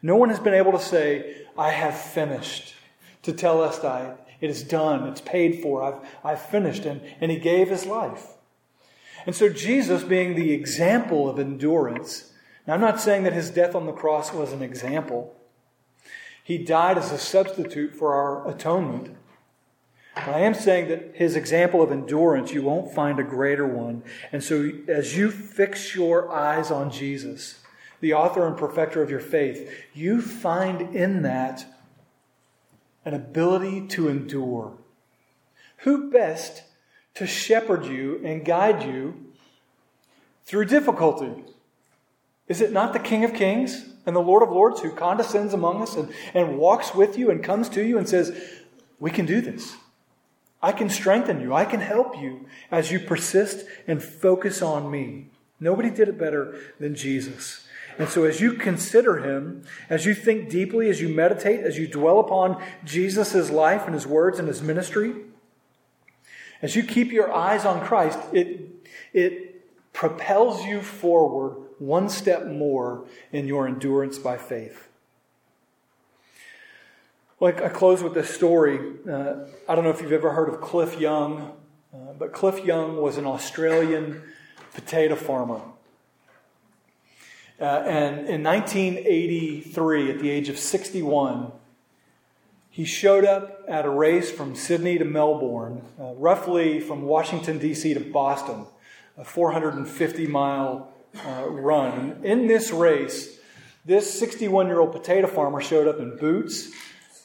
No 0.00 0.16
one 0.16 0.30
has 0.30 0.40
been 0.40 0.54
able 0.54 0.72
to 0.72 0.80
say, 0.80 1.46
I 1.58 1.70
have 1.70 1.98
finished, 1.98 2.74
to 3.22 3.32
tell 3.32 3.62
us 3.62 3.84
I, 3.84 4.14
it 4.40 4.50
is 4.50 4.62
done, 4.62 5.06
it's 5.08 5.20
paid 5.20 5.62
for, 5.62 5.82
I've, 5.82 6.08
I've 6.24 6.42
finished. 6.42 6.84
And, 6.84 7.00
and 7.20 7.30
he 7.30 7.38
gave 7.38 7.68
his 7.68 7.86
life. 7.86 8.26
And 9.26 9.34
so, 9.36 9.48
Jesus, 9.48 10.02
being 10.02 10.34
the 10.34 10.52
example 10.52 11.28
of 11.28 11.38
endurance, 11.38 12.32
now 12.66 12.74
I'm 12.74 12.80
not 12.80 13.00
saying 13.00 13.22
that 13.24 13.32
his 13.32 13.50
death 13.50 13.74
on 13.74 13.86
the 13.86 13.92
cross 13.92 14.32
was 14.32 14.52
an 14.52 14.62
example. 14.62 15.36
He 16.42 16.58
died 16.58 16.98
as 16.98 17.12
a 17.12 17.18
substitute 17.18 17.94
for 17.94 18.14
our 18.14 18.48
atonement. 18.48 19.16
But 20.14 20.28
I 20.28 20.40
am 20.40 20.54
saying 20.54 20.88
that 20.88 21.12
his 21.14 21.36
example 21.36 21.82
of 21.82 21.90
endurance, 21.90 22.52
you 22.52 22.62
won't 22.62 22.94
find 22.94 23.18
a 23.18 23.24
greater 23.24 23.66
one. 23.66 24.02
And 24.30 24.42
so, 24.42 24.70
as 24.88 25.16
you 25.16 25.30
fix 25.30 25.94
your 25.94 26.30
eyes 26.30 26.70
on 26.70 26.90
Jesus, 26.90 27.60
the 28.00 28.12
author 28.12 28.46
and 28.46 28.56
perfecter 28.56 29.02
of 29.02 29.10
your 29.10 29.20
faith, 29.20 29.72
you 29.94 30.20
find 30.20 30.94
in 30.94 31.22
that 31.22 31.64
an 33.04 33.14
ability 33.14 33.86
to 33.88 34.08
endure. 34.08 34.74
Who 35.78 36.10
best 36.10 36.64
to 37.14 37.26
shepherd 37.26 37.86
you 37.86 38.20
and 38.24 38.44
guide 38.44 38.82
you 38.82 39.32
through 40.44 40.66
difficulty? 40.66 41.44
Is 42.48 42.60
it 42.60 42.72
not 42.72 42.92
the 42.92 42.98
King 42.98 43.24
of 43.24 43.32
Kings? 43.32 43.91
And 44.06 44.16
the 44.16 44.20
Lord 44.20 44.42
of 44.42 44.50
Lords 44.50 44.80
who 44.80 44.90
condescends 44.90 45.54
among 45.54 45.82
us 45.82 45.96
and, 45.96 46.12
and 46.34 46.58
walks 46.58 46.94
with 46.94 47.16
you 47.16 47.30
and 47.30 47.42
comes 47.42 47.68
to 47.70 47.84
you 47.84 47.98
and 47.98 48.08
says, 48.08 48.36
We 48.98 49.10
can 49.10 49.26
do 49.26 49.40
this. 49.40 49.76
I 50.62 50.72
can 50.72 50.88
strengthen 50.88 51.40
you. 51.40 51.54
I 51.54 51.64
can 51.64 51.80
help 51.80 52.20
you 52.20 52.46
as 52.70 52.92
you 52.92 53.00
persist 53.00 53.66
and 53.86 54.02
focus 54.02 54.62
on 54.62 54.90
me. 54.90 55.26
Nobody 55.58 55.90
did 55.90 56.08
it 56.08 56.18
better 56.18 56.58
than 56.78 56.94
Jesus. 56.94 57.66
And 57.98 58.08
so, 58.08 58.24
as 58.24 58.40
you 58.40 58.54
consider 58.54 59.18
him, 59.18 59.64
as 59.90 60.06
you 60.06 60.14
think 60.14 60.48
deeply, 60.48 60.88
as 60.88 61.00
you 61.00 61.08
meditate, 61.08 61.60
as 61.60 61.78
you 61.78 61.86
dwell 61.86 62.20
upon 62.20 62.62
Jesus' 62.84 63.50
life 63.50 63.84
and 63.84 63.94
his 63.94 64.06
words 64.06 64.38
and 64.38 64.48
his 64.48 64.62
ministry, 64.62 65.14
as 66.62 66.74
you 66.74 66.84
keep 66.84 67.12
your 67.12 67.32
eyes 67.32 67.64
on 67.64 67.84
Christ, 67.84 68.18
it, 68.32 68.70
it 69.12 69.92
propels 69.92 70.64
you 70.64 70.80
forward 70.80 71.56
one 71.82 72.08
step 72.08 72.46
more 72.46 73.04
in 73.32 73.46
your 73.46 73.66
endurance 73.66 74.18
by 74.18 74.38
faith. 74.38 74.88
Like 77.40 77.60
I 77.60 77.68
close 77.68 78.02
with 78.02 78.14
this 78.14 78.32
story. 78.32 78.78
Uh, 79.08 79.46
I 79.68 79.74
don't 79.74 79.82
know 79.82 79.90
if 79.90 80.00
you've 80.00 80.12
ever 80.12 80.32
heard 80.32 80.48
of 80.48 80.60
Cliff 80.60 81.00
Young, 81.00 81.56
uh, 81.92 82.12
but 82.16 82.32
Cliff 82.32 82.64
Young 82.64 82.98
was 83.02 83.18
an 83.18 83.26
Australian 83.26 84.22
potato 84.74 85.16
farmer. 85.16 85.60
Uh, 87.60 87.64
and 87.84 88.28
in 88.28 88.42
1983, 88.44 90.10
at 90.10 90.18
the 90.20 90.30
age 90.30 90.48
of 90.48 90.58
61, 90.58 91.50
he 92.70 92.84
showed 92.84 93.24
up 93.24 93.64
at 93.68 93.84
a 93.84 93.90
race 93.90 94.30
from 94.30 94.54
Sydney 94.54 94.98
to 94.98 95.04
Melbourne, 95.04 95.82
uh, 96.00 96.14
roughly 96.14 96.78
from 96.78 97.02
Washington, 97.02 97.58
D.C. 97.58 97.92
to 97.94 98.00
Boston, 98.00 98.66
a 99.18 99.24
450 99.24 100.26
mile 100.28 100.91
uh, 101.26 101.44
run. 101.48 102.20
In 102.22 102.46
this 102.46 102.70
race, 102.70 103.38
this 103.84 104.18
61 104.18 104.66
year 104.66 104.80
old 104.80 104.92
potato 104.92 105.26
farmer 105.26 105.60
showed 105.60 105.88
up 105.88 105.98
in 105.98 106.16
boots 106.16 106.70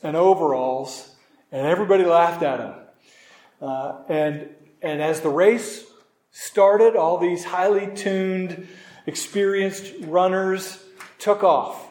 and 0.04 0.16
overalls, 0.16 1.16
and 1.52 1.66
everybody 1.66 2.04
laughed 2.04 2.44
at 2.44 2.60
him. 2.60 2.74
Uh, 3.62 4.02
and, 4.10 4.50
and 4.82 5.02
as 5.02 5.22
the 5.22 5.30
race 5.30 5.84
started, 6.32 6.96
all 6.96 7.18
these 7.18 7.44
highly 7.44 7.94
tuned, 7.96 8.68
experienced 9.06 9.94
runners 10.02 10.84
took 11.18 11.44
off. 11.44 11.88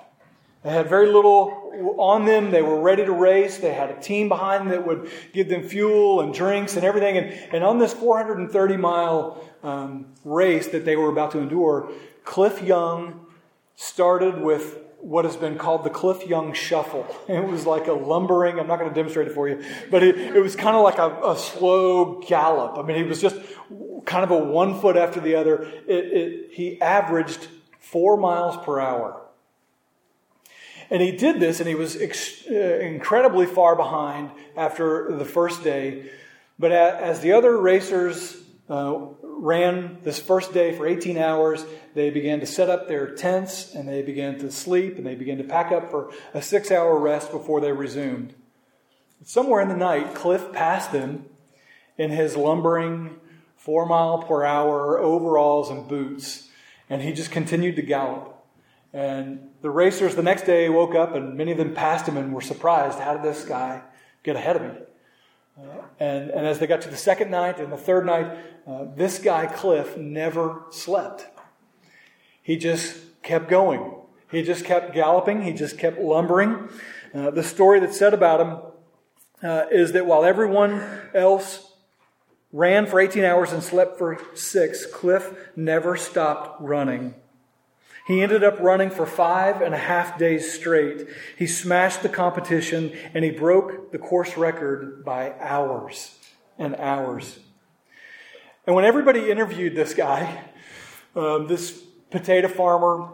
They 0.63 0.71
had 0.71 0.89
very 0.89 1.07
little 1.07 1.95
on 1.99 2.25
them. 2.25 2.51
They 2.51 2.63
were 2.63 2.81
ready 2.81 3.05
to 3.05 3.13
race. 3.13 3.59
They 3.59 3.73
had 3.73 3.91
a 3.91 4.01
team 4.01 4.29
behind 4.29 4.63
them 4.63 4.69
that 4.71 4.87
would 4.87 5.11
give 5.33 5.49
them 5.49 5.63
fuel 5.63 6.21
and 6.21 6.35
drinks 6.35 6.77
and 6.77 6.85
everything. 6.85 7.17
And, 7.19 7.55
and 7.55 7.65
on 7.65 7.79
this 7.79 7.93
430 7.93 8.77
mile 8.77 9.45
um, 9.67 10.07
race 10.25 10.69
that 10.69 10.85
they 10.85 10.97
were 10.97 11.11
about 11.11 11.33
to 11.33 11.39
endure, 11.39 11.91
Cliff 12.25 12.63
Young 12.63 13.27
started 13.75 14.41
with 14.41 14.79
what 15.01 15.25
has 15.25 15.37
been 15.37 15.59
called 15.59 15.85
the 15.85 15.91
Cliff 15.91 16.27
Young 16.27 16.53
Shuffle. 16.53 17.07
It 17.29 17.45
was 17.45 17.67
like 17.67 17.89
a 17.89 17.93
lumbering, 17.93 18.59
I'm 18.59 18.69
not 18.69 18.79
going 18.79 18.89
to 18.89 18.95
demonstrate 18.95 19.29
it 19.29 19.35
for 19.35 19.49
you, 19.49 19.63
but 19.91 20.03
it, 20.03 20.19
it 20.19 20.41
was 20.41 20.55
kind 20.55 20.77
of 20.77 20.83
like 20.83 20.99
a, 20.99 21.33
a, 21.33 21.37
slow 21.37 22.21
gallop. 22.21 22.79
I 22.79 22.83
mean, 22.83 22.97
he 22.97 23.03
was 23.03 23.21
just 23.21 23.37
kind 24.05 24.25
of 24.25 24.31
a 24.31 24.39
one 24.39 24.81
foot 24.81 24.97
after 24.97 25.21
the 25.21 25.35
other. 25.35 25.65
It, 25.87 26.05
it, 26.05 26.51
he 26.53 26.81
averaged 26.81 27.49
four 27.81 28.17
miles 28.17 28.57
per 28.65 28.81
hour. 28.81 29.21
And 30.89 31.03
he 31.03 31.11
did 31.11 31.41
this, 31.41 31.59
and 31.59 31.69
he 31.69 31.75
was 31.75 32.01
ex- 32.01 32.45
uh, 32.49 32.55
incredibly 32.55 33.47
far 33.47 33.75
behind 33.75 34.31
after 34.57 35.11
the 35.11 35.25
first 35.25 35.65
day. 35.65 36.11
But 36.59 36.71
as 36.71 37.21
the 37.21 37.33
other 37.33 37.59
racers 37.59 38.37
uh, 38.69 38.99
ran 39.37 39.99
this 40.03 40.19
first 40.19 40.53
day 40.53 40.75
for 40.75 40.87
18 40.87 41.19
hours. 41.19 41.65
They 41.95 42.11
began 42.11 42.41
to 42.41 42.47
set 42.47 42.71
up 42.71 42.89
their 42.89 43.15
tents 43.15 43.75
and 43.75 43.89
they 43.89 44.03
began 44.03 44.39
to 44.39 44.51
sleep 44.51 44.97
and 44.97 45.07
they 45.07 45.15
began 45.15 45.39
to 45.39 45.45
pack 45.45 45.73
up 45.73 45.91
for 45.91 46.11
a 46.35 46.43
six 46.43 46.71
hour 46.71 46.99
rest 46.99 47.31
before 47.31 47.61
they 47.61 47.73
resumed. 47.73 48.35
Somewhere 49.25 49.61
in 49.61 49.69
the 49.69 49.77
night, 49.77 50.15
Cliff 50.15 50.53
passed 50.53 50.93
them 50.93 51.27
in 51.99 52.11
his 52.11 52.37
lumbering 52.37 53.19
four 53.57 53.87
mile 53.87 54.23
per 54.23 54.45
hour 54.45 54.99
overalls 54.99 55.71
and 55.71 55.89
boots, 55.89 56.49
and 56.89 57.03
he 57.03 57.13
just 57.13 57.31
continued 57.31 57.77
to 57.77 57.83
gallop. 57.83 58.33
And 58.93 59.51
the 59.61 59.71
racers 59.71 60.15
the 60.15 60.23
next 60.23 60.47
day 60.47 60.69
woke 60.69 60.95
up 60.95 61.15
and 61.15 61.37
many 61.37 61.53
of 61.53 61.59
them 61.59 61.75
passed 61.75 62.07
him 62.07 62.17
and 62.17 62.33
were 62.33 62.41
surprised 62.41 62.99
how 62.99 63.15
did 63.15 63.23
this 63.23 63.45
guy 63.45 63.83
get 64.23 64.37
ahead 64.37 64.57
of 64.57 64.63
me? 64.63 64.71
And, 65.99 66.31
and 66.31 66.47
as 66.47 66.59
they 66.59 66.67
got 66.67 66.83
to 66.83 66.91
the 66.91 66.97
second 66.97 67.31
night 67.31 67.59
and 67.59 67.73
the 67.73 67.77
third 67.77 68.05
night, 68.05 68.31
uh, 68.67 68.85
this 68.95 69.19
guy, 69.19 69.47
Cliff, 69.47 69.97
never 69.97 70.65
slept. 70.71 71.27
He 72.43 72.57
just 72.57 73.23
kept 73.23 73.49
going. 73.49 73.95
He 74.31 74.43
just 74.43 74.65
kept 74.65 74.93
galloping. 74.93 75.43
He 75.43 75.53
just 75.53 75.79
kept 75.79 75.99
lumbering. 75.99 76.69
Uh, 77.15 77.31
the 77.31 77.43
story 77.43 77.81
that's 77.81 77.99
said 77.99 78.13
about 78.13 78.41
him 78.41 78.59
uh, 79.43 79.67
is 79.71 79.93
that 79.93 80.07
while 80.07 80.25
everyone 80.25 80.83
else 81.15 81.73
ran 82.53 82.87
for 82.87 83.01
18 83.01 83.25
hours 83.25 83.53
and 83.53 83.63
slept 83.63 83.99
for 83.99 84.21
six, 84.35 84.85
Cliff 84.87 85.33
never 85.57 85.97
stopped 85.97 86.61
running. 86.61 87.15
He 88.07 88.23
ended 88.23 88.45
up 88.45 88.61
running 88.61 88.91
for 88.91 89.05
five 89.05 89.61
and 89.61 89.75
a 89.75 89.79
half 89.79 90.17
days 90.17 90.53
straight. 90.53 91.09
He 91.37 91.49
smashed 91.49 92.03
the 92.03 92.09
competition 92.09 92.97
and 93.13 93.25
he 93.25 93.33
broke 93.33 93.91
the 93.91 93.99
course 93.99 94.37
record 94.37 95.05
by 95.05 95.35
hours 95.41 96.17
and 96.57 96.77
hours. 96.77 97.41
And 98.65 98.77
when 98.77 98.85
everybody 98.85 99.29
interviewed 99.29 99.75
this 99.75 99.93
guy, 99.93 100.45
um, 101.17 101.49
this 101.49 101.73
potato 102.11 102.47
farmer, 102.47 103.13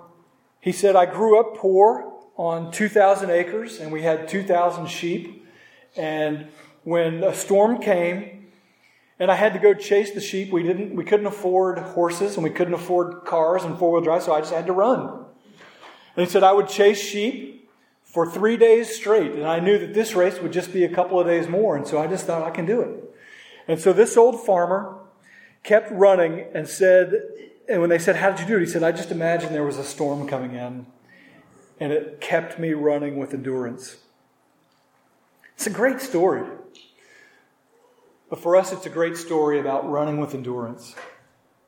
he 0.61 0.73
said, 0.73 0.95
I 0.95 1.07
grew 1.07 1.41
up 1.41 1.57
poor 1.57 2.13
on 2.37 2.71
2,000 2.71 3.31
acres 3.31 3.81
and 3.81 3.93
we 3.93 4.03
had 4.03 4.29
2,000 4.29 4.89
sheep. 4.89 5.47
And 5.97 6.49
when 6.85 7.25
a 7.25 7.35
storm 7.35 7.81
came, 7.81 8.42
and 9.19 9.31
I 9.31 9.35
had 9.35 9.53
to 9.53 9.59
go 9.59 9.75
chase 9.75 10.11
the 10.11 10.21
sheep. 10.21 10.51
We 10.51 10.63
didn't, 10.63 10.95
we 10.95 11.05
couldn't 11.05 11.27
afford 11.27 11.79
horses 11.79 12.35
and 12.35 12.45
we 12.45 12.51
couldn't 12.51 12.75
afford 12.75 13.25
cars 13.25 13.65
and 13.65 13.79
four 13.79 13.93
wheel 13.93 14.01
drive, 14.01 14.23
so 14.23 14.35
I 14.35 14.41
just 14.41 14.53
had 14.53 14.67
to 14.67 14.73
run. 14.73 15.25
And 16.17 16.27
he 16.27 16.31
said 16.31 16.43
I 16.43 16.53
would 16.53 16.69
chase 16.69 17.01
sheep 17.01 17.71
for 18.05 18.31
three 18.31 18.59
days 18.59 18.95
straight, 18.95 19.33
and 19.33 19.47
I 19.47 19.59
knew 19.59 19.79
that 19.79 19.95
this 19.95 20.15
race 20.15 20.39
would 20.41 20.53
just 20.53 20.73
be 20.73 20.85
a 20.85 20.89
couple 20.89 21.19
of 21.19 21.27
days 21.27 21.49
more, 21.49 21.77
and 21.77 21.87
so 21.87 21.99
I 21.99 22.07
just 22.07 22.27
thought 22.27 22.43
I 22.43 22.51
can 22.51 22.67
do 22.67 22.83
it. 22.83 23.15
And 23.67 23.81
so 23.81 23.93
this 23.93 24.17
old 24.19 24.45
farmer 24.45 24.99
kept 25.63 25.91
running 25.91 26.45
and 26.53 26.69
said, 26.69 27.23
and 27.69 27.81
when 27.81 27.89
they 27.89 27.99
said, 27.99 28.17
How 28.17 28.31
did 28.31 28.41
you 28.41 28.47
do 28.47 28.57
it? 28.57 28.61
He 28.61 28.67
said, 28.67 28.83
I 28.83 28.93
just 28.93 29.11
imagined 29.11 29.55
there 29.55 29.65
was 29.65 29.79
a 29.79 29.85
storm 29.85 30.29
coming 30.29 30.55
in, 30.55 30.87
and 31.81 31.93
it 31.93 32.21
kept 32.21 32.59
me 32.59 32.73
running 32.73 33.17
with 33.17 33.33
endurance. 33.33 33.97
It's 35.55 35.67
a 35.67 35.71
great 35.71 36.01
story. 36.01 36.47
But 38.33 38.41
for 38.41 38.57
us, 38.57 38.73
it's 38.73 38.87
a 38.87 38.89
great 38.89 39.19
story 39.19 39.61
about 39.61 39.91
running 39.91 40.17
with 40.17 40.33
endurance. 40.33 40.95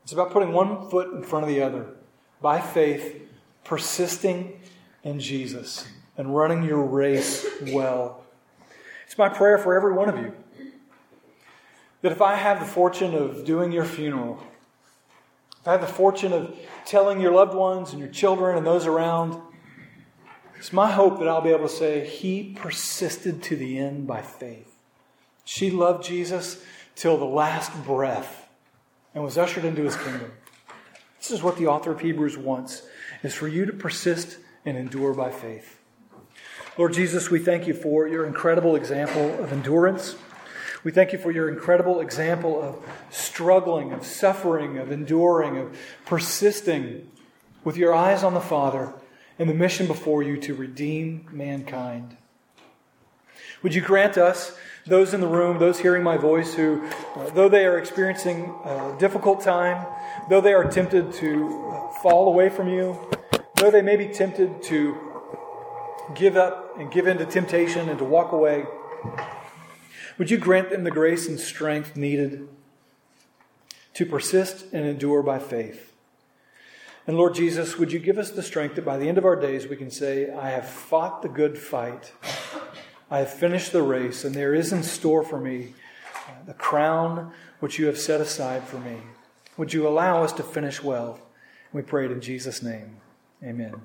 It's 0.01 0.13
about 0.13 0.31
putting 0.31 0.51
one 0.51 0.89
foot 0.89 1.13
in 1.13 1.21
front 1.21 1.43
of 1.43 1.49
the 1.49 1.61
other 1.61 1.85
by 2.41 2.59
faith, 2.59 3.21
persisting 3.63 4.59
in 5.03 5.19
Jesus, 5.19 5.87
and 6.17 6.35
running 6.35 6.63
your 6.63 6.81
race 6.81 7.45
well. 7.67 8.23
It's 9.05 9.15
my 9.15 9.29
prayer 9.29 9.59
for 9.59 9.75
every 9.75 9.93
one 9.93 10.09
of 10.09 10.17
you 10.17 10.33
that 12.01 12.11
if 12.11 12.23
I 12.23 12.33
have 12.33 12.59
the 12.59 12.65
fortune 12.65 13.13
of 13.13 13.45
doing 13.45 13.71
your 13.71 13.85
funeral, 13.85 14.41
if 15.61 15.67
I 15.67 15.73
have 15.73 15.81
the 15.81 15.87
fortune 15.87 16.33
of 16.33 16.57
telling 16.83 17.21
your 17.21 17.31
loved 17.31 17.53
ones 17.53 17.91
and 17.91 17.99
your 17.99 18.09
children 18.09 18.57
and 18.57 18.65
those 18.65 18.87
around, 18.87 19.39
it's 20.57 20.73
my 20.73 20.89
hope 20.89 21.19
that 21.19 21.27
I'll 21.27 21.41
be 21.41 21.51
able 21.51 21.67
to 21.67 21.75
say, 21.75 22.07
He 22.07 22.55
persisted 22.55 23.43
to 23.43 23.55
the 23.55 23.77
end 23.77 24.07
by 24.07 24.23
faith. 24.23 24.74
She 25.45 25.71
loved 25.71 26.03
Jesus 26.03 26.61
till 26.95 27.17
the 27.17 27.25
last 27.25 27.71
breath 27.85 28.47
and 29.13 29.23
was 29.23 29.37
ushered 29.37 29.63
into 29.63 29.83
his 29.83 29.95
kingdom. 29.95 30.31
This 31.19 31.31
is 31.31 31.41
what 31.41 31.57
the 31.57 31.67
author 31.67 31.91
of 31.91 32.01
Hebrews 32.01 32.37
wants, 32.37 32.83
is 33.23 33.33
for 33.33 33.47
you 33.47 33.65
to 33.65 33.73
persist 33.73 34.37
and 34.65 34.77
endure 34.77 35.13
by 35.13 35.31
faith. 35.31 35.79
Lord 36.77 36.93
Jesus, 36.93 37.31
we 37.31 37.39
thank 37.39 37.67
you 37.67 37.73
for 37.73 38.07
your 38.07 38.25
incredible 38.25 38.75
example 38.75 39.41
of 39.41 39.53
endurance. 39.53 40.15
We 40.83 40.91
thank 40.91 41.13
you 41.13 41.19
for 41.19 41.31
your 41.31 41.49
incredible 41.49 42.01
example 42.01 42.61
of 42.61 42.77
struggling, 43.09 43.93
of 43.93 44.05
suffering, 44.05 44.77
of 44.77 44.91
enduring, 44.91 45.57
of 45.57 45.77
persisting 46.05 47.09
with 47.63 47.77
your 47.77 47.93
eyes 47.93 48.23
on 48.23 48.33
the 48.33 48.41
Father 48.41 48.93
and 49.39 49.49
the 49.49 49.53
mission 49.53 49.87
before 49.87 50.21
you 50.21 50.37
to 50.37 50.53
redeem 50.53 51.27
mankind. 51.31 52.17
Would 53.63 53.73
you 53.73 53.81
grant 53.81 54.17
us 54.17 54.55
those 54.87 55.15
in 55.15 55.21
the 55.21 55.27
room, 55.27 55.57
those 55.57 55.79
hearing 55.79 56.03
my 56.03 56.15
voice, 56.15 56.53
who, 56.53 56.85
uh, 57.15 57.29
though 57.31 57.49
they 57.49 57.65
are 57.65 57.79
experiencing 57.79 58.53
a 58.63 58.95
difficult 58.99 59.41
time, 59.41 59.85
though 60.29 60.41
they 60.41 60.53
are 60.53 60.69
tempted 60.69 61.11
to 61.13 61.71
uh, 61.71 61.89
fall 62.01 62.27
away 62.27 62.49
from 62.49 62.69
you, 62.69 62.95
though 63.55 63.71
they 63.71 63.81
may 63.81 63.95
be 63.95 64.07
tempted 64.07 64.61
to 64.61 64.95
give 66.13 66.37
up 66.37 66.77
and 66.77 66.91
give 66.91 67.07
in 67.07 67.17
to 67.17 67.25
temptation 67.25 67.89
and 67.89 67.97
to 67.97 68.05
walk 68.05 68.31
away, 68.31 68.65
would 70.19 70.29
you 70.29 70.37
grant 70.37 70.69
them 70.69 70.83
the 70.83 70.91
grace 70.91 71.27
and 71.27 71.39
strength 71.39 71.95
needed 71.95 72.47
to 73.95 74.05
persist 74.05 74.65
and 74.71 74.85
endure 74.85 75.23
by 75.23 75.39
faith? 75.39 75.93
And 77.07 77.17
Lord 77.17 77.33
Jesus, 77.33 77.77
would 77.77 77.91
you 77.91 77.99
give 77.99 78.17
us 78.17 78.31
the 78.31 78.43
strength 78.43 78.75
that 78.75 78.85
by 78.85 78.97
the 78.97 79.09
end 79.09 79.17
of 79.17 79.25
our 79.25 79.35
days 79.35 79.67
we 79.67 79.75
can 79.75 79.89
say, 79.89 80.31
I 80.31 80.51
have 80.51 80.67
fought 80.67 81.21
the 81.21 81.29
good 81.29 81.57
fight. 81.57 82.11
I 83.09 83.19
have 83.19 83.31
finished 83.31 83.71
the 83.71 83.83
race, 83.83 84.23
and 84.23 84.33
there 84.33 84.55
is 84.55 84.73
in 84.73 84.83
store 84.83 85.23
for 85.23 85.39
me 85.39 85.73
uh, 86.27 86.43
the 86.45 86.53
crown 86.53 87.31
which 87.59 87.77
you 87.77 87.85
have 87.85 87.99
set 87.99 88.19
aside 88.19 88.63
for 88.63 88.77
me. 88.77 88.97
Would 89.57 89.73
you 89.73 89.87
allow 89.87 90.23
us 90.23 90.33
to 90.33 90.43
finish 90.43 90.83
well? 90.83 91.19
We 91.71 91.81
pray 91.81 92.05
it 92.05 92.11
in 92.11 92.21
Jesus' 92.21 92.63
name. 92.63 92.97
Amen. 93.43 93.75